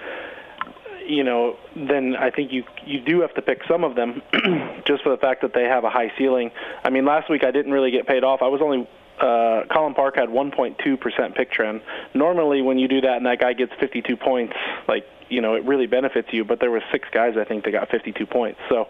you 1.07 1.23
know, 1.23 1.57
then 1.75 2.15
I 2.15 2.29
think 2.31 2.51
you 2.51 2.63
you 2.85 2.99
do 3.01 3.21
have 3.21 3.33
to 3.35 3.41
pick 3.41 3.61
some 3.67 3.83
of 3.83 3.95
them, 3.95 4.21
just 4.85 5.03
for 5.03 5.09
the 5.09 5.17
fact 5.17 5.41
that 5.41 5.53
they 5.53 5.63
have 5.63 5.83
a 5.83 5.89
high 5.89 6.11
ceiling. 6.17 6.51
I 6.83 6.89
mean, 6.89 7.05
last 7.05 7.29
week 7.29 7.43
I 7.43 7.51
didn't 7.51 7.71
really 7.71 7.91
get 7.91 8.07
paid 8.07 8.23
off. 8.23 8.41
I 8.41 8.47
was 8.47 8.61
only 8.61 8.87
uh, 9.19 9.63
Cullin 9.73 9.93
Park 9.93 10.15
had 10.15 10.29
1.2% 10.29 11.35
pick 11.35 11.51
trend. 11.51 11.81
Normally, 12.13 12.61
when 12.61 12.77
you 12.77 12.87
do 12.87 13.01
that 13.01 13.17
and 13.17 13.25
that 13.25 13.39
guy 13.39 13.53
gets 13.53 13.71
52 13.79 14.17
points, 14.17 14.53
like 14.87 15.05
you 15.29 15.41
know, 15.41 15.55
it 15.55 15.63
really 15.63 15.87
benefits 15.87 16.27
you. 16.31 16.43
But 16.43 16.59
there 16.59 16.71
were 16.71 16.83
six 16.91 17.07
guys 17.13 17.35
I 17.39 17.45
think 17.45 17.63
that 17.63 17.71
got 17.71 17.89
52 17.89 18.25
points. 18.25 18.59
So 18.69 18.87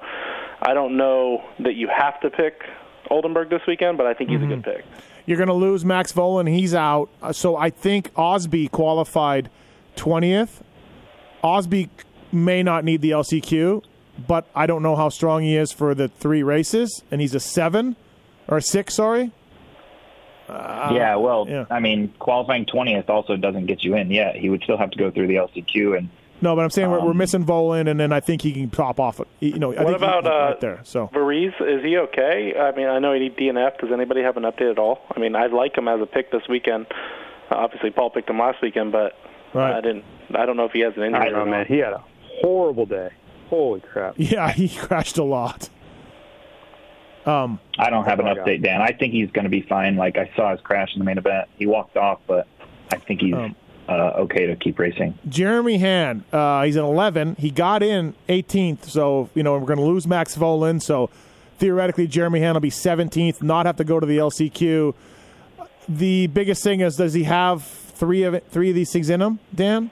I 0.62 0.74
don't 0.74 0.98
know 0.98 1.44
that 1.60 1.76
you 1.76 1.88
have 1.88 2.20
to 2.22 2.30
pick 2.30 2.64
Oldenburg 3.12 3.50
this 3.50 3.62
weekend, 3.68 3.98
but 3.98 4.08
I 4.08 4.14
think 4.14 4.30
he's 4.32 4.42
a 4.42 4.46
good 4.48 4.64
pick. 4.64 4.84
You're 5.26 5.38
going 5.38 5.48
to 5.50 5.54
lose 5.54 5.86
Max 5.86 6.12
Vohland. 6.14 6.50
He's 6.50 6.74
out. 6.74 7.10
Uh, 7.22 7.32
So 7.34 7.56
I 7.56 7.70
think 7.70 8.10
Osby 8.16 8.70
qualified 8.70 9.50
20th. 9.98 10.62
Osby 11.44 11.90
may 12.32 12.64
not 12.64 12.84
need 12.86 13.02
the 13.02 13.12
LCQ, 13.12 13.84
but 14.28 14.48
I 14.56 14.66
don't 14.66 14.82
know 14.82 14.96
how 14.96 15.10
strong 15.10 15.44
he 15.44 15.56
is 15.58 15.72
for 15.72 15.94
the 15.94 16.08
three 16.08 16.42
races. 16.44 17.04
And 17.12 17.22
he's 17.22 17.36
a 17.36 17.40
seven 17.40 17.96
or 18.48 18.58
a 18.58 18.62
six, 18.62 18.96
sorry. 18.96 19.32
yeah, 20.94 21.16
well, 21.16 21.46
yeah. 21.48 21.66
I 21.70 21.80
mean, 21.80 22.14
qualifying 22.20 22.66
20th 22.66 23.10
also 23.10 23.38
doesn't 23.38 23.68
get 23.68 23.84
you 23.84 23.96
in 23.96 24.12
yet. 24.12 24.36
He 24.36 24.50
would 24.50 24.64
still 24.64 24.78
have 24.78 24.92
to 24.92 24.98
go 24.98 25.12
through 25.12 25.28
the 25.28 25.36
LCQ 25.36 25.98
and 25.98 26.10
No, 26.42 26.56
but 26.56 26.64
I'm 26.64 26.70
saying 26.72 26.90
we're, 26.90 27.00
we're 27.04 27.12
Um, 27.12 27.18
missing 27.18 27.46
Vohland, 27.46 27.88
and 27.90 28.00
then 28.00 28.12
I 28.12 28.20
think 28.20 28.42
he 28.42 28.52
can 28.52 28.70
top 28.70 29.00
off. 29.00 29.22
You 29.40 29.60
know, 29.60 29.74
I 29.74 29.84
What 29.84 29.88
think 29.88 30.00
he- 30.00 30.06
about, 30.06 30.26
uh, 30.26 30.30
right 30.52 30.60
there? 30.60 30.80
So 30.84 31.08
Varize, 31.14 31.54
is 31.62 31.84
he 31.84 31.98
okay? 31.98 32.56
I 32.60 32.72
mean, 32.76 32.88
I 32.88 33.00
know 33.00 33.14
he 33.14 33.20
need 33.20 33.38
DNF. 33.38 33.78
Does 33.80 33.92
anybody 33.92 34.22
have 34.24 34.38
an 34.38 34.44
update 34.44 34.72
at 34.72 34.80
all? 34.80 35.02
I 35.16 35.20
mean, 35.20 35.36
I 35.36 35.46
like 35.48 35.78
him 35.78 35.88
as 35.88 36.02
a 36.02 36.06
pick 36.06 36.32
this 36.32 36.48
weekend. 36.50 36.88
Uh, 37.52 37.56
obviously, 37.56 37.92
Paul 37.92 38.10
picked 38.10 38.30
him 38.30 38.40
last 38.40 38.62
weekend, 38.62 38.92
but 38.92 39.14
Right. 39.54 39.76
I 39.76 39.82
didn't. 39.82 40.06
I 40.34 40.46
don't 40.46 40.56
know 40.58 40.66
if 40.66 40.72
he 40.72 40.80
has 40.80 40.94
an 40.96 41.04
injury. 41.04 41.20
I 41.22 41.26
don't 41.30 41.46
know, 41.46 41.52
man. 41.52 41.66
He 41.68 41.78
had 41.78 41.94
a 41.94 42.02
horrible 42.42 42.86
day. 42.86 43.10
Holy 43.50 43.82
crap! 43.82 44.14
yeah, 44.18 44.50
he 44.54 44.70
crashed 44.70 45.18
a 45.18 45.24
lot. 45.24 45.70
Um, 47.26 47.60
I 47.78 47.90
don't 47.92 48.06
have 48.06 48.20
an 48.20 48.26
Oh, 48.28 48.30
my 48.30 48.36
God. 48.36 48.48
update, 48.48 48.64
Dan. 48.64 48.82
I 48.82 48.94
think 48.94 49.14
he's 49.14 49.30
going 49.30 49.44
to 49.44 49.50
be 49.50 49.62
fine. 49.62 49.96
Like 49.96 50.18
I 50.18 50.32
saw 50.36 50.52
his 50.52 50.62
crash 50.62 50.90
in 50.94 51.00
the 51.00 51.06
main 51.06 51.18
event. 51.20 51.50
He 51.58 51.68
walked 51.68 51.96
off, 51.98 52.20
but 52.26 52.48
I 52.92 52.96
think 52.96 53.22
he's 53.22 53.36
Um, 53.36 53.56
uh, 54.00 54.22
okay 54.22 54.46
to 54.48 54.56
keep 54.56 54.80
racing. 54.80 55.18
Jeremy 55.28 55.78
Hand, 55.78 56.24
uh, 56.32 56.64
he's 56.64 56.76
an 56.76 56.86
11. 56.86 57.36
He 57.38 57.52
got 57.52 57.84
in 57.84 58.16
18th, 58.30 58.86
so 58.86 59.30
you 59.36 59.44
know 59.44 59.58
we're 59.58 59.66
going 59.66 59.80
to 59.80 59.86
lose 59.86 60.08
Max 60.08 60.36
Vohland. 60.36 60.82
So 60.82 61.10
theoretically 61.58 62.08
Jeremy 62.08 62.40
Hand 62.40 62.56
will 62.56 62.62
be 62.62 62.70
17th, 62.72 63.42
not 63.44 63.66
have 63.66 63.76
to 63.78 63.84
go 63.84 64.00
to 64.00 64.06
the 64.06 64.18
LCQ. 64.18 64.94
The 65.90 66.28
biggest 66.28 66.64
thing 66.64 66.80
is, 66.82 66.96
does 66.96 67.14
he 67.14 67.24
have 67.24 67.64
three 67.64 68.24
of 68.24 68.34
it, 68.34 68.46
three 68.50 68.70
of 68.70 68.76
these 68.76 68.92
things 68.92 69.10
in 69.10 69.22
him, 69.22 69.40
Dan? 69.54 69.92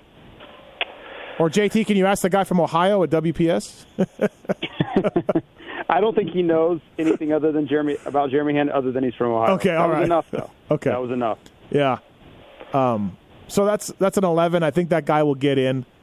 Or 1.39 1.49
JT, 1.49 1.85
can 1.87 1.95
you 1.95 2.05
ask 2.05 2.21
the 2.21 2.29
guy 2.29 2.43
from 2.43 2.59
Ohio 2.59 3.01
at 3.03 3.09
WPS? 3.09 3.85
I 5.89 6.01
don't 6.01 6.13
think 6.15 6.31
he 6.31 6.43
knows 6.43 6.81
anything 6.97 7.31
other 7.33 7.51
than 7.51 7.67
Jeremy 7.67 7.97
about 8.05 8.29
Jeremy 8.29 8.53
Hand, 8.55 8.69
other 8.69 8.91
than 8.91 9.03
he's 9.03 9.15
from 9.15 9.31
Ohio. 9.31 9.55
Okay, 9.55 9.69
that 9.69 9.77
all 9.77 9.87
was 9.87 9.95
right. 9.95 10.03
enough 10.03 10.27
though. 10.31 10.51
Okay. 10.71 10.91
that 10.91 11.01
was 11.01 11.09
enough. 11.11 11.39
Yeah. 11.71 11.97
Um, 12.73 13.17
so 13.49 13.65
that's 13.65 13.87
that's 13.99 14.17
an 14.17 14.23
11. 14.23 14.63
I 14.63 14.71
think 14.71 14.89
that 14.89 15.05
guy 15.05 15.23
will 15.23 15.35
get 15.35 15.57
in. 15.57 15.85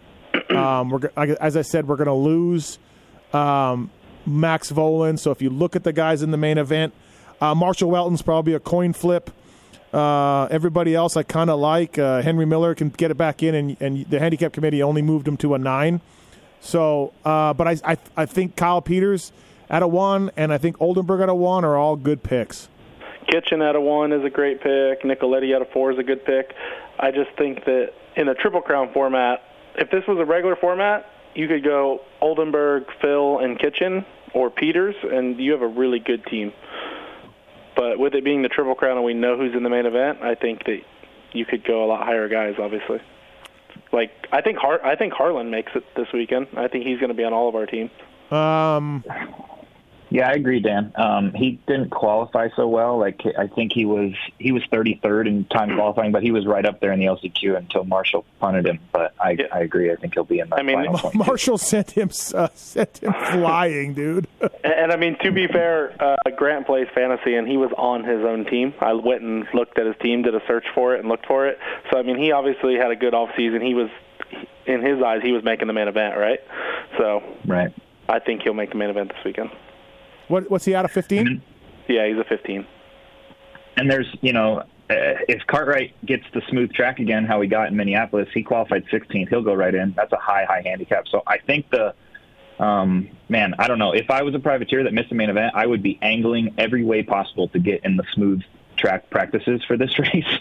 Um, 0.50 0.90
we're 0.90 1.10
as 1.16 1.56
I 1.56 1.62
said, 1.62 1.88
we're 1.88 1.96
going 1.96 2.06
to 2.06 2.12
lose 2.12 2.78
um, 3.32 3.90
Max 4.24 4.70
Vohland. 4.70 5.18
So 5.18 5.30
if 5.32 5.42
you 5.42 5.50
look 5.50 5.74
at 5.74 5.82
the 5.82 5.92
guys 5.92 6.22
in 6.22 6.30
the 6.30 6.36
main 6.36 6.56
event, 6.56 6.94
uh, 7.40 7.54
Marshal 7.54 7.90
Weltin's 7.90 8.22
probably 8.22 8.54
a 8.54 8.60
coin 8.60 8.92
flip. 8.92 9.30
Uh, 9.92 10.44
everybody 10.44 10.94
else 10.94 11.16
I 11.16 11.24
kind 11.24 11.50
of 11.50 11.58
like. 11.58 11.98
Uh, 11.98 12.22
Henry 12.22 12.46
Miller 12.46 12.74
can 12.74 12.90
get 12.90 13.10
it 13.10 13.16
back 13.16 13.42
in, 13.42 13.54
and, 13.54 13.76
and 13.80 14.06
the 14.08 14.18
handicap 14.18 14.52
committee 14.52 14.82
only 14.82 15.02
moved 15.02 15.26
him 15.26 15.36
to 15.38 15.54
a 15.54 15.58
nine. 15.58 16.00
So, 16.60 17.12
uh, 17.24 17.52
but 17.54 17.68
I, 17.68 17.76
I 17.92 17.98
I 18.16 18.26
think 18.26 18.56
Kyle 18.56 18.82
Peters 18.82 19.32
at 19.68 19.82
a 19.82 19.88
one, 19.88 20.30
and 20.36 20.52
I 20.52 20.58
think 20.58 20.80
Oldenburg 20.80 21.20
at 21.20 21.28
a 21.28 21.34
one 21.34 21.64
are 21.64 21.76
all 21.76 21.96
good 21.96 22.22
picks. 22.22 22.68
Kitchen 23.28 23.60
at 23.62 23.74
a 23.74 23.80
one 23.80 24.12
is 24.12 24.24
a 24.24 24.30
great 24.30 24.60
pick. 24.60 25.02
Nicoletti 25.02 25.54
at 25.54 25.62
a 25.62 25.64
four 25.64 25.92
is 25.92 25.98
a 25.98 26.02
good 26.02 26.24
pick. 26.24 26.54
I 26.98 27.10
just 27.10 27.30
think 27.36 27.64
that 27.64 27.92
in 28.16 28.28
a 28.28 28.34
triple 28.34 28.62
crown 28.62 28.92
format, 28.92 29.42
if 29.76 29.90
this 29.90 30.04
was 30.06 30.18
a 30.18 30.24
regular 30.24 30.56
format, 30.56 31.06
you 31.34 31.48
could 31.48 31.62
go 31.62 32.00
Oldenburg, 32.20 32.84
Phil, 33.00 33.38
and 33.38 33.58
Kitchen, 33.58 34.04
or 34.32 34.50
Peters, 34.50 34.94
and 35.02 35.38
you 35.38 35.52
have 35.52 35.62
a 35.62 35.68
really 35.68 35.98
good 35.98 36.24
team. 36.26 36.52
But 37.76 37.98
with 37.98 38.14
it 38.14 38.24
being 38.24 38.42
the 38.42 38.48
triple 38.48 38.74
crown 38.74 38.96
and 38.96 39.04
we 39.04 39.12
know 39.12 39.36
who's 39.36 39.54
in 39.54 39.62
the 39.62 39.68
main 39.68 39.84
event, 39.84 40.22
I 40.22 40.34
think 40.34 40.64
that 40.64 40.80
you 41.32 41.44
could 41.44 41.64
go 41.64 41.84
a 41.84 41.86
lot 41.86 42.04
higher 42.04 42.28
guys. 42.28 42.54
Obviously, 42.58 43.00
like 43.92 44.10
I 44.32 44.40
think 44.40 44.56
Har- 44.58 44.84
I 44.84 44.96
think 44.96 45.12
Harlan 45.12 45.50
makes 45.50 45.72
it 45.74 45.84
this 45.94 46.08
weekend. 46.12 46.48
I 46.56 46.68
think 46.68 46.86
he's 46.86 46.98
going 46.98 47.10
to 47.10 47.14
be 47.14 47.24
on 47.24 47.34
all 47.34 47.48
of 47.48 47.54
our 47.54 47.66
teams. 47.66 47.90
Um, 48.30 49.04
Yeah, 50.08 50.28
I 50.28 50.32
agree, 50.34 50.60
Dan. 50.60 50.92
Um, 50.94 51.32
he 51.34 51.58
didn't 51.66 51.90
qualify 51.90 52.48
so 52.54 52.68
well. 52.68 52.96
Like 52.98 53.22
I 53.36 53.48
think 53.48 53.72
he 53.72 53.84
was 53.84 54.12
he 54.38 54.52
was 54.52 54.62
33rd 54.72 55.26
in 55.26 55.44
time 55.46 55.74
qualifying, 55.74 56.12
but 56.12 56.22
he 56.22 56.30
was 56.30 56.46
right 56.46 56.64
up 56.64 56.80
there 56.80 56.92
in 56.92 57.00
the 57.00 57.06
LCQ 57.06 57.56
until 57.56 57.84
Marshal 57.84 58.24
punted 58.38 58.66
him. 58.66 58.78
But 58.92 59.14
I, 59.20 59.30
Yeah. 59.32 59.46
I 59.52 59.60
agree. 59.60 59.90
I 59.90 59.96
think 59.96 60.14
he'll 60.14 60.22
be 60.24 60.38
in 60.38 60.48
the 60.48 60.56
I 60.56 60.62
mean, 60.62 60.76
final. 60.76 60.96
22. 60.98 61.18
Marshal 61.18 61.58
sent 61.58 61.90
him 61.90 62.10
uh, 62.34 62.48
sent 62.54 62.98
him 62.98 63.12
flying, 63.32 63.94
dude. 63.94 64.28
And, 64.62 64.72
and 64.74 64.92
I 64.92 64.96
mean, 64.96 65.16
to 65.22 65.32
be 65.32 65.48
fair, 65.48 65.94
uh, 66.00 66.16
Grant 66.36 66.66
plays 66.66 66.86
fantasy, 66.94 67.34
and 67.34 67.46
he 67.48 67.56
was 67.56 67.70
on 67.76 68.04
his 68.04 68.24
own 68.24 68.44
team. 68.44 68.74
I 68.80 68.92
went 68.94 69.22
and 69.22 69.46
looked 69.54 69.78
at 69.78 69.86
his 69.86 69.96
team, 70.02 70.22
did 70.22 70.34
a 70.34 70.40
search 70.46 70.64
for 70.74 70.94
it, 70.94 71.00
and 71.00 71.08
looked 71.08 71.26
for 71.26 71.46
it. 71.48 71.58
So 71.90 71.98
I 71.98 72.02
mean, 72.02 72.16
he 72.16 72.30
obviously 72.32 72.76
had 72.76 72.90
a 72.90 72.96
good 72.96 73.12
off 73.14 73.30
season. 73.36 73.60
He 73.60 73.74
was, 73.74 73.90
in 74.66 74.82
his 74.82 75.02
eyes, 75.02 75.20
he 75.22 75.32
was 75.32 75.42
making 75.44 75.66
the 75.66 75.72
main 75.72 75.88
event, 75.88 76.16
right? 76.16 76.40
So 76.98 77.22
right. 77.44 77.72
I 78.08 78.20
think 78.20 78.42
he'll 78.42 78.54
make 78.54 78.70
the 78.70 78.76
main 78.76 78.90
event 78.90 79.08
this 79.14 79.24
weekend. 79.24 79.50
What, 80.28 80.50
what's 80.50 80.64
he 80.64 80.74
out 80.74 80.84
of 80.84 80.90
fifteen? 80.90 81.42
Yeah, 81.88 82.06
he's 82.08 82.18
a 82.18 82.24
15. 82.24 82.66
And 83.76 83.90
there's, 83.90 84.06
you 84.20 84.32
know, 84.32 84.58
uh, 84.58 84.64
if 85.28 85.46
Cartwright 85.46 85.94
gets 86.04 86.24
the 86.32 86.42
smooth 86.48 86.72
track 86.72 86.98
again, 86.98 87.24
how 87.24 87.40
he 87.40 87.48
got 87.48 87.68
in 87.68 87.76
Minneapolis, 87.76 88.28
he 88.32 88.42
qualified 88.42 88.84
16th. 88.86 89.28
He'll 89.28 89.42
go 89.42 89.54
right 89.54 89.74
in. 89.74 89.92
That's 89.96 90.12
a 90.12 90.16
high, 90.16 90.44
high 90.44 90.62
handicap. 90.64 91.08
So 91.08 91.22
I 91.26 91.38
think 91.38 91.70
the, 91.70 91.94
um, 92.58 93.10
man, 93.28 93.54
I 93.58 93.68
don't 93.68 93.78
know. 93.78 93.92
If 93.92 94.10
I 94.10 94.22
was 94.22 94.34
a 94.34 94.38
privateer 94.38 94.84
that 94.84 94.94
missed 94.94 95.10
the 95.10 95.14
main 95.14 95.30
event, 95.30 95.54
I 95.54 95.66
would 95.66 95.82
be 95.82 95.98
angling 96.02 96.54
every 96.58 96.84
way 96.84 97.02
possible 97.02 97.48
to 97.48 97.58
get 97.58 97.84
in 97.84 97.96
the 97.96 98.04
smooth 98.14 98.42
track 98.76 99.10
practices 99.10 99.62
for 99.66 99.76
this 99.76 99.98
race. 99.98 100.38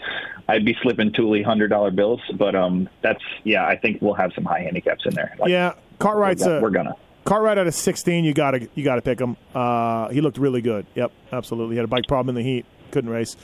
I'd 0.48 0.64
be 0.64 0.76
slipping 0.82 1.12
Thule 1.12 1.42
hundred 1.42 1.68
dollar 1.68 1.90
bills, 1.90 2.20
but 2.34 2.54
um, 2.54 2.88
that's 3.02 3.22
yeah. 3.42 3.66
I 3.66 3.76
think 3.76 4.00
we'll 4.00 4.14
have 4.14 4.32
some 4.34 4.44
high 4.44 4.60
handicaps 4.60 5.04
in 5.04 5.14
there. 5.14 5.34
Like, 5.38 5.50
Yeah, 5.50 5.74
Cartwright's 5.98 6.44
we're, 6.44 6.58
a 6.58 6.62
we're 6.62 6.70
gonna. 6.70 6.94
Cartwright 7.26 7.58
out 7.58 7.66
of 7.66 7.74
sixteen. 7.74 8.24
You 8.24 8.32
got 8.32 8.52
to 8.52 8.66
you 8.74 8.82
got 8.84 8.94
to 8.94 9.02
pick 9.02 9.20
him. 9.20 9.36
Uh, 9.54 10.08
he 10.08 10.20
looked 10.22 10.38
really 10.38 10.62
good. 10.62 10.86
Yep, 10.94 11.12
absolutely. 11.32 11.74
He 11.74 11.76
had 11.76 11.84
a 11.84 11.88
bike 11.88 12.06
problem 12.08 12.34
in 12.36 12.42
the 12.42 12.48
heat. 12.50 12.64
Couldn't 12.92 13.10
race. 13.10 13.36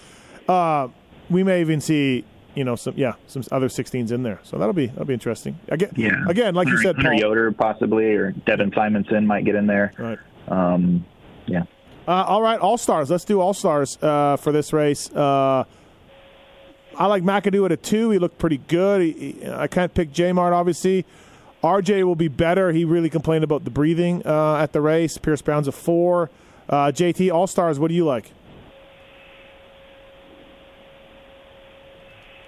Uh, 0.48 0.88
we 1.28 1.42
may 1.42 1.60
even 1.60 1.80
see 1.80 2.24
you 2.54 2.64
know 2.64 2.76
some 2.76 2.94
yeah 2.96 3.14
some 3.26 3.42
other 3.50 3.68
16s 3.68 4.10
in 4.12 4.22
there. 4.22 4.38
So 4.44 4.56
that'll 4.56 4.72
be 4.72 4.86
that'll 4.86 5.04
be 5.04 5.14
interesting. 5.14 5.58
Again, 5.68 5.90
Yeah. 5.96 6.24
again, 6.28 6.54
like 6.54 6.68
you 6.68 6.78
said, 6.78 6.96
Paul. 6.96 7.14
Yoder 7.14 7.52
possibly, 7.52 8.14
or 8.14 8.30
Devin 8.46 8.72
Simonson 8.74 9.26
might 9.26 9.44
get 9.44 9.54
in 9.56 9.66
there. 9.66 9.92
Right. 9.98 10.18
Um, 10.48 11.04
yeah. 11.46 11.62
Uh, 12.06 12.24
all 12.26 12.42
right, 12.42 12.58
all 12.60 12.78
stars. 12.78 13.10
Let's 13.10 13.24
do 13.24 13.40
all 13.40 13.54
stars 13.54 13.96
uh, 14.02 14.36
for 14.36 14.50
this 14.52 14.72
race. 14.72 15.10
Uh, 15.12 15.64
I 16.98 17.06
like 17.06 17.22
McAdoo 17.22 17.64
at 17.64 17.72
a 17.72 17.76
two. 17.76 18.10
He 18.10 18.18
looked 18.18 18.38
pretty 18.38 18.58
good. 18.58 19.00
He, 19.00 19.12
he- 19.40 19.46
I 19.48 19.66
can't 19.66 19.92
pick 19.94 20.12
J 20.12 20.32
Mart, 20.32 20.52
obviously. 20.52 21.06
RJ 21.62 22.04
will 22.04 22.16
be 22.16 22.28
better. 22.28 22.72
He 22.72 22.84
really 22.84 23.08
complained 23.10 23.44
about 23.44 23.64
the 23.64 23.70
breathing 23.70 24.26
uh, 24.26 24.56
at 24.56 24.72
the 24.72 24.80
race. 24.80 25.16
Pierce 25.18 25.42
Brown's 25.42 25.68
a 25.68 25.72
four. 25.72 26.30
Uh, 26.68 26.86
JT, 26.86 27.32
all 27.32 27.46
stars. 27.46 27.78
What 27.78 27.88
do 27.88 27.94
you 27.94 28.04
like? 28.04 28.32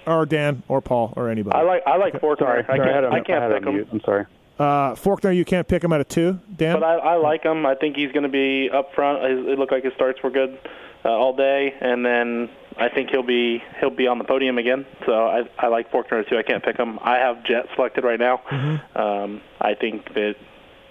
Or 0.07 0.27
Dan, 0.27 0.63
or 0.69 0.83
Paul, 0.83 1.15
or 1.17 1.31
anybody. 1.31 1.57
I 1.57 1.63
like 1.63 1.83
I 1.87 1.97
like 1.97 2.13
Forkner. 2.15 2.39
Sorry, 2.41 2.63
I 2.69 2.77
sorry, 2.77 2.81
I 2.81 2.85
had 2.85 2.93
can't, 2.93 3.05
him, 3.07 3.13
I 3.13 3.17
I 3.17 3.21
can't 3.21 3.45
him 3.45 3.63
pick 3.63 3.75
him. 3.75 3.89
I'm 3.93 4.01
sorry. 4.05 4.27
Uh, 4.59 4.95
Forkner, 4.95 5.35
you 5.35 5.45
can't 5.47 5.67
pick 5.67 5.83
him 5.83 5.93
at 5.93 6.01
a 6.01 6.05
two. 6.05 6.39
Dan, 6.55 6.79
But 6.79 6.85
I, 6.85 6.95
I 6.95 7.17
like 7.17 7.43
him. 7.43 7.65
I 7.67 7.75
think 7.75 7.97
he's 7.97 8.13
going 8.13 8.23
to 8.25 8.29
be 8.29 8.69
up 8.71 8.95
front. 8.95 9.25
It 9.25 9.59
looked 9.59 9.73
like 9.73 9.83
his 9.83 9.95
starts 9.95 10.23
were 10.23 10.31
good 10.31 10.59
uh, 11.05 11.09
all 11.09 11.35
day, 11.35 11.75
and 11.81 12.05
then 12.05 12.51
I 12.79 12.89
think 12.89 13.11
he'll 13.11 13.23
be 13.23 13.63
he'll 13.81 13.91
be 13.91 14.07
on 14.09 14.19
the 14.19 14.25
podium 14.25 14.59
again. 14.59 14.85
So 15.07 15.13
I 15.13 15.43
I 15.59 15.69
like 15.69 15.91
Forkner 15.93 16.29
too. 16.29 16.37
I 16.37 16.43
can't 16.43 16.63
pick 16.65 16.77
him. 16.77 16.99
I 17.03 17.19
have 17.19 17.45
Jett 17.45 17.67
selected 17.75 18.05
right 18.05 18.19
now. 18.19 18.41
Um, 18.97 19.41
I 19.61 19.75
think 19.75 20.13
that 20.15 20.35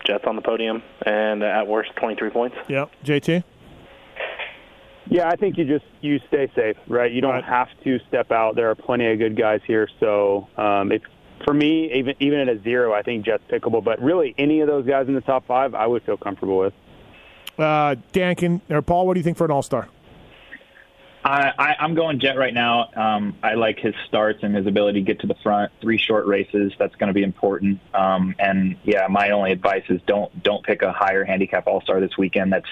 Jett's 0.06 0.24
on 0.26 0.36
the 0.36 0.42
podium, 0.42 0.82
and 1.06 1.44
at 1.44 1.68
worst, 1.68 1.92
23 1.96 2.30
points. 2.30 2.56
yeah. 2.68 2.86
JT, 3.06 3.44
Yeah, 5.10 5.28
I 5.30 5.36
think 5.36 5.58
you 5.58 5.66
just 5.66 5.86
you 6.02 6.20
stay 6.28 6.50
safe, 6.56 6.78
right? 6.88 7.12
You 7.12 7.22
don't 7.22 7.32
Right. 7.34 7.44
have 7.44 7.68
to 7.84 8.00
step 8.08 8.32
out. 8.32 8.56
There 8.56 8.70
are 8.70 8.76
plenty 8.76 9.12
of 9.12 9.20
good 9.20 9.38
guys 9.38 9.60
here. 9.68 9.88
So 10.00 10.48
um, 10.58 10.92
if 10.92 11.02
for 11.46 11.54
me, 11.54 11.92
even 11.94 12.16
even 12.20 12.40
at 12.40 12.48
a 12.50 12.62
zero, 12.64 12.94
I 12.94 13.02
think 13.02 13.26
Jett's 13.26 13.44
pickable. 13.50 13.84
But 13.84 14.02
really, 14.02 14.34
any 14.38 14.62
of 14.62 14.68
those 14.68 14.86
guys 14.86 15.08
in 15.10 15.14
the 15.16 15.22
top 15.22 15.46
five, 15.48 15.76
I 15.76 15.86
would 15.88 16.04
feel 16.04 16.16
comfortable 16.18 16.58
with. 16.60 16.74
uh, 17.60 17.96
Dan, 18.14 18.36
can 18.36 18.62
or 18.70 18.82
Paul? 18.82 19.06
What 19.06 19.14
do 19.16 19.20
you 19.20 19.24
think 19.24 19.38
for 19.38 19.46
an 19.46 19.52
all 19.52 19.62
star? 19.62 19.90
I, 21.24 21.54
I, 21.58 21.76
I'm 21.80 21.96
going 21.96 22.20
Jett 22.20 22.38
right 22.38 22.54
now. 22.54 22.90
Um, 22.96 23.38
I 23.42 23.54
like 23.54 23.80
his 23.80 23.96
starts 24.08 24.44
and 24.44 24.56
his 24.56 24.68
ability 24.68 25.00
to 25.00 25.06
get 25.06 25.22
to 25.22 25.28
the 25.28 25.36
front. 25.36 25.72
Three 25.80 25.98
short 25.98 26.26
races, 26.26 26.74
that's 26.78 26.96
going 26.96 27.08
to 27.08 27.14
be 27.14 27.24
important. 27.24 27.80
Um, 27.94 28.36
and 28.40 28.78
yeah, 28.84 29.08
my 29.10 29.30
only 29.30 29.52
advice 29.52 29.84
is 29.90 30.02
don't 30.06 30.44
don't 30.44 30.64
pick 30.64 30.82
a 30.82 30.92
higher 30.92 31.24
handicap 31.24 31.68
All 31.68 31.82
Star 31.82 32.02
this 32.02 32.18
weekend. 32.18 32.52
That's 32.52 32.70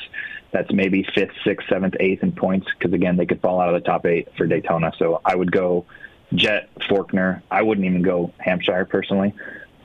that's 0.51 0.71
maybe 0.73 1.07
fifth, 1.15 1.31
sixth, 1.45 1.69
seventh, 1.69 1.95
eighth 1.99 2.23
in 2.23 2.33
points 2.33 2.67
because 2.77 2.93
again 2.93 3.15
they 3.15 3.25
could 3.25 3.39
fall 3.39 3.61
out 3.61 3.73
of 3.73 3.81
the 3.81 3.87
top 3.87 4.05
eight 4.05 4.27
for 4.35 4.45
Daytona. 4.45 4.91
So 4.97 5.21
I 5.23 5.33
would 5.33 5.51
go 5.51 5.85
Jett, 6.33 6.69
Forkner. 6.89 7.41
I 7.49 7.61
wouldn't 7.61 7.85
even 7.85 8.01
go 8.01 8.33
Hampshire 8.37 8.85
personally. 8.85 9.33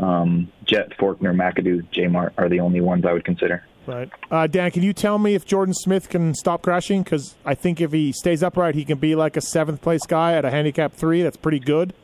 Um, 0.01 0.51
Jett, 0.65 0.97
Forkner, 0.99 1.35
McAdoo, 1.35 1.89
J 1.93 2.09
Mart 2.09 2.35
are 2.37 2.49
the 2.49 2.61
only 2.61 2.81
ones 2.81 3.05
I 3.05 3.13
would 3.13 3.25
consider. 3.25 3.65
Right. 3.87 4.11
Uh, 4.31 4.47
Dan, 4.47 4.71
can 4.71 4.83
you 4.83 4.93
tell 4.93 5.19
me 5.19 5.35
if 5.35 5.45
Jordan 5.45 5.75
Smith 5.75 6.09
can 6.09 6.35
stop 6.35 6.63
crashing? 6.63 7.03
Because 7.03 7.37
I 7.45 7.55
think 7.55 7.81
if 7.81 7.93
he 7.93 8.13
stays 8.13 8.43
upright, 8.43 8.75
he 8.75 8.85
can 8.85 8.99
be 8.99 9.15
like 9.15 9.37
a 9.37 9.41
seventh 9.41 9.81
place 9.81 10.05
guy 10.07 10.35
at 10.35 10.45
a 10.45 10.51
handicap 10.51 10.93
three. 10.93 11.23
That's 11.23 11.37
pretty 11.37 11.61
good. 11.61 11.95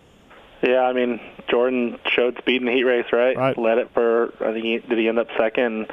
Yeah, 0.62 0.82
I 0.82 0.92
mean 0.92 1.20
Jordan 1.50 1.98
showed 2.06 2.38
speed 2.38 2.62
in 2.62 2.66
the 2.66 2.72
heat 2.72 2.84
race, 2.84 3.06
right? 3.12 3.36
Right. 3.36 3.58
Led 3.58 3.78
it 3.78 3.90
for 3.92 4.32
I 4.40 4.52
think 4.52 4.64
he, 4.64 4.78
did 4.78 4.96
he 4.96 5.08
end 5.08 5.18
up 5.18 5.26
second? 5.36 5.86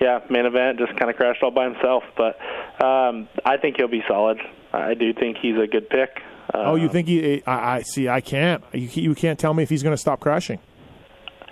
Yeah, 0.00 0.20
main 0.28 0.46
event 0.46 0.78
just 0.78 0.96
kind 0.98 1.10
of 1.10 1.16
crashed 1.16 1.42
all 1.42 1.52
by 1.52 1.64
himself. 1.64 2.02
But 2.16 2.38
um, 2.84 3.28
I 3.44 3.56
think 3.56 3.76
he'll 3.76 3.88
be 3.88 4.02
solid. 4.08 4.38
I 4.72 4.94
do 4.94 5.14
think 5.14 5.38
he's 5.38 5.56
a 5.56 5.66
good 5.66 5.88
pick. 5.88 6.22
Uh, 6.52 6.62
oh, 6.64 6.74
you 6.74 6.88
think 6.88 7.08
he? 7.08 7.42
I, 7.46 7.76
I 7.76 7.82
see. 7.82 8.08
I 8.08 8.20
can't. 8.20 8.62
You, 8.72 8.88
you 8.92 9.14
can't 9.14 9.38
tell 9.38 9.54
me 9.54 9.62
if 9.62 9.68
he's 9.68 9.82
going 9.82 9.94
to 9.94 10.00
stop 10.00 10.20
crashing. 10.20 10.58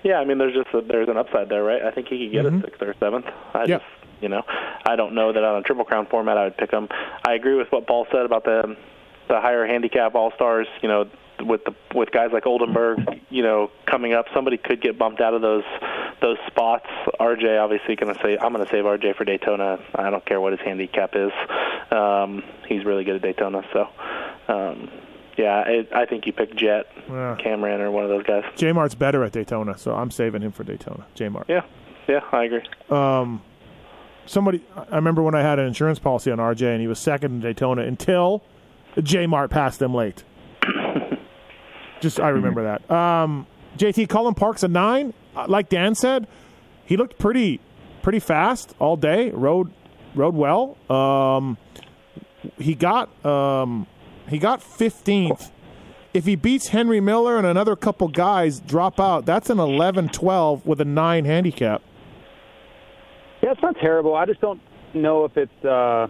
Yeah, 0.04 0.18
I 0.20 0.24
mean 0.24 0.38
there's 0.38 0.54
just 0.54 0.72
a, 0.74 0.80
there's 0.82 1.08
an 1.08 1.16
upside 1.16 1.48
there, 1.48 1.64
right? 1.64 1.82
I 1.82 1.90
think 1.90 2.08
he 2.08 2.18
could 2.28 2.32
get 2.32 2.46
a 2.46 2.60
sixth 2.60 2.80
or 2.82 2.94
seventh. 3.00 3.26
I 3.54 3.60
Yeah. 3.64 3.78
just 3.78 3.84
you 4.20 4.28
know 4.28 4.42
I 4.86 4.94
don't 4.96 5.14
know 5.14 5.32
that 5.32 5.42
on 5.42 5.56
a 5.56 5.62
triple 5.62 5.84
crown 5.84 6.06
format 6.06 6.38
I 6.38 6.44
would 6.44 6.56
pick 6.56 6.70
him. 6.70 6.88
I 7.26 7.34
agree 7.34 7.54
with 7.56 7.68
what 7.72 7.86
Paul 7.86 8.06
said 8.12 8.24
about 8.26 8.44
the 8.44 8.76
the 9.28 9.40
higher 9.40 9.66
handicap 9.66 10.14
all 10.14 10.30
stars. 10.36 10.68
You 10.82 10.88
know 10.88 11.08
with 11.40 11.64
the 11.64 11.74
with 11.94 12.12
guys 12.12 12.30
like 12.32 12.46
Oldenburg, 12.46 13.00
you 13.28 13.42
know, 13.42 13.70
coming 13.86 14.12
up, 14.12 14.26
somebody 14.32 14.56
could 14.56 14.80
get 14.80 14.96
bumped 14.98 15.20
out 15.20 15.34
of 15.34 15.42
those 15.42 15.64
those 16.22 16.36
spots. 16.46 16.86
RJ 17.18 17.60
obviously 17.60 17.96
going 17.96 18.14
to 18.14 18.20
say, 18.22 18.38
I'm 18.40 18.52
going 18.52 18.64
to 18.64 18.70
save 18.70 18.84
RJ 18.84 19.16
for 19.16 19.24
Daytona. 19.24 19.78
I 19.96 20.10
don't 20.10 20.24
care 20.24 20.40
what 20.40 20.52
his 20.52 20.60
handicap 20.64 21.10
is. 21.16 21.32
Um, 21.90 22.42
he's 22.68 22.84
really 22.84 23.02
good 23.04 23.16
at 23.16 23.22
Daytona, 23.22 23.62
so 23.72 23.88
um, 24.48 24.88
yeah, 25.36 25.60
it, 25.66 25.88
I 25.94 26.04
think 26.06 26.26
you 26.26 26.32
pick 26.32 26.54
Jett, 26.56 26.86
Yeah. 27.08 27.36
Cameron, 27.42 27.80
or 27.80 27.90
one 27.90 28.04
of 28.04 28.10
those 28.10 28.22
guys. 28.24 28.44
J 28.56 28.72
Mart's 28.72 28.94
better 28.94 29.24
at 29.24 29.32
Daytona, 29.32 29.76
so 29.78 29.94
I'm 29.94 30.10
saving 30.10 30.42
him 30.42 30.52
for 30.52 30.64
Daytona. 30.64 31.06
J 31.14 31.28
Mart. 31.28 31.46
Yeah, 31.48 31.62
yeah, 32.08 32.20
I 32.32 32.44
agree. 32.44 32.62
somebody. 34.26 34.62
I 34.90 34.96
remember 34.96 35.22
when 35.22 35.34
I 35.34 35.42
had 35.42 35.58
an 35.58 35.66
insurance 35.66 35.98
policy 35.98 36.30
on 36.30 36.38
RJ, 36.38 36.62
and 36.72 36.80
he 36.80 36.86
was 36.86 36.98
second 36.98 37.32
in 37.32 37.40
Daytona 37.40 37.82
until 37.82 38.42
J 39.02 39.26
Mart 39.26 39.50
passed 39.50 39.80
him 39.82 39.94
late. 39.94 40.24
Just 42.00 42.20
I 42.20 42.28
remember 42.28 42.62
that. 42.64 42.90
Um, 42.90 43.46
JT 43.78 44.08
Cullin 44.08 44.34
Park's 44.34 44.62
a 44.62 44.68
nine. 44.68 45.14
Uh, 45.36 45.46
Like 45.48 45.68
Dan 45.68 45.94
said, 45.94 46.26
he 46.84 46.96
looked 46.96 47.18
pretty 47.18 47.60
pretty 48.02 48.18
fast 48.20 48.74
all 48.78 48.96
day. 48.96 49.30
Rode 49.30 49.72
rode 50.14 50.34
well. 50.34 50.76
Um, 50.90 51.56
he 52.58 52.74
got 52.74 53.08
um, 53.24 53.86
he 54.28 54.38
got 54.38 54.62
fifteenth. 54.62 55.50
If 56.12 56.26
he 56.26 56.36
beats 56.36 56.68
Henry 56.68 57.00
Miller 57.00 57.36
and 57.36 57.46
another 57.46 57.74
couple 57.74 58.06
guys 58.06 58.60
drop 58.60 59.00
out, 59.00 59.26
that's 59.26 59.50
an 59.50 59.58
11-12 59.58 60.64
with 60.64 60.80
a 60.80 60.84
nine 60.84 61.24
handicap. 61.24 61.82
Yeah, 63.42 63.50
it's 63.50 63.60
not 63.62 63.76
terrible. 63.80 64.14
I 64.14 64.24
just 64.24 64.40
don't 64.40 64.60
know 64.94 65.24
if 65.24 65.36
it's 65.36 65.64
uh, 65.64 66.06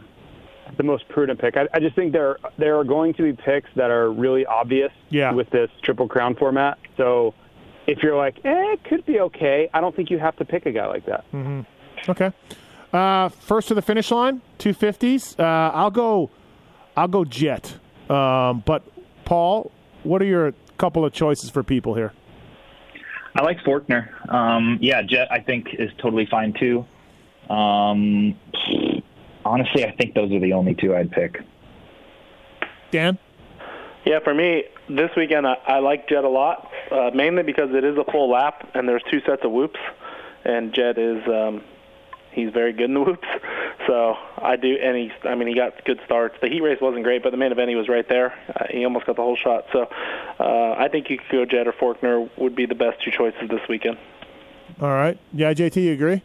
the 0.77 0.83
most 0.83 1.09
prudent 1.09 1.41
pick. 1.41 1.57
I, 1.57 1.69
I 1.73 1.81
just 1.81 1.97
think 1.97 2.12
there 2.12 2.37
there 2.59 2.79
are 2.79 2.85
going 2.85 3.15
to 3.15 3.23
be 3.23 3.33
picks 3.33 3.71
that 3.77 3.91
are 3.91 4.11
really 4.12 4.45
obvious 4.45 4.93
Yeah. 5.09 5.33
with 5.33 5.49
this 5.49 5.71
triple 5.83 6.07
crown 6.07 6.35
format. 6.37 6.77
So 6.99 7.33
if 7.87 8.03
you're 8.03 8.17
like, 8.17 8.37
eh, 8.45 8.73
it 8.75 8.85
could 8.85 9.07
be 9.07 9.21
okay, 9.21 9.71
I 9.73 9.81
don't 9.81 9.97
think 9.97 10.11
you 10.11 10.19
have 10.19 10.37
to 10.37 10.45
pick 10.45 10.67
a 10.67 10.73
guy 10.73 10.87
like 10.87 11.07
that. 11.07 11.25
Okay. 12.11 12.31
Uh, 12.93 13.31
first 13.31 13.69
to 13.69 13.75
the 13.75 13.83
finish 13.83 14.11
line, 14.11 14.43
two 14.59 14.75
fifties. 14.75 15.35
Uh, 15.39 15.43
I'll 15.75 15.91
go. 15.91 16.29
I'll 16.95 17.09
go 17.09 17.25
Jett. 17.25 17.79
Um, 18.11 18.63
but 18.67 18.83
Paul, 19.25 19.71
what 20.03 20.21
are 20.23 20.27
your 20.27 20.53
couple 20.79 21.05
of 21.05 21.13
choices 21.13 21.51
for 21.51 21.63
people 21.63 21.95
here? 21.95 22.13
I 23.35 23.43
like 23.43 23.59
Forkner. 23.61 24.09
Um, 24.33 24.79
yeah, 24.81 25.03
Jett 25.03 25.31
I 25.31 25.41
think 25.41 25.69
is 25.79 25.91
totally 25.99 26.27
fine 26.27 26.53
too. 26.53 26.85
Um, 27.51 28.39
honestly, 29.45 29.85
I 29.85 29.93
think 29.93 30.15
those 30.15 30.33
are 30.33 30.41
the 30.41 30.53
only 30.53 30.75
two 30.75 30.95
I'd 30.95 31.11
pick. 31.11 31.41
Dan. 32.91 33.19
Yeah, 34.05 34.21
for 34.23 34.35
me, 34.35 34.65
this 34.89 35.11
weekend 35.17 35.47
I, 35.47 35.57
I 35.67 35.79
like 35.79 36.09
Jett 36.09 36.25
a 36.25 36.29
lot, 36.29 36.71
uh, 36.93 37.11
mainly 37.15 37.43
because 37.43 37.71
it 37.73 37.85
is 37.85 37.97
a 37.97 38.05
full 38.11 38.31
lap 38.31 38.69
and 38.75 38.89
there's 38.89 39.03
two 39.11 39.21
sets 39.27 39.43
of 39.45 39.51
whoops, 39.51 39.81
and 40.45 40.73
Jett 40.75 40.99
is 40.99 41.27
um, 41.27 41.63
he's 42.35 42.53
very 42.53 42.72
good 42.72 42.85
in 42.87 42.95
the 42.95 43.01
whoops. 43.01 43.28
So 43.87 44.14
I 44.41 44.57
do, 44.57 44.78
and 44.82 44.97
he's 44.97 45.11
I 45.24 45.35
mean 45.35 45.47
he 45.47 45.55
got 45.55 45.85
good 45.85 46.01
starts. 46.07 46.37
The 46.41 46.49
heat 46.49 46.62
race 46.62 46.78
wasn't 46.80 47.05
great, 47.05 47.22
but 47.22 47.32
the 47.32 47.37
main 47.37 47.53
event 47.53 47.68
he 47.68 47.74
was 47.74 47.87
right 47.87 48.09
there. 48.09 48.32
Uh, 48.49 48.64
he 48.70 48.82
almost 48.82 49.05
got 49.05 49.16
the 49.16 49.20
whole 49.22 49.37
shot. 49.37 49.66
So 49.74 49.91
uh, 50.41 50.74
I 50.78 50.89
think 50.91 51.11
you 51.11 51.18
could 51.18 51.30
go 51.30 51.45
Jett 51.45 51.66
or 51.66 51.72
Forkner 51.72 52.30
would 52.39 52.57
be 52.57 52.64
the 52.64 52.74
best 52.74 53.03
two 53.05 53.11
choices 53.11 53.51
this 53.51 53.61
weekend. 53.68 53.99
All 54.80 54.89
right. 54.89 55.18
Yeah, 55.35 55.53
JT, 55.53 55.76
you 55.82 55.93
agree? 55.93 56.22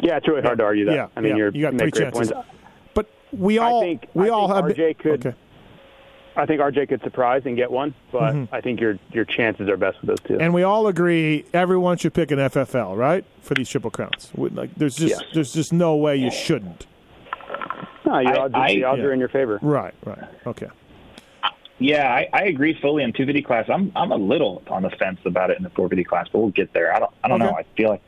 Yeah, 0.00 0.16
it's 0.16 0.26
really 0.26 0.40
hard 0.40 0.56
to 0.58 0.64
argue 0.64 0.86
that. 0.86 0.94
Yeah, 0.94 1.08
I 1.14 1.20
mean, 1.20 1.32
yeah. 1.32 1.36
you're 1.36 1.50
You 1.50 1.60
got 1.62 1.72
three 1.72 1.90
great 1.90 1.94
chances. 2.12 2.32
points. 2.32 2.48
But 2.94 3.10
we 3.32 3.58
all 3.58 3.82
think- 3.82 4.06
we 4.14 4.26
I 4.26 4.28
all 4.30 4.48
think 4.48 4.56
have 4.56 4.76
RJ 4.76 4.98
could- 4.98 5.26
okay. 5.26 5.36
I 6.40 6.46
think 6.46 6.60
RJ 6.60 6.88
could 6.88 7.02
surprise 7.02 7.42
and 7.44 7.56
get 7.56 7.70
one, 7.70 7.94
but 8.10 8.34
Mm-hmm. 8.34 8.54
I 8.54 8.60
think 8.60 8.80
your 8.80 8.98
your 9.12 9.24
chances 9.24 9.68
are 9.68 9.76
best 9.76 10.00
with 10.00 10.08
those 10.08 10.20
two. 10.20 10.38
and 10.40 10.52
we 10.54 10.62
all 10.62 10.86
agree 10.86 11.44
everyone 11.52 11.96
should 11.98 12.14
pick 12.14 12.30
an 12.30 12.38
FFL, 12.38 12.96
right? 12.96 13.24
For 13.42 13.54
these 13.54 13.68
triple 13.68 13.90
crowns. 13.90 14.30
Like 14.36 14.74
there's 14.76 14.96
just 14.96 15.20
Yes. 15.20 15.30
there's 15.34 15.52
just 15.52 15.72
no 15.72 15.96
way 15.96 16.16
you 16.16 16.30
shouldn't. 16.30 16.86
no, 18.04 18.18
your 18.18 18.32
I- 18.38 18.42
odds, 18.44 18.54
I- 18.54 18.74
the 18.74 18.84
odds 18.84 18.98
yeah. 19.00 19.04
are 19.06 19.12
in 19.12 19.18
your 19.20 19.28
favor. 19.28 19.58
Right, 19.62 19.94
right. 20.04 20.24
Okay. 20.46 20.66
Yeah, 21.78 22.12
I, 22.12 22.28
I 22.34 22.42
agree 22.44 22.78
fully 22.80 23.02
in 23.02 23.12
250 23.12 23.42
class. 23.42 23.64
I'm 23.70 23.90
I'm 23.96 24.12
a 24.12 24.16
little 24.16 24.62
on 24.68 24.82
the 24.82 24.90
fence 24.90 25.18
about 25.24 25.50
it 25.50 25.56
in 25.56 25.62
the 25.62 25.70
450 25.70 26.04
class, 26.04 26.26
but 26.30 26.40
we'll 26.40 26.50
get 26.50 26.72
there. 26.74 26.94
I 26.94 26.98
don't 26.98 27.10
I 27.24 27.28
don't 27.28 27.40
Okay. 27.40 27.50
know. 27.50 27.56
I 27.56 27.62
feel 27.76 27.88
like 27.90 28.02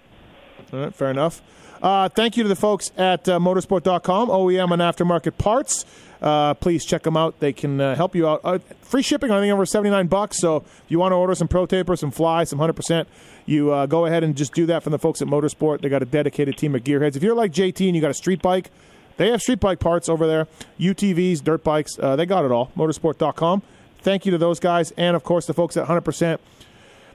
All 0.73 0.81
right, 0.81 0.95
fair 0.95 1.11
enough. 1.11 1.41
Uh, 1.83 2.09
thank 2.11 2.37
you 2.37 2.43
to 2.45 2.49
the 2.49 2.55
folks 2.57 2.93
at 2.97 3.29
uh, 3.29 3.39
motosport.com, 3.41 4.29
OEM 4.29 4.73
and 4.73 4.81
aftermarket 4.83 5.37
parts. 5.37 5.85
Uh, 6.23 6.55
please 6.55 6.85
check 6.85 7.03
them 7.03 7.17
out. 7.17 7.41
They 7.41 7.53
can 7.53 7.81
uh, 7.81 7.97
help 7.97 8.15
you 8.15 8.29
out. 8.29 8.41
Uh, 8.45 8.59
free 8.83 9.03
shipping, 9.03 9.33
I 9.33 9.41
think, 9.41 9.53
over 9.53 9.67
79 9.67 10.07
bucks. 10.07 10.39
So 10.39 10.59
if 10.59 10.85
you 10.87 11.01
want 11.01 11.11
to 11.13 11.17
order 11.17 11.35
some 11.35 11.49
Pro 11.49 11.67
Taper, 11.67 11.97
some 11.97 12.13
Fly, 12.13 12.45
some 12.45 12.61
100%, 12.61 13.07
you 13.45 13.73
uh, 13.73 13.87
go 13.87 14.07
ahead 14.07 14.23
and 14.23 14.37
just 14.37 14.55
do 14.55 14.65
that 14.67 14.85
from 14.85 14.93
the 14.93 15.01
folks 15.01 15.21
at 15.21 15.27
Motosport. 15.27 15.81
They 15.81 15.89
got 15.89 16.01
a 16.01 16.07
dedicated 16.07 16.57
team 16.57 16.77
of 16.77 16.85
gearheads. 16.85 17.17
If 17.17 17.25
you're 17.25 17.35
like 17.35 17.53
JT 17.53 17.85
and 17.87 17.97
you 17.97 18.01
got 18.01 18.13
a 18.13 18.15
street 18.15 18.41
bike, 18.41 18.71
they 19.17 19.31
have 19.31 19.43
street 19.43 19.59
bike 19.59 19.81
parts 19.81 20.09
over 20.09 20.27
there. 20.29 20.47
UTVs, 20.79 21.43
dirt 21.43 21.65
bikes, 21.65 21.99
uh, 21.99 22.15
they 22.15 22.25
got 22.25 22.45
it 22.45 22.53
all. 22.53 22.71
Motosport.com. 22.77 23.63
Thank 23.99 24.25
you 24.25 24.31
to 24.33 24.39
those 24.39 24.61
guys. 24.61 24.93
And, 24.93 25.17
of 25.17 25.25
course, 25.25 25.47
the 25.47 25.55
folks 25.55 25.77
at 25.77 25.89
100%. 25.89 26.39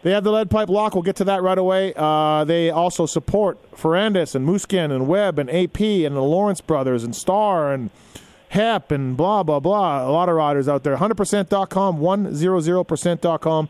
They 0.03 0.11
have 0.11 0.23
the 0.23 0.31
lead 0.31 0.49
pipe 0.49 0.69
lock. 0.69 0.93
We'll 0.93 1.01
get 1.01 1.15
to 1.17 1.23
that 1.25 1.41
right 1.41 1.57
away. 1.57 1.93
Uh, 1.95 2.43
they 2.43 2.69
also 2.69 3.05
support 3.05 3.57
Ferrandis 3.71 4.35
and 4.35 4.47
Musquin 4.47 4.91
and 4.91 5.07
Webb 5.07 5.39
and 5.39 5.49
AP 5.49 5.79
and 5.79 6.15
the 6.15 6.21
Lawrence 6.21 6.61
brothers 6.61 7.03
and 7.03 7.15
Star 7.15 7.73
and 7.73 7.89
Hep 8.49 8.91
and 8.91 9.17
blah, 9.17 9.43
blah, 9.43 9.59
blah. 9.59 10.07
A 10.07 10.11
lot 10.11 10.29
of 10.29 10.35
riders 10.35 10.67
out 10.67 10.83
there. 10.83 10.95
100%.com, 10.97 11.99
100%.com. 11.99 13.69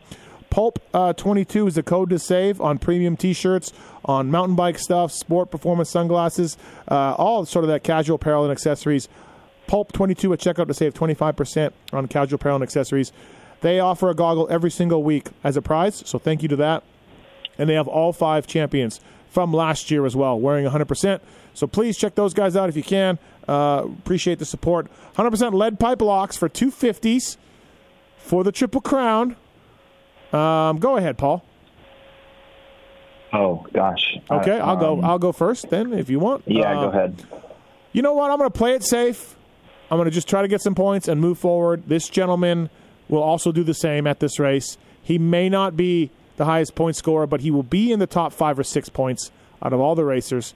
Pulp 0.50 0.78
uh, 0.94 1.12
22 1.12 1.66
is 1.66 1.74
the 1.74 1.82
code 1.82 2.10
to 2.10 2.18
save 2.18 2.60
on 2.60 2.78
premium 2.78 3.16
t 3.16 3.32
shirts, 3.32 3.72
on 4.04 4.30
mountain 4.30 4.56
bike 4.56 4.78
stuff, 4.78 5.12
sport 5.12 5.50
performance 5.50 5.90
sunglasses, 5.90 6.56
uh, 6.90 7.14
all 7.18 7.44
sort 7.44 7.64
of 7.64 7.68
that 7.68 7.82
casual 7.82 8.16
apparel 8.16 8.44
and 8.44 8.52
accessories. 8.52 9.08
Pulp 9.66 9.92
22 9.92 10.32
at 10.32 10.38
checkout 10.40 10.66
to 10.68 10.74
save 10.74 10.94
25% 10.94 11.72
on 11.92 12.08
casual 12.08 12.36
apparel 12.36 12.56
and 12.56 12.62
accessories. 12.62 13.12
They 13.60 13.80
offer 13.80 14.08
a 14.08 14.14
goggle 14.14 14.48
every 14.50 14.70
single 14.70 15.02
week 15.02 15.28
as 15.44 15.56
a 15.56 15.62
prize, 15.62 16.02
so 16.06 16.18
thank 16.18 16.42
you 16.42 16.48
to 16.48 16.56
that. 16.56 16.82
And 17.58 17.68
they 17.68 17.74
have 17.74 17.88
all 17.88 18.12
five 18.12 18.46
champions 18.46 19.00
from 19.28 19.52
last 19.52 19.90
year 19.90 20.06
as 20.06 20.16
well, 20.16 20.40
wearing 20.40 20.64
100%. 20.64 21.20
So 21.52 21.66
please 21.66 21.98
check 21.98 22.14
those 22.14 22.32
guys 22.32 22.56
out 22.56 22.68
if 22.68 22.76
you 22.76 22.82
can. 22.82 23.18
Uh, 23.48 23.84
appreciate 23.86 24.38
the 24.38 24.44
support. 24.44 24.88
100% 25.16 25.54
lead 25.54 25.80
pipe 25.80 26.02
locks 26.02 26.36
for 26.36 26.48
250s 26.48 27.36
for 28.18 28.44
the 28.44 28.52
Triple 28.52 28.80
Crown. 28.82 29.36
Um, 30.32 30.78
go 30.78 30.96
ahead, 30.98 31.16
Paul. 31.16 31.42
oh 33.32 33.66
gosh. 33.72 34.16
Okay, 34.30 34.58
Uh, 34.58 34.66
I'll 34.66 34.76
go. 34.76 34.98
um, 34.98 35.04
I'll 35.04 35.18
go 35.18 35.32
first 35.32 35.70
then, 35.70 35.92
if 35.92 36.08
you 36.10 36.18
want. 36.18 36.42
yeah, 36.46 36.78
Uh, 36.78 36.82
go 36.82 36.88
ahead. 36.90 37.22
You 37.92 38.02
know 38.02 38.12
what? 38.12 38.30
I'm 38.30 38.38
going 38.38 38.50
to 38.50 38.56
play 38.58 38.74
it 38.74 38.82
safe. 38.82 39.34
I'm 39.90 39.96
going 39.96 40.04
to 40.04 40.10
just 40.14 40.28
try 40.28 40.42
to 40.42 40.48
get 40.48 40.60
some 40.60 40.74
points 40.74 41.08
and 41.08 41.20
move 41.20 41.38
forward. 41.38 41.84
This 41.86 42.08
gentleman 42.08 42.68
will 43.08 43.22
also 43.22 43.52
do 43.52 43.64
the 43.64 43.72
same 43.74 44.06
at 44.06 44.20
this 44.20 44.38
race. 44.38 44.76
He 45.02 45.16
may 45.18 45.48
not 45.48 45.76
be 45.76 46.10
the 46.36 46.44
highest 46.44 46.74
point 46.74 46.96
scorer, 46.96 47.26
but 47.26 47.40
he 47.40 47.50
will 47.50 47.62
be 47.62 47.90
in 47.90 47.98
the 47.98 48.06
top 48.06 48.34
five 48.34 48.58
or 48.58 48.62
six 48.64 48.90
points 48.90 49.30
out 49.62 49.72
of 49.72 49.80
all 49.80 49.94
the 49.94 50.04
racers. 50.04 50.54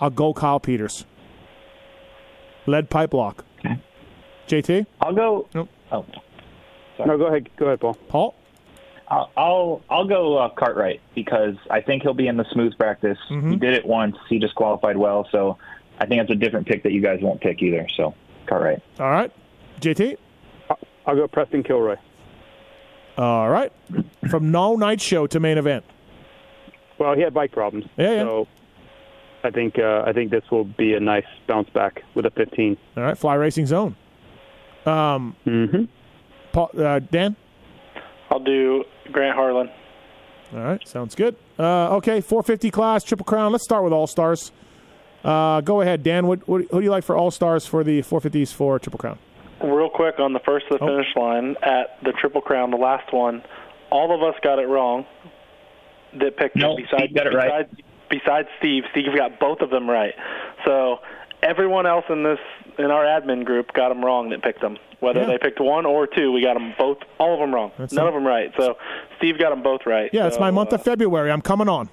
I'll 0.00 0.08
go 0.10 0.32
Kyle 0.32 0.58
Peters. 0.58 1.04
Lead 2.66 2.90
pipe 2.90 3.14
lock. 3.14 3.44
Okay. 3.58 3.78
JT? 4.48 4.86
I'll 5.00 5.14
go. 5.14 5.48
Nope. 5.54 5.68
Oh, 5.92 6.04
No, 7.04 7.16
go 7.18 7.26
ahead. 7.26 7.48
Go 7.56 7.66
ahead, 7.66 7.80
Paul. 7.80 7.94
Paul? 8.08 8.34
I'll 9.08 9.30
I'll, 9.36 9.82
I'll 9.90 10.06
go 10.06 10.36
uh, 10.38 10.48
Cartwright 10.50 11.00
because 11.14 11.56
I 11.68 11.80
think 11.80 12.02
he'll 12.02 12.14
be 12.14 12.28
in 12.28 12.36
the 12.36 12.44
smooth 12.52 12.76
practice. 12.78 13.18
Mm-hmm. 13.28 13.50
He 13.50 13.56
did 13.56 13.74
it 13.74 13.84
once. 13.84 14.16
He 14.28 14.38
just 14.38 14.54
qualified 14.54 14.96
well, 14.96 15.26
so 15.32 15.58
I 15.98 16.06
think 16.06 16.20
that's 16.22 16.30
a 16.30 16.36
different 16.40 16.66
pick 16.66 16.82
that 16.84 16.92
you 16.92 17.00
guys 17.00 17.20
won't 17.20 17.40
pick 17.40 17.60
either. 17.62 17.88
So 17.96 18.14
Cartwright. 18.46 18.82
All 19.00 19.10
right. 19.10 19.32
JT? 19.80 20.16
I'll 21.06 21.16
go 21.16 21.26
Preston 21.26 21.62
Kilroy. 21.62 21.96
All 23.18 23.48
right. 23.48 23.72
From 24.30 24.50
no 24.52 24.76
night 24.76 25.00
show 25.00 25.26
to 25.26 25.40
main 25.40 25.58
event. 25.58 25.84
Well, 26.98 27.14
he 27.14 27.22
had 27.22 27.34
bike 27.34 27.50
problems. 27.52 27.86
Yeah, 27.96 28.12
yeah. 28.12 28.22
So 28.22 28.48
I 29.42 29.50
think 29.50 29.78
uh, 29.78 30.02
I 30.06 30.12
think 30.12 30.30
this 30.30 30.44
will 30.50 30.64
be 30.64 30.94
a 30.94 31.00
nice 31.00 31.24
bounce 31.46 31.68
back 31.70 32.02
with 32.14 32.26
a 32.26 32.30
15. 32.30 32.76
All 32.96 33.02
right. 33.02 33.16
Fly 33.18 33.34
Racing 33.34 33.66
Zone. 33.66 33.96
Um, 34.86 35.36
Mm-hmm. 35.46 35.84
Paul, 36.52 36.70
uh, 36.78 36.98
Dan? 36.98 37.36
I'll 38.30 38.40
do 38.40 38.84
Grant 39.12 39.36
Harlan. 39.36 39.70
All 40.52 40.58
right, 40.58 40.86
sounds 40.88 41.14
good. 41.14 41.36
Uh, 41.58 41.94
okay, 41.96 42.20
450 42.20 42.70
class, 42.72 43.04
Triple 43.04 43.24
Crown. 43.24 43.52
Let's 43.52 43.62
start 43.62 43.84
with 43.84 43.92
All 43.92 44.08
Stars. 44.08 44.50
Uh, 45.22 45.60
go 45.60 45.80
ahead, 45.80 46.02
Dan. 46.02 46.26
What, 46.26 46.46
what, 46.48 46.62
who 46.72 46.78
do 46.80 46.84
you 46.84 46.90
like 46.90 47.04
for 47.04 47.16
All 47.16 47.30
Stars 47.30 47.66
for 47.66 47.84
the 47.84 48.00
450s 48.02 48.52
for 48.52 48.78
Triple 48.80 48.98
Crown? 48.98 49.18
Real 49.62 49.90
quick 49.90 50.18
on 50.18 50.32
the 50.32 50.40
first 50.40 50.66
of 50.72 50.78
the 50.80 50.84
Oh. 50.84 50.88
finish 50.88 51.14
line 51.14 51.54
at 51.62 52.02
the 52.02 52.12
Triple 52.20 52.40
Crown, 52.40 52.72
the 52.72 52.76
last 52.78 53.12
one, 53.12 53.42
all 53.90 54.12
of 54.12 54.22
us 54.28 54.34
got 54.42 54.58
it 54.58 54.66
wrong. 54.66 55.06
That 56.18 56.36
picked 56.36 56.56
No, 56.56 56.72
it 56.76 56.82
besides, 56.90 57.04
Steve 57.04 57.14
got 57.16 57.26
it 57.28 57.34
right. 57.34 57.68
besides, 57.68 57.80
besides 58.10 58.48
Steve. 58.58 58.84
Steve 58.90 59.06
got 59.16 59.38
both 59.40 59.60
of 59.60 59.70
them 59.70 59.88
right. 59.88 60.14
So 60.66 60.98
everyone 61.42 61.86
else 61.86 62.04
in 62.10 62.22
this 62.22 62.38
in 62.78 62.86
our 62.90 63.04
admin 63.04 63.44
group 63.44 63.72
got 63.72 63.88
them 63.88 64.04
wrong 64.04 64.30
that 64.30 64.42
picked 64.42 64.60
them. 64.60 64.76
Whether 65.00 65.20
Yeah. 65.20 65.26
they 65.28 65.38
picked 65.38 65.60
one 65.60 65.86
or 65.86 66.06
two, 66.06 66.30
we 66.32 66.42
got 66.42 66.54
them 66.54 66.74
both, 66.78 66.98
all 67.18 67.32
of 67.34 67.40
them 67.40 67.54
wrong. 67.54 67.72
That's 67.78 67.92
None 67.92 68.04
it. 68.06 68.08
of 68.08 68.14
them 68.14 68.26
right. 68.26 68.52
So 68.58 68.76
Steve 69.16 69.38
got 69.38 69.50
them 69.50 69.62
both 69.62 69.86
right. 69.86 70.10
Yeah, 70.12 70.26
it's 70.26 70.38
my 70.38 70.50
month 70.50 70.72
uh, 70.72 70.76
of 70.76 70.82
February. 70.82 71.30
I'm 71.30 71.40
coming 71.40 71.68
on. 71.68 71.88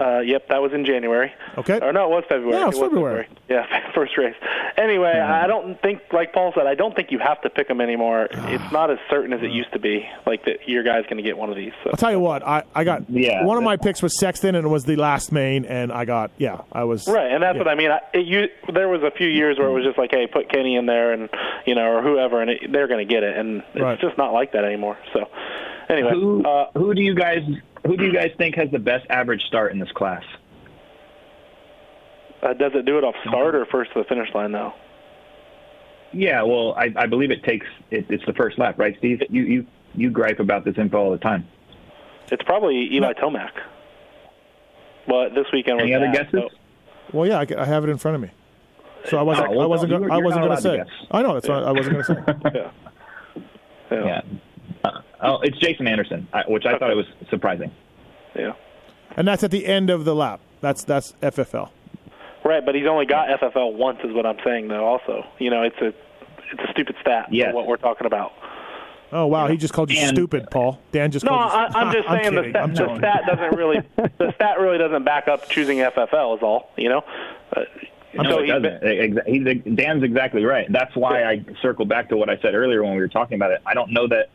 Uh, 0.00 0.20
yep, 0.20 0.48
that 0.48 0.62
was 0.62 0.72
in 0.72 0.84
January. 0.86 1.32
Okay. 1.58 1.78
Or 1.80 1.92
no, 1.92 2.06
it 2.06 2.10
was 2.10 2.24
February. 2.28 2.56
Yeah, 2.58 2.62
it 2.64 2.66
was 2.68 2.78
February. 2.78 3.28
Yeah, 3.48 3.66
first 3.94 4.16
race. 4.16 4.34
Anyway, 4.76 5.10
I 5.10 5.46
don't 5.46 5.80
think, 5.82 6.00
like 6.12 6.32
Paul 6.32 6.52
said, 6.54 6.66
I 6.66 6.74
don't 6.74 6.96
think 6.96 7.10
you 7.10 7.18
have 7.18 7.40
to 7.42 7.50
pick 7.50 7.68
them 7.68 7.80
anymore. 7.80 8.28
it's 8.30 8.72
not 8.72 8.90
as 8.90 8.98
certain 9.10 9.32
as 9.32 9.42
it 9.42 9.50
used 9.50 9.72
to 9.72 9.78
be. 9.78 10.08
Like 10.26 10.44
that, 10.46 10.66
your 10.68 10.82
guy's 10.82 11.04
going 11.04 11.18
to 11.18 11.22
get 11.22 11.36
one 11.36 11.50
of 11.50 11.56
these. 11.56 11.72
So. 11.84 11.90
I'll 11.90 11.96
tell 11.96 12.10
you 12.12 12.20
what, 12.20 12.42
I, 12.46 12.62
I 12.74 12.84
got 12.84 13.10
Yeah, 13.10 13.44
one 13.44 13.58
of 13.58 13.62
my 13.64 13.76
picks 13.76 14.02
was 14.02 14.18
Sexton 14.18 14.54
and 14.54 14.64
it 14.64 14.68
was 14.70 14.84
the 14.84 14.96
last 14.96 15.32
main, 15.32 15.64
and 15.66 15.92
I 15.92 16.04
got 16.06 16.30
yeah, 16.38 16.62
I 16.72 16.84
was 16.84 17.06
Right, 17.06 17.30
and 17.30 17.42
that's 17.42 17.56
yeah. 17.56 17.58
what 17.62 17.68
I 17.68 17.74
mean. 17.74 17.90
I, 17.90 18.00
it, 18.14 18.26
you, 18.26 18.48
there 18.72 18.88
was 18.88 19.02
a 19.02 19.10
few 19.10 19.28
years 19.28 19.58
where 19.58 19.68
it 19.68 19.72
was 19.72 19.84
just 19.84 19.98
like, 19.98 20.10
hey, 20.12 20.26
put 20.26 20.48
Kenny 20.50 20.76
in 20.76 20.86
there, 20.86 21.12
and 21.12 21.28
you 21.66 21.74
know, 21.74 21.92
or 21.92 22.02
whoever, 22.02 22.40
and 22.40 22.50
it, 22.50 22.72
they're 22.72 22.88
going 22.88 23.06
to 23.06 23.12
get 23.14 23.22
it, 23.22 23.36
and 23.36 23.62
it's 23.74 23.82
Right. 23.82 24.00
just 24.00 24.16
not 24.16 24.32
like 24.32 24.52
that 24.52 24.64
anymore. 24.64 24.96
So, 25.12 25.28
anyway, 25.88 26.12
Who 26.12 26.42
uh, 26.44 26.70
who 26.74 26.94
do 26.94 27.02
you 27.02 27.14
guys 27.14 27.42
who 27.86 27.96
do 27.96 28.04
you 28.04 28.12
guys 28.12 28.30
think 28.38 28.54
has 28.56 28.70
the 28.70 28.78
best 28.78 29.06
average 29.10 29.42
start 29.44 29.72
in 29.72 29.78
this 29.78 29.90
class? 29.92 30.22
uh, 32.42 32.54
does 32.54 32.72
it 32.74 32.84
do 32.86 32.98
it 32.98 33.04
off 33.04 33.14
start 33.28 33.54
or 33.54 33.66
first 33.66 33.92
to 33.92 33.98
the 34.00 34.04
finish 34.04 34.32
line 34.34 34.52
though? 34.52 34.72
Yeah, 36.12 36.42
well, 36.42 36.74
I, 36.76 36.92
I 36.96 37.06
believe 37.06 37.30
it 37.30 37.44
takes 37.44 37.66
it, 37.90 38.06
it's 38.08 38.24
the 38.26 38.32
first 38.32 38.58
lap, 38.58 38.78
right, 38.78 38.96
Steve? 38.98 39.22
You 39.28 39.42
you 39.42 39.66
you 39.94 40.10
gripe 40.10 40.40
about 40.40 40.64
this 40.64 40.76
info 40.78 40.98
all 40.98 41.10
the 41.10 41.18
time. 41.18 41.46
It's 42.32 42.42
probably 42.42 42.88
Eli 42.94 43.12
Tomac. 43.14 43.50
Well, 45.06 45.30
this 45.30 45.46
weekend. 45.52 45.80
Any 45.80 45.94
other 45.94 46.06
that, 46.06 46.30
guesses? 46.32 46.50
so- 46.50 46.56
Well, 47.12 47.26
yeah, 47.28 47.38
I, 47.40 47.46
I 47.62 47.64
have 47.64 47.84
it 47.84 47.90
in 47.90 47.98
front 47.98 48.16
of 48.16 48.20
me. 48.22 48.30
So 49.06 49.18
I 49.18 49.22
wasn't. 49.22 49.48
Oh, 49.48 49.50
well, 49.52 49.62
I 49.62 49.66
wasn't. 49.66 49.92
you 49.92 49.98
Gonna, 49.98 50.14
I 50.14 50.18
wasn't 50.18 50.44
going 50.44 50.56
to 50.56 50.62
say. 50.62 50.84
I 51.10 51.22
know 51.22 51.34
that's 51.34 51.48
what 51.48 51.64
I 51.64 51.72
wasn't 51.72 51.94
going 51.94 52.04
to 52.04 52.24
say. 52.24 52.50
yeah. 52.54 52.70
Yeah. 53.90 54.04
Yeah. 54.04 54.20
Oh, 55.22 55.40
it's 55.40 55.56
Jason 55.58 55.86
Anderson, 55.86 56.26
which 56.48 56.64
I 56.66 56.78
thought 56.78 56.90
it 56.90 56.96
was 56.96 57.06
surprising. 57.28 57.70
yeah. 58.34 58.52
And 59.16 59.26
that's 59.26 59.42
at 59.42 59.50
the 59.50 59.66
end 59.66 59.90
of 59.90 60.04
the 60.04 60.14
lap. 60.14 60.40
That's 60.60 60.84
that's 60.84 61.12
FFL. 61.22 61.70
Right, 62.44 62.64
but 62.64 62.74
he's 62.74 62.86
only 62.86 63.06
got 63.06 63.28
FFL 63.40 63.74
once, 63.74 63.98
is 64.04 64.12
what 64.14 64.24
I'm 64.24 64.38
saying. 64.44 64.68
Though, 64.68 64.84
also, 64.84 65.26
you 65.38 65.50
know, 65.50 65.62
it's 65.62 65.76
a 65.78 65.88
it's 66.52 66.62
a 66.68 66.70
stupid 66.72 66.96
stat. 67.00 67.28
for 67.30 67.52
what 67.52 67.66
we're 67.66 67.76
talking 67.76 68.06
about. 68.06 68.32
Oh 69.12 69.26
wow, 69.26 69.48
he 69.48 69.56
just 69.56 69.74
called 69.74 69.90
you 69.90 69.98
And- 69.98 70.16
stupid, 70.16 70.48
Paul. 70.50 70.80
Dan 70.92 71.10
just 71.10 71.24
No, 71.24 71.32
called 71.32 71.52
I, 71.52 71.66
you. 71.68 71.74
I'm 71.74 71.92
just 71.92 72.08
saying 72.22 72.34
the 72.34 72.40
kidding. 72.42 72.52
stat, 72.52 72.62
I'm 72.62 72.70
the 72.74 72.78
joking. 72.78 72.98
stat 72.98 73.22
doesn't 73.26 73.56
really 73.58 73.80
the 73.96 74.32
stat 74.36 74.60
really 74.60 74.78
doesn't 74.78 75.04
back 75.04 75.26
up 75.28 75.48
choosing 75.48 75.78
FFL. 75.78 76.36
Is 76.36 76.42
all 76.42 76.70
you 76.76 76.88
know. 76.88 77.02
Uh, 77.54 77.62
No, 78.14 78.22
so 78.30 78.38
it 78.38 78.42
he's 78.44 78.52
doesn't. 78.52 78.80
been- 78.80 79.14
Exa- 79.14 79.64
He's, 79.66 79.76
Dan's 79.76 80.02
exactly 80.04 80.44
right. 80.44 80.66
That's 80.70 80.94
why 80.94 81.24
I 81.24 81.44
circle 81.60 81.84
back 81.84 82.08
to 82.10 82.16
what 82.16 82.30
I 82.30 82.38
said 82.38 82.54
earlier 82.54 82.82
when 82.84 82.92
we 82.94 83.00
were 83.00 83.08
talking 83.08 83.34
about 83.34 83.50
it. 83.50 83.60
I 83.66 83.74
don't 83.74 83.90
know 83.92 84.06
that 84.08 84.30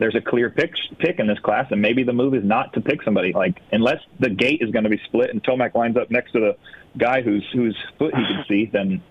there's 0.00 0.16
a 0.16 0.20
clear 0.20 0.50
pick 0.50 0.72
pick 0.98 1.20
in 1.20 1.28
this 1.28 1.38
class, 1.38 1.70
and 1.70 1.80
maybe 1.80 2.02
the 2.02 2.12
move 2.12 2.34
is 2.34 2.42
not 2.42 2.72
to 2.72 2.80
pick 2.80 3.02
somebody. 3.02 3.32
Like 3.32 3.60
unless 3.70 4.00
the 4.18 4.30
gate 4.30 4.62
is 4.62 4.70
going 4.70 4.84
to 4.84 4.90
be 4.90 5.00
split 5.04 5.30
and 5.30 5.42
Tomac 5.44 5.74
lines 5.74 5.96
up 5.96 6.10
next 6.10 6.32
to 6.32 6.40
the 6.40 6.56
guy 6.98 7.22
whose 7.22 7.46
whose 7.52 7.76
foot 7.98 8.14
he 8.16 8.24
can 8.24 8.44
see, 8.48 8.66
then 8.72 9.02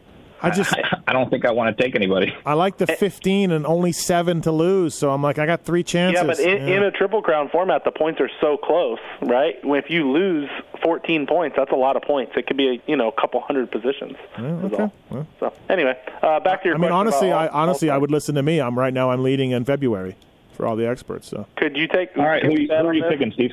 I 0.41 0.49
just 0.49 0.73
I, 0.75 0.99
I 1.07 1.13
don't 1.13 1.29
think 1.29 1.45
I 1.45 1.51
want 1.51 1.77
to 1.77 1.83
take 1.83 1.95
anybody. 1.95 2.33
I 2.43 2.53
like 2.53 2.77
the 2.77 2.87
15 2.87 3.51
and 3.51 3.67
only 3.67 3.91
seven 3.91 4.41
to 4.41 4.51
lose, 4.51 4.95
so 4.95 5.11
I'm 5.11 5.21
like 5.21 5.37
I 5.37 5.45
got 5.45 5.63
three 5.63 5.83
chances. 5.83 6.21
Yeah, 6.21 6.23
but 6.25 6.39
in, 6.39 6.67
in 6.67 6.83
a 6.83 6.91
triple 6.91 7.21
crown 7.21 7.49
format, 7.49 7.83
the 7.83 7.91
points 7.91 8.19
are 8.19 8.29
so 8.41 8.57
close, 8.57 8.99
right? 9.21 9.55
If 9.63 9.89
you 9.89 10.09
lose 10.09 10.49
14 10.83 11.27
points, 11.27 11.55
that's 11.55 11.71
a 11.71 11.75
lot 11.75 11.97
of 11.97 12.01
points. 12.01 12.31
It 12.35 12.47
could 12.47 12.57
be 12.57 12.67
a 12.67 12.89
you 12.89 12.95
know 12.97 13.09
a 13.09 13.21
couple 13.21 13.41
hundred 13.41 13.69
positions. 13.69 14.17
is 14.39 14.73
okay. 14.73 14.91
Well. 15.11 15.27
So 15.39 15.53
anyway, 15.69 15.99
uh, 16.23 16.39
back 16.39 16.63
to 16.63 16.69
your. 16.69 16.75
I 16.75 16.79
mean, 16.79 16.91
honestly, 16.91 17.31
I 17.31 17.45
about 17.45 17.53
all- 17.53 17.61
honestly 17.61 17.89
I 17.91 17.97
would 17.97 18.11
listen 18.11 18.33
to 18.35 18.43
me. 18.43 18.59
I'm 18.59 18.77
right 18.77 18.93
now. 18.93 19.11
I'm 19.11 19.21
leading 19.21 19.51
in 19.51 19.65
February 19.65 20.15
for 20.60 20.68
all 20.68 20.76
the 20.76 20.86
experts. 20.86 21.30
So 21.30 21.45
Could 21.55 21.78
you 21.78 21.88
take? 21.88 22.10
All 22.18 22.26
right, 22.28 22.43
who, 22.43 22.49
could 22.51 22.60
you- 22.64 22.68
bet 22.68 22.82
who 22.82 22.88
are 22.89 22.93
you 22.93 23.03
this? 23.03 23.12
picking, 23.14 23.32
Steve? 23.32 23.51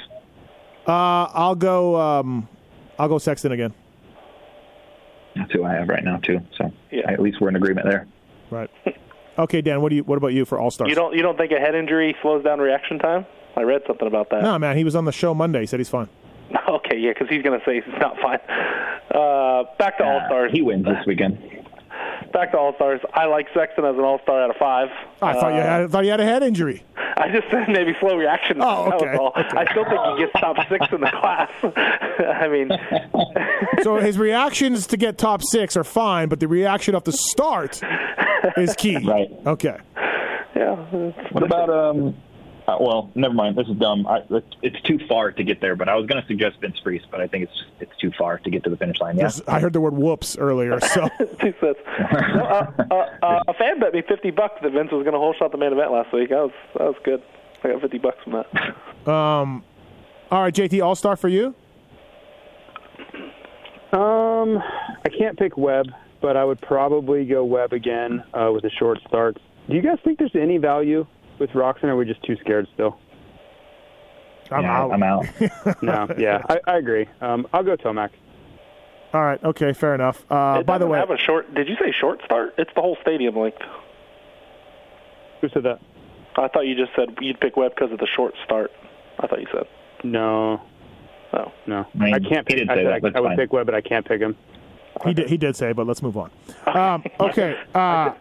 uh, 0.89 1.29
I'll 1.33 1.55
go. 1.55 1.95
Um, 2.01 2.49
I'll 2.99 3.09
go 3.09 3.19
Sexton 3.19 3.53
again. 3.53 3.73
That's 5.37 5.53
who 5.53 5.63
I 5.65 5.75
have 5.75 5.89
right 5.89 6.03
now 6.03 6.17
too. 6.17 6.41
So 6.59 6.73
Yeah. 6.91 7.09
at 7.09 7.21
least 7.21 7.41
we're 7.41 7.49
in 7.51 7.57
agreement 7.57 7.87
there. 7.89 8.07
Right. 8.51 8.71
Okay, 9.39 9.61
Dan. 9.61 9.83
What 9.83 9.91
do 9.91 9.97
you? 9.97 10.03
What 10.03 10.17
about 10.17 10.29
you 10.33 10.47
for 10.47 10.59
All 10.59 10.71
Stars? 10.71 10.89
You 10.89 10.95
don't 10.95 11.15
you 11.15 11.21
don't 11.21 11.37
think 11.37 11.53
a 11.53 11.61
head 11.61 11.75
injury 11.75 12.17
slows 12.23 12.43
down 12.43 12.59
reaction 12.59 12.99
time? 12.99 13.27
I 13.55 13.65
read 13.65 13.83
something 13.87 14.09
about 14.09 14.31
that. 14.31 14.41
No, 14.43 14.59
man. 14.59 14.79
He 14.79 14.83
was 14.85 14.97
on 14.97 15.05
the 15.05 15.13
show 15.13 15.35
Monday. 15.35 15.61
He 15.61 15.67
said 15.67 15.79
he's 15.79 15.91
fine. 15.91 16.09
Okay, 16.67 16.97
yeah, 16.97 17.11
because 17.13 17.29
he's 17.29 17.43
going 17.43 17.61
to 17.61 17.63
say 17.67 17.83
he's 17.83 18.01
not 18.01 18.17
fine. 18.23 18.39
Uh, 19.15 19.65
back 19.79 19.99
to 19.99 20.05
All 20.05 20.23
Stars. 20.25 20.53
He 20.55 20.63
wins 20.63 20.87
this 20.87 21.05
weekend. 21.07 21.39
Back 22.33 22.53
to 22.53 22.59
All 22.59 22.75
Stars. 22.75 23.01
I 23.15 23.27
like 23.27 23.47
Sexton 23.55 23.85
as 23.85 23.95
an 23.97 24.01
All 24.03 24.21
Star 24.23 24.43
out 24.43 24.51
of 24.51 24.57
five. 24.57 24.89
I 25.23 25.33
thought 25.35 25.55
you 25.55 25.61
Uh, 25.61 25.63
had. 25.63 25.83
I 25.83 25.87
thought 25.89 26.05
you 26.05 26.11
had 26.11 26.21
a 26.21 26.25
head 26.25 26.43
injury. 26.43 26.83
I 27.19 27.29
just 27.31 27.51
said 27.51 27.69
maybe 27.69 27.95
slow 27.99 28.17
reaction. 28.17 28.59
Oh, 28.61 28.85
That 28.91 28.95
okay, 28.97 29.11
was 29.13 29.19
all. 29.19 29.33
okay. 29.37 29.57
I 29.57 29.71
still 29.71 29.85
think 29.85 30.01
he 30.19 30.25
gets 30.25 30.33
top 30.41 30.57
six 30.69 30.87
in 30.93 31.01
the 31.01 31.11
class. 31.11 31.51
I 31.63 32.49
mean, 32.49 32.71
So 33.83 33.97
his 33.97 34.19
reactions 34.19 34.87
to 34.89 34.97
get 34.97 35.17
top 35.17 35.43
six 35.43 35.77
are 35.77 35.85
fine, 35.85 36.29
but 36.29 36.41
the 36.41 36.49
reaction 36.49 36.95
off 36.95 37.05
the 37.05 37.13
start 37.13 37.81
is 38.57 38.75
key. 38.77 38.99
Right. 38.99 39.31
Okay. 39.47 39.77
yeah. 40.55 40.75
What 41.33 41.43
about 41.43 41.71
um? 41.71 42.17
Uh, 42.67 42.77
well, 42.81 43.11
never 43.15 43.33
mind. 43.33 43.57
This 43.57 43.69
is 43.69 43.77
dumb. 43.77 44.07
I, 44.09 44.23
it's 44.61 44.81
too 44.83 44.99
far 45.07 45.31
to 45.31 45.45
get 45.45 45.61
there. 45.61 45.77
But 45.77 45.89
I 45.89 45.95
was 45.95 46.07
going 46.07 46.21
to 46.21 46.27
suggest 46.27 46.61
Vince 46.61 46.79
Friese, 46.83 47.03
but 47.11 47.21
I 47.21 47.29
think 47.29 47.45
it's 47.45 47.65
it's 47.81 47.97
too 48.01 48.11
far 48.19 48.39
to 48.39 48.51
get 48.51 48.65
to 48.65 48.71
the 48.71 48.77
finish 48.77 48.99
line. 49.01 49.17
Yeah. 49.17 49.31
I 49.47 49.61
heard 49.61 49.73
the 49.73 49.81
word 49.81 49.95
"whoops" 49.95 50.37
earlier. 50.37 50.79
So 50.87 51.09
Two 51.41 51.55
sets. 51.61 51.79
No, 52.35 52.45
uh, 52.45 52.73
uh, 52.91 52.95
uh, 53.23 53.43
a 53.49 53.55
fan 53.55 53.79
bet 53.79 53.93
me 53.93 54.03
fifty 54.03 54.31
bucks 54.31 54.61
that 54.63 54.73
Vince 54.73 54.91
was 54.91 55.05
going 55.05 55.13
to 55.13 55.19
whole 55.19 55.35
shot 55.35 55.53
the 55.53 55.59
main 55.59 55.73
event 55.73 55.93
last 55.93 56.13
week. 56.13 56.31
That 56.31 56.41
was 56.41 56.53
that 56.77 56.85
was 56.85 56.97
good. 57.05 57.23
I 57.63 57.69
got 57.69 57.81
fifty 57.83 57.99
bucks 57.99 58.19
from 58.25 58.33
that. 58.33 58.75
Um, 59.07 59.63
all 60.33 60.43
right, 60.43 60.53
JT, 60.53 60.83
All 60.85 60.97
Star 60.97 61.15
for 61.15 61.29
you. 61.29 61.55
Um, 63.93 64.59
I 64.59 65.09
can't 65.17 65.39
pick 65.39 65.57
Webb, 65.57 65.87
but 66.21 66.37
I 66.37 66.45
would 66.45 66.61
probably 66.61 67.25
go 67.25 67.45
Webb 67.45 67.73
again 67.73 68.25
uh, 68.35 68.51
with 68.53 68.65
a 68.65 68.71
short 68.71 68.99
start. 69.07 69.39
Do 69.69 69.77
you 69.77 69.83
guys 69.83 69.99
think 70.03 70.19
there's 70.19 70.35
any 70.35 70.59
value 70.59 71.07
with 71.39 71.51
Roczen, 71.51 71.85
or 71.85 71.91
are 71.91 71.97
we 71.97 72.05
just 72.05 72.23
too 72.23 72.37
scared 72.37 72.67
still? 72.75 72.99
I'm 74.51 74.63
Yeah, 74.63 74.79
out. 74.83 74.93
I'm 74.93 75.03
out. 75.03 75.27
No, 75.83 76.09
yeah, 76.19 76.43
I, 76.49 76.61
I 76.67 76.77
agree. 76.79 77.07
Um, 77.21 77.47
I'll 77.53 77.65
go 77.65 77.77
Tomac. 77.77 78.11
All 79.13 79.23
right. 79.23 79.43
Okay. 79.43 79.73
Fair 79.73 79.95
enough. 79.95 80.25
Uh, 80.31 80.59
it 80.61 80.67
by 80.67 80.79
the 80.79 80.85
doesn't 80.85 80.91
way, 80.91 80.99
have 80.99 81.11
a 81.11 81.17
short. 81.19 81.53
Did 81.55 81.69
you 81.69 81.77
say 81.77 81.93
short 81.99 82.21
start? 82.25 82.55
It's 82.59 82.71
the 82.75 82.81
whole 82.83 82.97
stadium 83.03 83.37
length. 83.37 83.59
Who 85.41 85.49
said 85.49 85.63
that? 85.65 85.81
I 86.37 86.49
thought 86.49 86.67
you 86.67 86.75
just 86.77 86.93
said 86.95 87.17
you'd 87.21 87.41
pick 87.41 87.57
Webb 87.57 87.73
because 87.75 87.93
of 87.93 87.99
the 87.99 88.07
short 88.07 88.35
start. 88.45 88.71
I 89.19 89.27
thought 89.27 89.41
you 89.41 89.47
said. 89.53 89.67
No, 90.05 90.61
Oh. 91.33 91.53
no, 91.67 91.87
I 91.95 92.05
mean, 92.05 92.15
I 92.15 92.19
can't 92.21 92.49
he 92.49 92.55
pick. 92.55 92.57
did 92.57 92.71
I, 92.71 92.75
say 92.77 92.85
said 92.85 93.03
that. 93.03 93.17
I, 93.17 93.19
I 93.19 93.21
would 93.21 93.37
pick 93.37 93.53
Webb, 93.53 93.67
but 93.67 93.75
I 93.75 93.81
can't 93.81 94.07
pick 94.07 94.21
him. 94.21 94.37
he 95.05 95.13
did. 95.15 95.29
He 95.29 95.37
did 95.37 95.57
say, 95.57 95.73
but 95.73 95.87
let's 95.87 96.03
move 96.03 96.17
on. 96.17 96.31
Um, 96.67 97.03
okay. 97.21 97.59
Uh, 97.75 98.13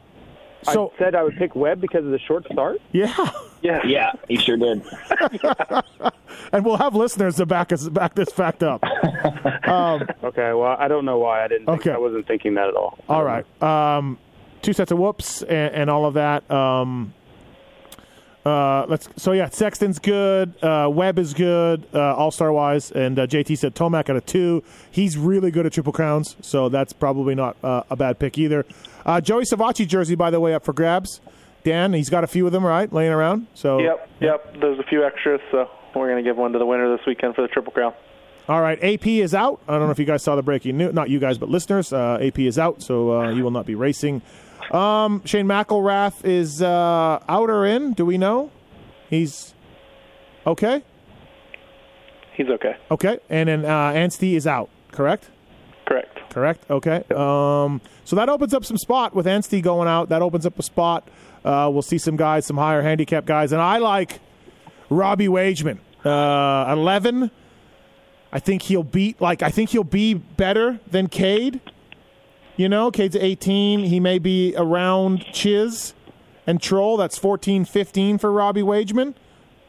so 0.74 0.92
I 0.96 0.98
said 1.00 1.16
I 1.16 1.24
would 1.24 1.36
pick 1.38 1.56
Webb 1.56 1.82
because 1.82 2.06
of 2.06 2.12
the 2.12 2.20
short 2.20 2.46
start. 2.52 2.80
yeah, 2.92 3.14
Yes. 3.62 3.84
Yeah, 3.86 4.12
he 4.28 4.36
sure 4.38 4.58
did. 4.58 4.84
and 6.52 6.64
we'll 6.66 6.78
have 6.78 6.96
listeners 6.96 7.36
to 7.38 7.46
back 7.46 7.72
us 7.74 7.90
back 7.90 8.14
this 8.16 8.32
fact 8.32 8.64
up. 8.64 8.84
Okay, 9.68 10.54
well, 10.54 10.76
I 10.78 10.88
don't 10.88 11.06
know 11.06 11.18
why 11.18 11.44
I 11.44 11.48
didn't. 11.48 11.66
Think, 11.66 11.82
Okay. 11.82 11.92
I 11.92 11.98
wasn't 11.98 12.28
thinking 12.28 12.56
that 12.56 12.68
at 12.68 12.76
all. 12.76 12.98
All 13.10 13.24
right. 13.24 13.46
Um, 13.62 14.18
two 14.62 14.74
sets 14.74 14.92
of 14.92 14.98
whoops 15.00 15.42
and, 15.44 15.74
and 15.74 15.90
all 15.90 16.06
of 16.06 16.14
that. 16.16 16.50
Um, 16.52 17.14
uh, 18.46 18.86
let's. 18.88 19.10
So 19.18 19.32
yeah, 19.32 19.50
Sexton's 19.50 20.00
good. 20.00 20.54
Uh, 20.64 20.90
Webb 20.92 21.18
is 21.18 21.34
good. 21.34 21.88
Uh, 21.94 22.16
all 22.16 22.32
star 22.32 22.52
wise, 22.52 22.92
and 22.92 23.18
uh, 23.18 23.26
JT 23.28 23.58
said 23.58 23.74
Tomac 23.76 24.10
at 24.10 24.16
a 24.16 24.22
two. 24.22 24.64
He's 24.92 25.18
really 25.18 25.50
good 25.52 25.66
at 25.66 25.74
triple 25.74 25.94
crowns, 25.94 26.36
so 26.42 26.70
that's 26.70 26.94
probably 26.94 27.34
not 27.34 27.58
uh, 27.64 27.84
a 27.90 27.96
bad 27.96 28.20
pick 28.20 28.38
either. 28.38 28.66
Uh, 29.06 29.20
Joey 29.20 29.44
Savatgy 29.44 29.88
jersey, 29.88 30.16
by 30.16 30.30
the 30.30 30.40
way, 30.40 30.54
up 30.54 30.64
for 30.64 30.74
grabs. 30.74 31.22
Dan, 31.64 31.94
he's 31.94 32.10
got 32.10 32.24
a 32.24 32.28
few 32.28 32.46
of 32.46 32.52
them 32.52 32.64
right 32.64 32.92
laying 32.94 33.12
around. 33.12 33.48
So 33.56 33.80
Yep. 33.80 34.10
Yep. 34.22 34.58
There's 34.62 34.78
a 34.80 34.84
few 34.84 35.04
extras, 35.04 35.42
so 35.52 35.68
we're 35.96 36.08
going 36.10 36.24
to 36.24 36.30
give 36.30 36.38
one 36.38 36.52
to 36.54 36.60
the 36.60 36.66
winner 36.66 36.96
this 36.96 37.06
weekend 37.08 37.34
for 37.34 37.42
the 37.42 37.48
Triple 37.48 37.74
Crown. 37.74 37.94
All 38.48 38.62
right, 38.62 38.78
AP 38.84 39.08
is 39.08 39.34
out. 39.34 39.60
I 39.68 39.72
don't 39.72 39.88
know 39.88 39.92
if 39.92 39.98
you 39.98 40.06
guys 40.06 40.22
saw 40.22 40.36
the 40.36 40.44
breaking 40.44 40.78
news. 40.78 40.94
Not 40.94 41.10
you 41.10 41.18
guys, 41.18 41.40
but 41.40 41.50
listeners. 41.50 41.92
Uh, 41.92 42.20
AP 42.22 42.38
is 42.40 42.60
out, 42.60 42.84
so 42.84 43.10
uh, 43.10 43.34
he 43.34 43.42
will 43.42 43.50
not 43.50 43.66
be 43.66 43.74
racing. 43.74 44.22
Um, 44.72 45.22
Shane 45.26 45.46
McElrath 45.46 46.26
is 46.26 46.62
uh, 46.62 47.20
out 47.28 47.50
or 47.50 47.66
in? 47.66 47.94
Do 47.94 48.06
we 48.06 48.18
know? 48.18 48.52
He's 49.10 49.54
okay. 50.46 50.84
He's 52.34 52.50
okay. 52.50 52.76
Okay, 52.92 53.20
and 53.30 53.48
then 53.48 53.66
uh, 53.66 53.92
Anstie 53.92 54.36
is 54.36 54.46
out. 54.46 54.70
Correct. 54.92 55.30
Correct. 55.86 56.20
Correct. 56.32 56.70
Okay. 56.70 57.04
Um, 57.16 57.80
so 58.04 58.16
that 58.16 58.28
opens 58.28 58.54
up 58.54 58.66
some 58.66 58.78
spot 58.78 59.14
with 59.16 59.26
Anstie 59.26 59.62
going 59.62 59.88
out. 59.88 60.10
That 60.10 60.22
opens 60.22 60.46
up 60.46 60.58
a 60.60 60.64
spot. 60.64 61.08
Uh, 61.46 61.70
we'll 61.72 61.82
see 61.82 61.98
some 61.98 62.18
guys, 62.18 62.46
some 62.46 62.58
higher 62.58 62.82
handicap 62.82 63.26
guys, 63.26 63.52
and 63.52 63.62
I 63.62 63.78
like 63.78 64.20
Robbie 64.90 65.28
Wageman. 65.28 65.78
Uh, 66.04 66.72
Eleven. 66.74 67.32
I 68.34 68.40
think 68.40 68.64
he'll 68.64 68.84
beat. 68.84 69.22
Like 69.22 69.44
I 69.44 69.50
think 69.50 69.70
he'll 69.70 69.84
be 69.84 70.14
better 70.14 70.80
than 70.90 71.08
Cade. 71.08 71.62
You 72.58 72.70
know, 72.70 72.90
Cade's 72.92 73.16
18. 73.16 73.82
He 73.82 74.00
may 74.00 74.18
be 74.20 74.54
around 74.58 75.26
Chiz 75.34 75.94
and 76.48 76.62
Troll. 76.62 76.98
That's 76.98 77.18
14, 77.18 77.66
15 77.66 78.18
for 78.18 78.32
Robbie 78.32 78.62
Wageman. 78.62 79.14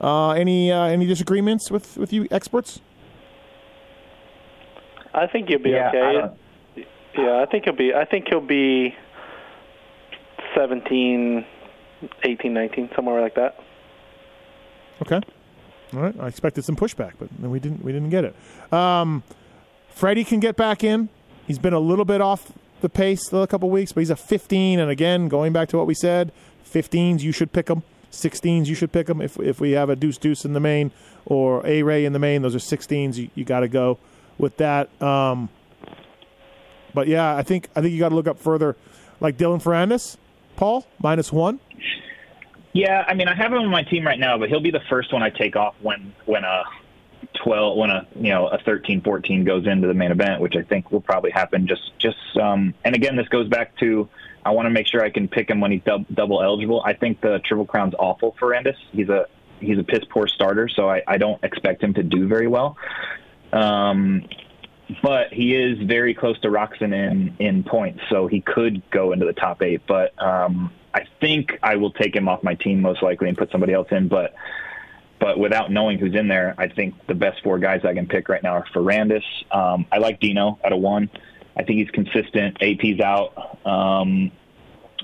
Uh, 0.01 0.31
any 0.33 0.71
uh, 0.71 0.85
any 0.85 1.07
disagreements 1.07 1.71
with 1.71 1.97
with 1.97 2.13
you 2.13 2.29
experts? 2.31 2.81
I 5.15 5.27
think 5.27 5.49
you'll 5.49 5.63
be 5.63 5.71
Yeah, 5.71 5.89
okay. 5.89 6.13
don't- 6.13 6.87
Yeah, 7.17 7.41
I 7.43 7.47
think 7.47 7.65
he'll 7.65 7.73
be. 7.75 7.95
I 7.95 8.05
think 8.05 8.29
he'll 8.29 8.41
be 8.43 8.95
17, 10.55 11.45
18, 12.25 12.53
19, 12.55 12.91
somewhere 12.95 13.21
like 13.23 13.35
that. 13.37 13.59
Okay. 15.03 15.21
All 15.95 16.01
right. 16.01 16.15
I 16.21 16.27
expected 16.29 16.65
some 16.65 16.77
pushback, 16.77 17.13
but 17.19 17.29
we 17.41 17.59
didn't. 17.59 17.83
We 17.83 17.93
didn't 17.93 18.11
get 18.11 18.25
it. 18.25 18.73
Um, 18.73 19.23
Freddie 19.89 20.25
can 20.25 20.41
get 20.41 20.57
back 20.57 20.85
in. 20.85 21.09
He's 21.47 21.59
been 21.59 21.73
a 21.73 21.79
little 21.81 22.05
bit 22.05 22.21
off 22.21 22.53
the 22.81 22.89
pace 22.89 23.29
the 23.29 23.47
couple 23.47 23.71
weeks, 23.71 23.93
but 23.93 24.01
he's 24.01 24.11
a 24.11 24.17
15. 24.17 24.79
And 24.79 24.91
again, 24.91 25.29
going 25.29 25.53
back 25.53 25.69
to 25.71 25.77
what 25.77 25.87
we 25.87 25.95
said, 25.95 26.33
15s 26.71 27.21
you 27.21 27.33
should 27.33 27.53
pick 27.53 27.67
them. 27.67 27.83
16s 28.13 28.67
you 28.67 28.75
should 28.75 28.93
pick 28.93 29.07
them. 29.07 29.21
If 29.21 29.39
if 29.39 29.61
we 29.61 29.73
have 29.73 29.91
a 29.91 29.97
deuce 29.97 30.19
deuce 30.19 30.45
in 30.45 30.53
the 30.53 30.61
main 30.61 30.91
or 31.25 31.67
a 31.67 31.83
ray 31.83 32.05
in 32.05 32.13
the 32.13 32.19
main, 32.19 32.43
those 32.43 32.55
are 32.55 32.59
16s. 32.59 33.17
You, 33.17 33.31
you 33.35 33.45
got 33.45 33.61
to 33.61 33.69
go 33.69 33.99
with 34.39 34.57
that. 34.59 34.91
Um, 35.03 35.49
but 36.95 37.09
yeah, 37.09 37.37
I 37.37 37.43
think 37.43 37.69
I 37.77 37.83
think 37.83 37.93
you 37.93 37.99
got 37.99 38.11
to 38.11 38.15
look 38.15 38.27
up 38.27 38.39
further, 38.39 38.77
like 39.21 39.37
Dylan 39.37 39.63
Ferrandis, 39.63 40.17
Paul 40.57 40.87
minus 40.99 41.33
one. 41.33 41.61
Yeah, 42.73 43.05
I 43.09 43.15
mean, 43.15 43.27
I 43.27 43.35
have 43.35 43.53
him 43.53 43.59
on 43.59 43.69
my 43.69 43.83
team 43.83 44.07
right 44.07 44.19
now, 44.19 44.37
but 44.37 44.51
he'll 44.51 44.61
be 44.61 44.71
the 44.71 44.83
first 44.91 45.13
one 45.13 45.23
I 45.23 45.31
take 45.31 45.57
off 45.57 45.75
when 45.81 46.15
when 46.25 46.45
a 46.45 46.65
12 47.35 47.77
when 47.77 47.91
a 47.91 48.07
you 48.15 48.31
know 48.31 48.49
a 48.49 48.59
13 48.59 49.03
14 49.03 49.45
goes 49.45 49.67
into 49.67 49.87
the 49.89 49.95
main 49.95 50.11
event, 50.11 50.41
which 50.41 50.55
I 50.57 50.63
think 50.63 50.91
will 50.91 51.01
probably 51.01 51.31
happen. 51.31 51.67
Just 51.67 51.93
just 51.99 52.17
um, 52.41 52.75
and 52.85 52.95
again, 52.95 53.17
this 53.17 53.29
goes 53.29 53.49
back 53.49 53.77
to 53.79 54.09
I 54.45 54.51
want 54.51 54.67
to 54.67 54.71
make 54.71 54.87
sure 54.87 55.03
I 55.03 55.11
can 55.11 55.27
pick 55.29 55.51
him 55.51 55.61
when 55.61 55.73
he's 55.73 55.83
dub- 55.83 56.07
double 56.13 56.43
eligible. 56.43 56.83
I 56.85 56.93
think 56.93 57.21
the 57.21 57.41
Triple 57.45 57.67
Crown's 57.67 57.95
awful 57.99 58.37
for 58.39 58.51
Endis. 58.51 58.77
He's 58.93 59.09
a 59.09 59.27
he's 59.61 59.79
a 59.79 59.83
piss 59.83 60.05
poor 60.09 60.29
starter, 60.29 60.69
so 60.69 60.89
I, 60.89 61.03
I 61.07 61.19
don't 61.19 61.43
expect 61.43 61.83
him 61.83 61.95
to 61.95 62.03
do 62.03 62.29
very 62.29 62.47
well. 62.47 62.77
Um, 63.53 64.29
but 65.03 65.33
he 65.33 65.55
is 65.55 65.79
very 65.83 66.15
close 66.15 66.39
to 66.41 66.49
Roczen 66.49 66.95
in 66.95 67.37
in 67.39 67.65
points, 67.65 68.01
so 68.09 68.27
he 68.29 68.41
could 68.41 68.89
go 68.91 69.13
into 69.13 69.27
the 69.27 69.33
top 69.33 69.63
eight. 69.63 69.83
But 69.87 70.15
um, 70.23 70.73
I 70.95 71.07
think 71.21 71.59
I 71.63 71.77
will 71.77 71.91
take 71.91 72.15
him 72.15 72.29
off 72.29 72.43
my 72.43 72.55
team 72.55 72.81
most 72.81 73.03
likely 73.03 73.29
and 73.29 73.37
put 73.37 73.51
somebody 73.51 73.73
else 73.73 73.89
in. 73.91 74.09
But 74.09 74.35
but 75.19 75.39
without 75.39 75.71
knowing 75.71 75.99
who's 75.99 76.15
in 76.15 76.29
there, 76.29 76.55
I 76.59 76.69
think 76.69 76.95
the 77.07 77.15
best 77.15 77.43
four 77.43 77.59
guys 77.59 77.85
I 77.85 77.95
can 77.95 78.07
pick 78.07 78.29
right 78.29 78.43
now 78.43 78.53
are 78.53 78.67
Ferrandis. 78.75 79.23
Um, 79.51 79.87
I 79.91 79.99
like 79.99 80.21
Dino 80.21 80.59
at 80.65 80.73
a 80.73 80.77
one. 80.77 81.11
I 81.57 81.63
think 81.63 81.79
he's 81.79 81.91
consistent. 81.91 82.59
AP's 82.63 83.01
out. 83.01 83.67
Um, 83.67 84.31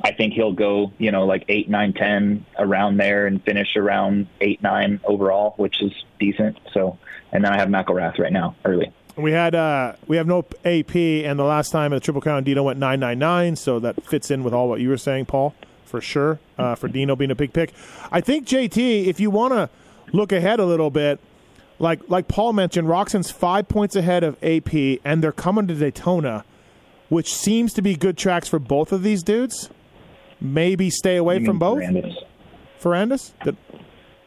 I 0.04 0.12
think 0.12 0.34
he'll 0.34 0.52
go, 0.52 0.92
you 0.98 1.10
know, 1.12 1.24
like 1.24 1.44
eight, 1.48 1.68
nine, 1.68 1.92
ten 1.92 2.44
around 2.58 2.96
there 2.96 3.26
and 3.26 3.42
finish 3.42 3.76
around 3.76 4.26
eight, 4.40 4.62
nine 4.62 5.00
overall, 5.04 5.54
which 5.56 5.80
is 5.82 5.92
decent. 6.18 6.58
So, 6.72 6.98
and 7.32 7.44
then 7.44 7.52
I 7.52 7.58
have 7.58 7.68
McElrath 7.68 8.18
right 8.18 8.32
now 8.32 8.56
early. 8.64 8.92
We 9.16 9.32
had 9.32 9.54
uh, 9.54 9.94
we 10.06 10.16
have 10.16 10.26
no 10.26 10.44
AP, 10.64 10.96
and 10.96 11.38
the 11.38 11.44
last 11.44 11.70
time 11.70 11.92
in 11.92 11.96
the 11.96 12.00
Triple 12.00 12.22
Crown, 12.22 12.44
Dino 12.44 12.62
went 12.62 12.78
nine 12.78 13.00
nine 13.00 13.18
nine, 13.18 13.56
so 13.56 13.78
that 13.80 14.02
fits 14.04 14.30
in 14.30 14.42
with 14.42 14.54
all 14.54 14.68
what 14.68 14.80
you 14.80 14.88
were 14.88 14.96
saying, 14.96 15.26
Paul, 15.26 15.54
for 15.84 16.00
sure. 16.00 16.40
Uh, 16.58 16.74
for 16.74 16.88
Dino 16.88 17.14
being 17.14 17.30
a 17.30 17.34
big 17.34 17.52
pick, 17.52 17.72
I 18.10 18.22
think 18.22 18.46
JT, 18.46 19.06
if 19.06 19.20
you 19.20 19.30
want 19.30 19.52
to 19.52 19.68
look 20.12 20.32
ahead 20.32 20.60
a 20.60 20.64
little 20.66 20.90
bit, 20.90 21.20
like 21.78 22.00
like 22.08 22.28
Paul 22.28 22.52
mentioned, 22.52 22.88
Roczen's 22.88 23.30
five 23.30 23.68
points 23.68 23.96
ahead 23.96 24.24
of 24.24 24.36
AP, 24.42 24.72
and 25.04 25.22
they're 25.22 25.32
coming 25.32 25.66
to 25.68 25.74
Daytona, 25.74 26.44
which 27.08 27.32
seems 27.34 27.72
to 27.74 27.82
be 27.82 27.94
good 27.96 28.16
tracks 28.16 28.48
for 28.48 28.58
both 28.58 28.92
of 28.92 29.02
these 29.02 29.22
dudes. 29.22 29.70
Maybe 30.40 30.90
stay 30.90 31.16
away 31.16 31.38
You 31.38 31.44
from 31.46 31.58
mean 31.58 31.58
both. 31.58 31.78
Ferrandis. 31.78 32.14
Ferrandis. 32.82 33.32
Did- 33.44 33.56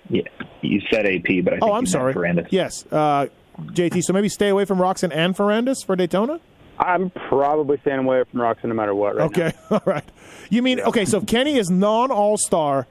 Yeah, 0.09 0.21
you 0.61 0.81
said 0.91 1.05
AP, 1.05 1.41
but 1.43 1.53
I 1.53 1.57
think 1.57 1.63
oh, 1.63 1.67
I'm 1.73 1.83
meant 1.83 1.89
sorry. 1.89 2.13
Ferrandis. 2.13 2.47
Yes, 2.51 2.85
uh, 2.91 3.27
JT. 3.59 4.01
So 4.03 4.13
maybe 4.13 4.29
stay 4.29 4.49
away 4.49 4.65
from 4.65 4.77
Roczen 4.79 5.11
and 5.13 5.35
Ferrandis 5.35 5.85
for 5.85 5.95
Daytona. 5.95 6.39
I'm 6.77 7.09
probably 7.09 7.77
staying 7.81 7.99
away 7.99 8.23
from 8.29 8.41
Roczen 8.41 8.65
no 8.65 8.73
matter 8.75 8.93
what. 8.93 9.15
Right 9.15 9.25
Okay, 9.25 9.53
all 9.71 9.81
right. 9.85 10.03
You 10.49 10.61
mean 10.61 10.79
okay? 10.81 11.05
So 11.05 11.17
if 11.19 11.25
Kenny 11.25 11.57
is 11.57 11.69
non 11.69 12.11
All 12.11 12.37
Star 12.37 12.85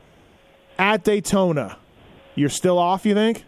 at 0.78 1.04
Daytona, 1.04 1.76
you're 2.34 2.48
still 2.48 2.78
off. 2.78 3.04
You 3.06 3.14
think? 3.14 3.44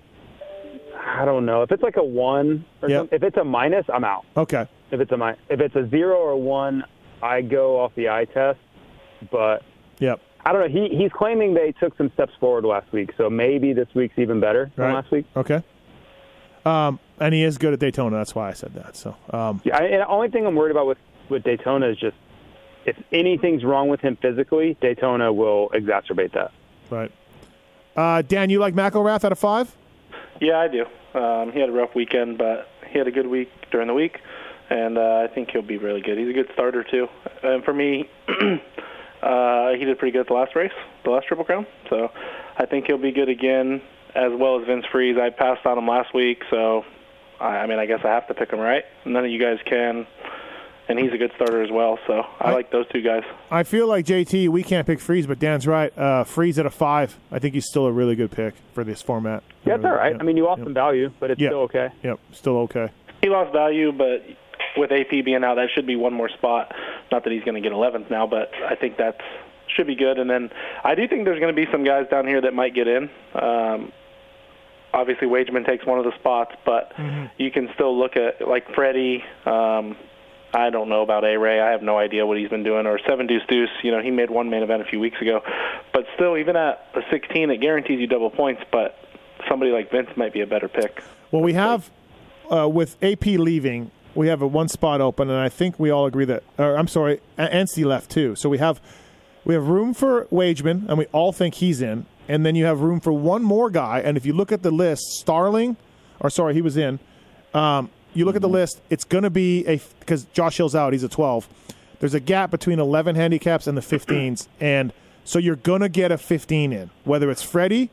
I 1.08 1.24
don't 1.24 1.46
know 1.46 1.62
if 1.62 1.72
it's 1.72 1.82
like 1.82 1.96
a 1.96 2.04
one 2.04 2.64
or 2.82 2.88
Yep. 2.90 2.98
something. 3.00 3.16
If 3.16 3.22
it's 3.22 3.36
a 3.36 3.44
minus, 3.44 3.86
I'm 3.92 4.04
out. 4.04 4.24
Okay, 4.36 4.66
If 4.90 5.00
it's 5.00 5.12
a 5.12 5.16
mi- 5.16 5.34
if 5.48 5.60
it's 5.60 5.74
a 5.76 5.88
zero 5.88 6.16
or 6.16 6.30
a 6.32 6.36
one, 6.36 6.84
I 7.22 7.40
go 7.42 7.80
off 7.80 7.92
the 7.94 8.08
eye 8.10 8.26
test. 8.26 8.58
But 9.30 9.62
yep. 9.98 10.20
I 10.44 10.52
don't 10.52 10.60
know. 10.60 10.68
He 10.68 10.94
he's 10.96 11.10
claiming 11.12 11.54
they 11.54 11.72
took 11.72 11.96
some 11.96 12.10
steps 12.12 12.32
forward 12.38 12.64
last 12.64 12.92
week, 12.92 13.10
so 13.16 13.30
maybe 13.30 13.72
this 13.72 13.88
week's 13.94 14.18
even 14.18 14.40
better 14.40 14.70
than 14.76 14.84
Right. 14.86 14.94
last 14.94 15.10
week. 15.10 15.24
Okay. 15.36 15.62
Um, 16.64 16.98
and 17.20 17.32
he 17.32 17.42
is 17.44 17.58
good 17.58 17.72
at 17.72 17.78
Daytona. 17.78 18.16
That's 18.16 18.34
why 18.34 18.48
I 18.48 18.52
said 18.52 18.74
that. 18.74 18.96
So, 18.96 19.14
um, 19.30 19.60
Yeah, 19.64 19.76
I, 19.78 19.84
and 19.84 20.02
the 20.02 20.06
only 20.08 20.28
thing 20.28 20.46
I'm 20.46 20.54
worried 20.54 20.72
about 20.72 20.86
with 20.86 20.98
with 21.28 21.42
Daytona 21.44 21.86
is 21.88 21.96
just 21.98 22.16
if 22.84 22.96
anything's 23.12 23.64
wrong 23.64 23.88
with 23.88 24.00
him 24.00 24.16
physically, 24.22 24.76
Daytona 24.80 25.32
will 25.32 25.70
exacerbate 25.70 26.32
that. 26.32 26.52
right. 26.90 27.10
Uh, 27.96 28.22
Dan, 28.22 28.50
you 28.50 28.58
like 28.58 28.74
McElrath 28.74 29.24
out 29.24 29.32
of 29.32 29.38
five? 29.38 29.74
Yeah, 30.40 30.58
I 30.58 30.68
do. 30.68 30.84
Um, 31.18 31.52
he 31.52 31.60
had 31.60 31.70
a 31.70 31.72
rough 31.72 31.94
weekend, 31.94 32.36
but 32.38 32.68
he 32.90 32.98
had 32.98 33.06
a 33.08 33.10
good 33.10 33.26
week 33.26 33.50
during 33.70 33.88
the 33.88 33.94
week, 33.94 34.18
and 34.68 34.98
uh, 34.98 35.26
I 35.28 35.34
think 35.34 35.50
he'll 35.50 35.62
be 35.62 35.78
really 35.78 36.02
good. 36.02 36.18
He's 36.18 36.28
a 36.28 36.32
good 36.32 36.50
starter 36.52 36.84
too. 36.84 37.06
And 37.42 37.64
for 37.64 37.72
me, 37.72 38.10
uh, 39.22 39.70
he 39.78 39.84
did 39.84 39.98
pretty 39.98 40.12
good 40.12 40.20
at 40.20 40.28
the 40.28 40.34
last 40.34 40.54
race, 40.54 40.72
the 41.04 41.10
last 41.10 41.26
Triple 41.26 41.44
Crown. 41.44 41.66
So 41.88 42.10
I 42.58 42.66
think 42.66 42.86
he'll 42.86 42.98
be 42.98 43.12
good 43.12 43.30
again, 43.30 43.80
as 44.14 44.32
well 44.38 44.60
as 44.60 44.66
Vince 44.66 44.84
Friese. 44.92 45.16
I 45.18 45.30
passed 45.30 45.64
on 45.64 45.78
him 45.78 45.88
last 45.88 46.14
week, 46.14 46.42
so 46.50 46.84
I, 47.40 47.58
I 47.58 47.66
mean, 47.66 47.78
I 47.78 47.86
guess 47.86 48.00
I 48.04 48.08
have 48.08 48.28
to 48.28 48.34
pick 48.34 48.50
him, 48.50 48.60
right? 48.60 48.84
None 49.06 49.24
of 49.24 49.30
you 49.30 49.40
guys 49.40 49.58
can, 49.64 50.06
and 50.88 50.98
he's 50.98 51.12
a 51.12 51.18
good 51.18 51.32
starter 51.36 51.62
as 51.62 51.70
well. 51.70 51.98
So 52.06 52.14
I, 52.40 52.50
I- 52.50 52.52
like 52.52 52.70
those 52.70 52.86
two 52.88 53.02
guys. 53.02 53.22
I 53.50 53.62
feel 53.62 53.86
like 53.88 54.04
JT. 54.06 54.48
We 54.48 54.62
can't 54.62 54.86
pick 54.86 55.00
Friese, 55.00 55.26
but 55.26 55.38
Dan's 55.38 55.66
right. 55.66 55.96
Uh, 55.98 56.24
Friese 56.24 56.58
at 56.58 56.66
a 56.66 56.70
five. 56.70 57.18
I 57.32 57.38
think 57.38 57.54
he's 57.54 57.66
still 57.66 57.86
a 57.86 57.92
really 57.92 58.16
good 58.16 58.30
pick 58.30 58.54
for 58.72 58.84
this 58.84 59.02
format. 59.02 59.42
Yeah, 59.64 59.76
it's 59.76 59.84
all 59.84 59.92
right. 59.94 60.12
Yep. 60.12 60.20
I 60.20 60.24
mean, 60.24 60.36
you 60.36 60.44
lost 60.44 60.58
Yep. 60.58 60.66
some 60.66 60.74
value, 60.74 61.10
but 61.20 61.30
it's 61.30 61.40
Yeah. 61.40 61.48
still 61.48 61.60
okay. 61.62 61.88
Yep, 62.02 62.18
still 62.32 62.56
okay. 62.58 62.88
He 63.22 63.28
lost 63.28 63.52
value, 63.52 63.92
but 63.92 64.24
with 64.76 64.92
AP 64.92 65.22
being 65.22 65.42
out, 65.42 65.54
that 65.56 65.68
should 65.74 65.86
be 65.86 65.96
one 65.96 66.12
more 66.12 66.28
spot. 66.28 66.74
Not 67.10 67.24
that 67.24 67.32
he's 67.32 67.42
going 67.44 67.54
to 67.54 67.60
get 67.60 67.72
11th 67.72 68.10
now, 68.10 68.26
but 68.26 68.50
I 68.68 68.74
think 68.74 68.96
that's 68.96 69.20
should 69.68 69.86
be 69.86 69.96
good. 69.96 70.18
And 70.18 70.30
then 70.30 70.50
I 70.84 70.94
do 70.94 71.08
think 71.08 71.24
there's 71.24 71.40
going 71.40 71.54
to 71.54 71.66
be 71.66 71.70
some 71.72 71.82
guys 71.84 72.06
down 72.08 72.26
here 72.26 72.40
that 72.42 72.54
might 72.54 72.74
get 72.74 72.86
in. 72.88 73.10
Um, 73.34 73.90
obviously, 74.94 75.26
Wageman 75.26 75.66
takes 75.66 75.84
one 75.84 75.98
of 75.98 76.04
the 76.04 76.14
spots, 76.18 76.54
but 76.64 76.92
you 77.38 77.50
can 77.50 77.68
still 77.74 77.98
look 77.98 78.16
at 78.16 78.46
like 78.46 78.72
Freddie. 78.74 79.24
Um, 79.44 79.96
I 80.54 80.70
don't 80.70 80.88
know 80.88 81.02
about 81.02 81.24
A 81.24 81.36
Ray. 81.36 81.60
I 81.60 81.72
have 81.72 81.82
no 81.82 81.98
idea 81.98 82.24
what 82.26 82.38
he's 82.38 82.48
been 82.48 82.62
doing. 82.62 82.86
Or 82.86 82.98
Seven 83.06 83.26
Deuce 83.26 83.42
Deuce. 83.48 83.70
You 83.82 83.92
know, 83.92 84.00
he 84.00 84.10
made 84.10 84.30
one 84.30 84.48
main 84.48 84.62
event 84.62 84.82
a 84.82 84.84
few 84.84 85.00
weeks 85.00 85.20
ago, 85.20 85.42
but 85.92 86.06
still, 86.14 86.36
even 86.36 86.56
at 86.56 86.86
a 86.94 87.00
16, 87.10 87.50
it 87.50 87.60
guarantees 87.60 88.00
you 88.00 88.06
double 88.06 88.30
points. 88.30 88.62
But 88.70 88.96
somebody 89.48 89.70
like 89.70 89.90
Vince 89.90 90.08
might 90.16 90.32
be 90.32 90.40
a 90.40 90.46
better 90.46 90.68
pick. 90.68 91.02
Well, 91.30 91.42
we 91.42 91.54
have 91.54 91.90
uh, 92.50 92.68
with 92.68 92.96
AP 93.02 93.26
leaving, 93.26 93.90
we 94.14 94.28
have 94.28 94.42
a 94.42 94.46
one 94.46 94.68
spot 94.68 95.00
open, 95.00 95.28
and 95.28 95.38
I 95.38 95.48
think 95.48 95.78
we 95.78 95.90
all 95.90 96.06
agree 96.06 96.24
that. 96.24 96.42
Or 96.58 96.76
I'm 96.76 96.88
sorry, 96.88 97.20
Anstie 97.38 97.84
left 97.84 98.10
too. 98.10 98.34
So 98.36 98.48
we 98.48 98.58
have 98.58 98.80
we 99.44 99.54
have 99.54 99.68
room 99.68 99.94
for 99.94 100.24
Wageman, 100.26 100.88
and 100.88 100.98
we 100.98 101.06
all 101.06 101.32
think 101.32 101.54
he's 101.54 101.80
in. 101.80 102.06
And 102.28 102.44
then 102.44 102.56
you 102.56 102.64
have 102.64 102.80
room 102.80 102.98
for 102.98 103.12
one 103.12 103.44
more 103.44 103.70
guy. 103.70 104.00
And 104.00 104.16
if 104.16 104.26
you 104.26 104.32
look 104.32 104.50
at 104.50 104.62
the 104.62 104.72
list, 104.72 105.02
Starling, 105.20 105.76
or 106.18 106.28
sorry, 106.28 106.54
he 106.54 106.62
was 106.62 106.76
in. 106.76 106.98
Um, 107.54 107.90
you 108.16 108.24
look 108.24 108.36
at 108.36 108.42
the 108.42 108.48
list; 108.48 108.80
it's 108.90 109.04
going 109.04 109.24
to 109.24 109.30
be 109.30 109.64
a 109.66 109.80
because 110.00 110.24
Josh 110.32 110.56
Hill's 110.56 110.74
out; 110.74 110.92
he's 110.92 111.02
a 111.04 111.08
12. 111.08 111.48
There's 112.00 112.14
a 112.14 112.20
gap 112.20 112.50
between 112.50 112.78
11 112.78 113.14
handicaps 113.16 113.66
and 113.66 113.76
the 113.76 113.80
15s, 113.82 114.48
and 114.60 114.92
so 115.24 115.38
you're 115.38 115.56
going 115.56 115.80
to 115.80 115.88
get 115.88 116.12
a 116.12 116.18
15 116.18 116.72
in, 116.72 116.90
whether 117.04 117.30
it's 117.30 117.42
Freddie, 117.42 117.90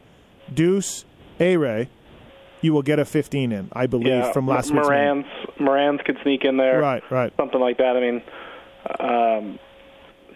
Deuce, 0.53 1.05
A 1.39 1.57
Ray 1.57 1.89
you 2.61 2.71
will 2.71 2.81
get 2.81 2.97
a 2.97 3.03
15 3.03 3.51
in, 3.51 3.67
I 3.73 3.87
believe, 3.87 4.07
Yeah, 4.07 4.31
from 4.31 4.47
last 4.47 4.71
week's 4.71 4.87
Moran's 4.87 5.25
Moran's 5.59 5.99
could 6.05 6.17
sneak 6.23 6.45
in 6.45 6.55
there. 6.55 6.79
Right, 6.79 7.03
right. 7.11 7.33
Something 7.35 7.59
like 7.59 7.77
that. 7.79 7.97
I 7.97 7.99
mean, 7.99 8.21
um, 9.01 9.59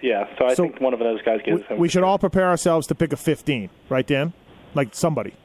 yeah. 0.02 0.26
So 0.38 0.46
I 0.46 0.54
So 0.54 0.64
think 0.64 0.82
one 0.82 0.94
of 0.94 1.00
those 1.00 1.22
guys 1.22 1.40
gets 1.46 1.60
We, 1.60 1.64
him. 1.76 1.78
we 1.80 1.88
should 1.88 2.04
all 2.04 2.20
prepare 2.20 2.48
ourselves 2.50 2.86
to 2.88 2.96
pick 2.96 3.14
a 3.14 3.16
15, 3.18 3.70
right, 3.88 4.06
Dan? 4.06 4.34
Like 4.74 4.94
somebody, 4.94 5.36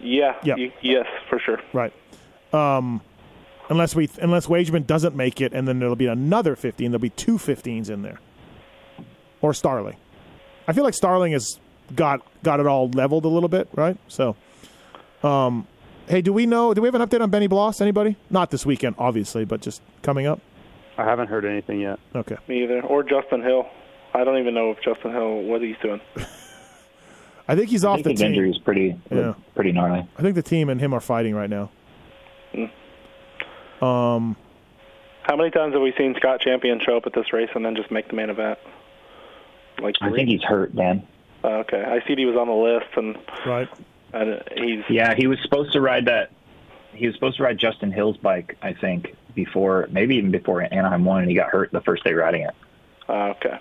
Yeah. 0.00 0.34
Yeah. 0.44 0.56
y- 0.58 0.72
yes, 0.82 1.06
for 1.30 1.38
sure. 1.38 1.58
right? 1.72 1.92
Um, 2.52 3.00
unless 3.68 3.94
we, 3.94 4.08
unless 4.20 4.46
Wageman 4.46 4.86
doesn't 4.86 5.14
make 5.16 5.40
it, 5.40 5.52
and 5.52 5.66
then 5.66 5.78
there'll 5.78 5.96
be 5.96 6.06
another 6.06 6.56
15. 6.56 6.90
There'll 6.90 7.00
be 7.00 7.10
two 7.10 7.38
15s 7.38 7.90
in 7.90 8.02
there, 8.02 8.20
or 9.40 9.52
Starling. 9.54 9.96
I 10.68 10.72
feel 10.72 10.84
like 10.84 10.94
Starling 10.94 11.32
has 11.32 11.58
got 11.94 12.20
got 12.42 12.60
it 12.60 12.66
all 12.66 12.88
leveled 12.90 13.24
a 13.24 13.28
little 13.28 13.48
bit, 13.48 13.68
right? 13.74 13.96
So, 14.08 14.36
um, 15.22 15.66
hey, 16.08 16.22
do 16.22 16.32
we 16.32 16.46
know? 16.46 16.74
Do 16.74 16.82
we 16.82 16.88
have 16.88 16.94
an 16.94 17.02
update 17.02 17.20
on 17.20 17.30
Benny 17.30 17.46
Bloss? 17.46 17.80
Anybody? 17.80 18.16
Not 18.30 18.50
this 18.50 18.64
weekend, 18.66 18.96
obviously, 18.98 19.44
but 19.44 19.60
just 19.60 19.82
coming 20.02 20.26
up. 20.26 20.40
I 20.98 21.04
haven't 21.04 21.28
heard 21.28 21.44
anything 21.44 21.80
yet. 21.80 21.98
Okay. 22.14 22.36
Me 22.48 22.62
either. 22.64 22.80
Or 22.82 23.02
Justin 23.02 23.42
Hill. 23.42 23.68
I 24.14 24.24
don't 24.24 24.38
even 24.38 24.54
know 24.54 24.70
if 24.70 24.80
Justin 24.82 25.12
Hill 25.12 25.42
what 25.42 25.60
he's 25.60 25.76
doing. 25.82 26.00
I 27.48 27.54
think 27.54 27.68
he's 27.68 27.84
I 27.84 27.90
off 27.90 27.96
think 27.96 28.04
the 28.04 28.10
his 28.12 28.20
team. 28.20 28.28
injury 28.30 28.50
is 28.50 28.58
pretty 28.58 28.96
Yeah. 29.10 29.34
pretty 29.54 29.72
gnarly. 29.72 30.06
I 30.18 30.22
think 30.22 30.34
the 30.34 30.42
team 30.42 30.68
and 30.68 30.80
him 30.80 30.92
are 30.94 31.00
fighting 31.00 31.34
right 31.34 31.50
now. 31.50 31.70
Um, 33.80 34.36
How 35.22 35.36
many 35.36 35.50
times 35.50 35.74
have 35.74 35.82
we 35.82 35.92
seen 35.98 36.14
Scott 36.16 36.40
Champion 36.40 36.80
show 36.84 36.96
up 36.96 37.06
at 37.06 37.12
this 37.12 37.32
race 37.32 37.50
and 37.54 37.64
then 37.64 37.76
just 37.76 37.90
make 37.90 38.08
the 38.08 38.14
main 38.14 38.30
event? 38.30 38.58
Like 39.80 39.96
I 40.00 40.10
think 40.10 40.28
he's 40.28 40.42
hurt, 40.42 40.74
Dan. 40.74 41.06
Uh, 41.44 41.48
okay, 41.58 41.82
I 41.82 42.06
see 42.06 42.14
he 42.16 42.24
was 42.24 42.36
on 42.36 42.48
the 42.48 42.54
list, 42.54 42.86
and 42.96 43.16
right. 43.46 43.68
and 44.12 44.42
he's 44.56 44.84
Yeah, 44.88 45.14
he 45.14 45.26
was 45.26 45.38
supposed 45.42 45.72
to 45.72 45.80
ride 45.80 46.06
that. 46.06 46.30
He 46.92 47.06
was 47.06 47.14
supposed 47.14 47.36
to 47.36 47.42
ride 47.42 47.58
Justin 47.58 47.92
Hill's 47.92 48.16
bike, 48.16 48.56
I 48.62 48.72
think, 48.72 49.14
before 49.34 49.86
maybe 49.90 50.16
even 50.16 50.30
before 50.30 50.62
Anaheim 50.62 51.04
won, 51.04 51.20
and 51.20 51.30
he 51.30 51.36
got 51.36 51.50
hurt 51.50 51.70
the 51.72 51.82
first 51.82 52.04
day 52.04 52.14
riding 52.14 52.42
it. 52.42 52.54
uh, 53.08 53.34
okay. 53.36 53.58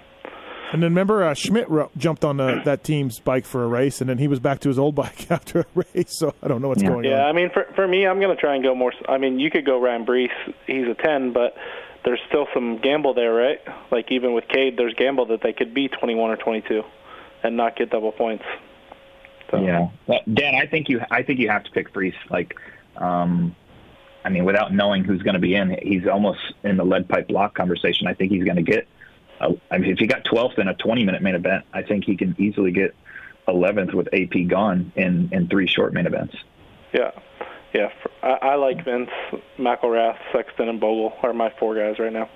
And 0.74 0.82
then 0.84 0.92
remember, 0.92 1.24
uh, 1.24 1.34
Schmidt 1.34 1.70
ro- 1.70 1.92
jumped 1.98 2.26
on 2.26 2.38
the, 2.38 2.62
that 2.66 2.84
team's 2.84 3.20
bike 3.20 3.46
for 3.46 3.64
a 3.64 3.68
race, 3.68 4.02
and 4.02 4.10
then 4.10 4.18
he 4.18 4.28
was 4.28 4.40
back 4.40 4.60
to 4.62 4.68
his 4.70 4.78
old 4.80 4.96
bike 5.04 5.30
after 5.32 5.60
a 5.62 5.66
race. 5.76 6.18
So 6.18 6.34
I 6.44 6.48
don't 6.48 6.62
know 6.62 6.70
what's 6.70 6.82
Yeah. 6.84 6.90
going 6.90 7.06
Yeah, 7.06 7.12
on. 7.12 7.18
Yeah, 7.20 7.26
I 7.28 7.32
mean, 7.34 7.50
for 7.52 7.66
for 7.76 7.88
me, 7.88 8.06
I'm 8.06 8.20
going 8.20 8.36
to 8.36 8.40
try 8.42 8.56
and 8.56 8.64
go 8.64 8.76
more. 8.76 8.92
I 9.08 9.18
mean, 9.18 9.40
you 9.40 9.50
could 9.52 9.66
go 9.66 9.80
Ryan 9.82 10.06
Breece. 10.06 10.30
He's 10.68 10.88
a 10.88 10.96
10, 10.96 11.34
but 11.34 11.56
there's 12.04 12.20
still 12.28 12.48
some 12.54 12.78
gamble 12.78 13.14
there, 13.14 13.34
right? 13.34 13.60
Like 13.92 14.12
even 14.12 14.34
with 14.34 14.48
Cade, 14.48 14.78
there's 14.78 14.94
gamble 14.96 15.28
that 15.28 15.42
they 15.42 15.54
could 15.54 15.74
be 15.74 15.88
21 15.88 16.30
or 16.32 16.36
22 16.38 16.84
and 17.44 17.58
not 17.58 17.76
get 17.76 17.90
double 17.90 18.12
points. 18.12 18.44
So, 19.52 19.60
Yeah, 19.62 19.90
But, 20.08 20.22
Dan, 20.34 20.56
I 20.56 20.66
think 20.66 20.90
you. 20.90 21.02
I 21.12 21.22
think 21.24 21.40
you 21.40 21.50
have 21.50 21.64
to 21.66 21.72
pick 21.72 21.92
Friese. 21.94 22.16
Like, 22.32 22.56
um, 22.98 23.56
I 24.24 24.30
mean, 24.30 24.44
without 24.46 24.74
knowing 24.74 25.04
who's 25.04 25.22
going 25.22 25.36
to 25.36 25.40
be 25.40 25.54
in, 25.56 25.78
he's 25.84 26.08
almost 26.08 26.40
in 26.64 26.78
the 26.78 26.84
lead 26.84 27.08
pipe 27.08 27.28
block 27.28 27.54
conversation. 27.54 28.08
I 28.08 28.14
think 28.16 28.32
he's 28.32 28.44
going 28.44 28.56
to 28.58 28.64
get. 28.64 28.88
I 29.40 29.78
mean, 29.78 29.92
if 29.92 30.00
he 30.00 30.08
got 30.08 30.24
12th 30.26 30.58
in 30.60 30.68
a 30.68 30.74
20-minute 30.74 31.22
main 31.22 31.36
event, 31.36 31.66
I 31.74 31.82
think 31.84 32.06
he 32.06 32.16
can 32.16 32.36
easily 32.40 32.72
get 32.72 32.96
11th 33.48 33.94
with 33.94 34.08
AP 34.14 34.48
gone 34.48 34.92
in 34.96 35.30
in 35.32 35.48
three 35.48 35.68
short 35.68 35.94
main 35.94 36.06
events. 36.08 36.36
yeah, 36.94 37.12
yeah. 37.74 37.90
I, 38.24 38.30
I 38.42 38.56
like 38.56 38.84
Vince, 38.86 39.10
McElrath, 39.60 40.18
Sexton, 40.34 40.70
and 40.70 40.80
Bogle 40.80 41.14
are 41.22 41.34
my 41.34 41.52
four 41.60 41.76
guys 41.76 42.00
right 42.00 42.14
now. 42.14 42.30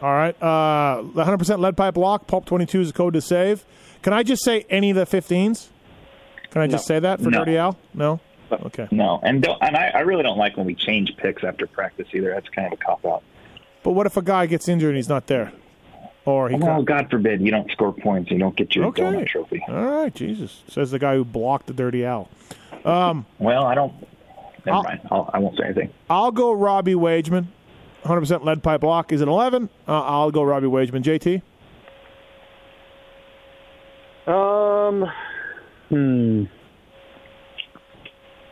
All 0.00 0.12
right. 0.12 0.34
Uh, 0.42 1.02
100% 1.02 1.58
lead 1.58 1.76
pipe 1.76 1.96
lock. 1.96 2.26
Pulp 2.26 2.46
22 2.46 2.80
is 2.80 2.86
the 2.88 2.92
code 2.96 3.14
to 3.14 3.20
save. 3.20 3.64
Can 4.02 4.12
I 4.12 4.22
just 4.22 4.44
say 4.44 4.64
any 4.70 4.90
of 4.90 4.96
the 4.96 5.04
15s? 5.06 5.68
Can 6.50 6.62
I 6.62 6.66
just 6.66 6.88
No. 6.88 6.94
say 6.94 7.00
that 7.00 7.20
for 7.20 7.30
No. 7.30 7.38
Dirty 7.40 7.56
Al? 7.58 7.76
No? 7.94 8.20
No. 8.50 8.56
Okay. 8.66 8.88
No, 8.90 9.20
and 9.22 9.42
don't, 9.42 9.58
and 9.60 9.76
I, 9.76 9.88
I 9.94 10.00
really 10.00 10.22
don't 10.22 10.38
like 10.38 10.56
when 10.56 10.64
we 10.66 10.74
change 10.74 11.14
picks 11.18 11.44
after 11.44 11.66
practice 11.66 12.06
either. 12.14 12.30
That's 12.32 12.48
kind 12.48 12.72
of 12.72 12.72
a 12.80 12.82
cop 12.82 13.04
out. 13.04 13.22
But 13.82 13.92
what 13.92 14.06
if 14.06 14.16
a 14.16 14.22
guy 14.22 14.46
gets 14.46 14.68
injured 14.68 14.88
and 14.90 14.96
he's 14.96 15.08
not 15.08 15.26
there? 15.26 15.52
Or 16.28 16.50
he 16.50 16.56
Well, 16.56 16.74
comes. 16.76 16.84
God 16.84 17.10
forbid 17.10 17.40
you 17.40 17.50
don't 17.50 17.70
score 17.70 17.90
points, 17.90 18.30
you 18.30 18.36
don't 18.38 18.54
get 18.54 18.76
your 18.76 18.84
Okay. 18.88 19.02
donut 19.02 19.28
trophy. 19.28 19.64
All 19.66 19.74
right, 20.02 20.14
Jesus. 20.14 20.62
Says 20.68 20.90
the 20.90 20.98
guy 20.98 21.14
who 21.14 21.24
blocked 21.24 21.68
the 21.68 21.72
Dirty 21.72 22.04
Al. 22.04 22.28
Well, 22.84 23.64
I 23.64 23.74
don't. 23.74 23.94
Never 24.66 24.76
I'll- 24.76 24.82
mind. 24.82 25.00
I'll, 25.10 25.30
I 25.32 25.38
won't 25.38 25.56
say 25.56 25.64
anything. 25.64 25.88
I'll 26.10 26.30
go 26.30 26.52
Robbie 26.52 26.92
Wageman. 26.94 27.46
100% 28.04 28.44
lead 28.44 28.62
pipe 28.62 28.82
block 28.82 29.10
is 29.10 29.22
an 29.22 29.28
11. 29.30 29.70
Uh, 29.88 30.02
I'll 30.02 30.30
go 30.30 30.42
Robbie 30.42 30.66
Wageman. 30.66 31.02
JT? 31.02 31.40
Um, 34.30 35.10
hmm. 35.88 36.44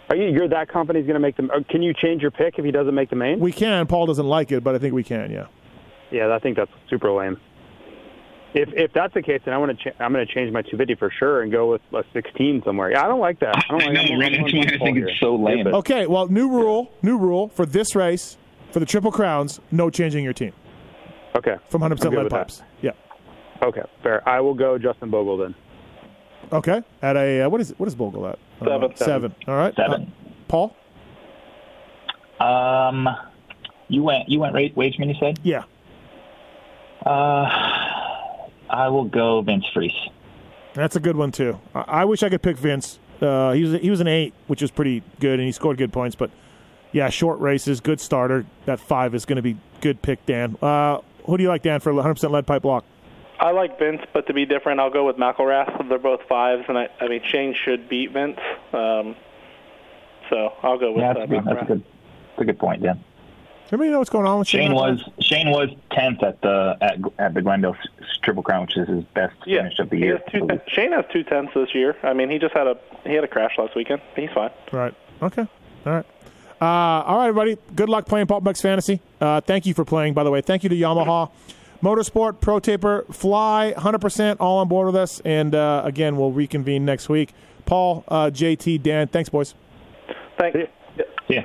Are 0.09 0.17
you? 0.17 0.29
You're 0.31 0.49
that 0.49 0.69
company's 0.69 1.05
going 1.05 1.15
to 1.15 1.21
make 1.21 1.37
them? 1.37 1.51
Can 1.69 1.83
you 1.83 1.93
change 1.93 2.23
your 2.23 2.31
pick 2.31 2.59
if 2.59 2.65
he 2.65 2.71
doesn't 2.71 2.95
make 2.95 3.11
the 3.11 3.17
main? 3.17 3.39
We 3.39 3.53
can. 3.53 3.87
Paul 3.87 4.07
doesn't 4.07 4.27
like 4.27 4.51
it, 4.51 4.65
but 4.65 4.75
I 4.75 4.79
think 4.79 4.95
we 4.95 5.03
can, 5.05 5.31
yeah. 5.31 5.47
Yeah, 6.11 6.33
I 6.35 6.39
think 6.39 6.57
that's 6.57 6.71
super 6.89 7.11
lame. 7.13 7.37
If 8.59 8.71
if 8.73 8.93
that's 8.95 9.13
the 9.13 9.21
case, 9.23 9.43
then 9.45 9.53
I 9.53 9.59
want 9.59 9.79
to. 9.79 9.85
Cha- 9.91 10.03
I'm 10.03 10.13
going 10.15 10.27
to 10.27 10.33
change 10.33 10.51
my 10.53 10.63
250 10.63 10.95
for 10.95 11.11
sure 11.11 11.43
and 11.43 11.53
go 11.53 11.71
with 11.73 11.83
a 11.93 12.03
16 12.15 12.63
somewhere. 12.65 12.91
Yeah, 12.91 13.05
I 13.05 13.09
don't 13.09 13.21
like 13.21 13.39
that. 13.41 13.55
I 13.55 13.61
don't 13.71 13.83
I 13.83 13.87
like 13.87 13.95
know, 13.95 14.01
I'm- 14.01 14.19
right? 14.21 14.33
I'm 14.35 14.43
That's 14.45 14.53
why 14.55 14.61
I 14.61 14.79
think 14.79 14.97
here. 14.97 15.09
it's 15.09 15.21
so 15.21 15.35
lame. 15.37 15.59
Stupid. 15.61 15.75
Okay, 15.75 16.07
well, 16.07 16.27
new 16.29 16.49
rule, 16.49 16.91
new 17.03 17.19
rule 17.19 17.49
for 17.49 17.67
this 17.67 17.95
race, 17.95 18.39
for 18.73 18.81
the 18.81 18.87
Triple 18.87 19.13
Crowns, 19.13 19.61
no 19.71 19.91
changing 19.91 20.25
your 20.25 20.33
team 20.33 20.53
Okay. 21.37 21.57
from 21.69 21.83
100% 21.83 21.91
lead 22.11 22.23
with 22.23 22.31
that. 22.31 22.31
pipes. 22.31 22.63
Yeah. 22.81 22.93
Okay. 23.63 23.83
Fair. 24.03 24.27
I 24.29 24.41
will 24.41 24.55
go 24.55 24.79
Justin 24.79 25.11
Bogle 25.11 25.37
then. 25.37 25.55
Okay. 26.51 26.83
At 27.03 27.17
a, 27.17 27.43
uh, 27.43 27.49
what 27.51 27.61
is 27.61 27.75
what 27.77 27.87
is 27.89 27.95
Bogle 27.95 28.27
at? 28.27 28.39
Uh, 28.63 28.65
Seven. 28.65 28.97
seven. 28.97 29.35
All 29.49 29.55
right. 29.57 29.75
Seven. 29.77 30.03
Uh, 30.03 30.31
Paul? 30.49 30.77
Um, 32.41 33.09
you 33.89 34.03
went. 34.03 34.29
You 34.31 34.41
went. 34.41 34.55
Ra- 34.55 34.61
Wageman. 34.77 35.09
You 35.09 35.15
said. 35.21 35.39
Yeah. 35.43 35.65
Uh, 37.05 37.76
I 38.71 38.89
will 38.89 39.05
go 39.05 39.41
Vince 39.43 39.67
Friese. 39.73 39.93
That's 40.75 40.97
a 40.97 41.01
good 41.01 41.17
one, 41.17 41.33
too. 41.33 41.59
I, 41.75 41.81
I 41.81 42.05
wish 42.05 42.23
I 42.23 42.29
could 42.29 42.43
pick 42.43 42.57
Vince. 42.57 42.99
Uh, 43.21 43.53
he 43.53 43.63
was 43.63 43.81
he 43.81 43.91
was 43.91 44.01
an 44.01 44.09
eight, 44.09 44.35
which 44.47 44.61
is 44.61 44.71
pretty 44.71 45.03
good, 45.21 45.39
and 45.39 45.47
he 45.47 45.53
scored 45.53 45.79
good 45.79 45.93
points. 45.93 46.15
But 46.15 46.31
yeah, 46.93 47.09
short 47.09 47.41
races, 47.41 47.81
good 47.81 48.01
starter. 48.01 48.45
That 48.67 48.79
five 48.79 49.15
is 49.15 49.25
going 49.25 49.37
to 49.37 49.43
be 49.43 49.57
good 49.81 50.03
pick, 50.03 50.25
Dan. 50.27 50.57
Uh, 50.61 50.99
who 51.25 51.37
do 51.37 51.43
you 51.43 51.49
like, 51.49 51.63
Dan, 51.63 51.81
for 51.81 51.93
100% 51.93 52.31
lead 52.31 52.47
pipe 52.47 52.63
block? 52.63 52.85
I 53.39 53.51
like 53.51 53.79
Vince, 53.79 54.03
but 54.13 54.27
to 54.29 54.33
be 54.33 54.47
different, 54.47 54.81
I'll 54.81 54.91
go 54.91 55.05
with 55.07 55.17
McElrath. 55.17 55.89
They're 55.89 55.99
both 55.99 56.23
fives, 56.29 56.65
and 56.69 56.79
I, 56.79 56.89
I 57.01 57.09
mean 57.09 57.23
Shane 57.31 57.55
should 57.65 57.89
beat 57.89 58.13
Vince. 58.13 58.39
Um, 58.73 59.17
so 60.31 60.55
I'll 60.63 60.79
go 60.79 60.93
with 60.93 61.03
Yeah, 61.03 61.11
uh, 61.11 61.15
that's 61.15 61.25
a 61.25 61.35
good. 61.35 61.45
That's 61.45 61.63
a 61.63 61.65
good. 61.67 61.85
That's 62.31 62.43
a 62.43 62.45
good 62.45 62.59
point, 62.59 62.83
Dan. 62.83 63.05
Everybody 63.67 63.91
know 63.91 63.99
what's 63.99 64.11
going 64.11 64.27
on 64.27 64.39
with 64.39 64.49
Shane? 64.49 64.69
Shane 64.69 64.75
was 64.75 65.03
Shane 65.21 65.51
was 65.51 65.69
tenth 65.91 66.23
at 66.23 66.41
the 66.41 66.77
at, 66.81 66.99
at 67.19 67.35
the 67.35 67.43
Glendale 67.43 67.77
Triple 68.23 68.43
Crown, 68.43 68.63
which 68.63 68.77
is 68.77 68.89
his 68.89 69.05
best 69.15 69.35
Yeah, 69.45 69.63
finish 69.63 69.79
of 69.81 69.91
the 69.91 69.99
year. 69.99 70.19
has 70.19 70.33
two, 70.33 70.49
Shane 70.69 70.93
has 70.93 71.05
two 71.13 71.25
tenths 71.25 71.53
this 71.55 71.75
year. 71.75 71.97
I 72.03 72.13
mean, 72.13 72.31
he 72.31 72.39
just 72.39 72.55
had 72.55 72.67
a 72.69 72.77
he 73.05 73.15
had 73.15 73.25
a 73.25 73.29
crash 73.29 73.53
last 73.59 73.75
weekend. 73.75 74.01
He's 74.15 74.31
fine. 74.35 74.51
Right. 74.73 74.95
Okay. 75.21 75.47
All 75.85 75.93
right. 75.93 76.07
Uh, 76.61 76.65
all 76.65 77.19
right, 77.19 77.29
everybody. 77.29 77.59
Good 77.75 77.89
luck 77.89 78.07
playing 78.07 78.27
PulpMX 78.29 78.63
Fantasy. 78.63 79.01
Uh, 79.21 79.41
thank 79.41 79.67
you 79.67 79.75
for 79.75 79.85
playing, 79.85 80.15
by 80.15 80.25
the 80.25 80.31
way. 80.31 80.41
Thank 80.41 80.63
you 80.63 80.69
to 80.71 80.75
Yamaha, 80.75 81.31
Motosport, 81.83 82.41
Pro 82.41 82.61
Taper, 82.61 83.05
Fly, 83.13 83.75
100% 83.77 84.37
all 84.41 84.59
on 84.59 84.67
board 84.69 84.87
with 84.87 84.97
us. 84.97 85.21
And 85.25 85.55
uh, 85.55 85.83
again, 85.85 86.17
we'll 86.17 86.33
reconvene 86.33 86.87
next 86.87 87.11
week. 87.11 87.35
Paul, 87.67 88.05
uh, 88.09 88.31
JT, 88.33 88.83
Dan, 88.83 89.09
thanks, 89.09 89.29
boys. 89.29 89.55
Thanks. 90.39 90.59
Yeah. 91.29 91.45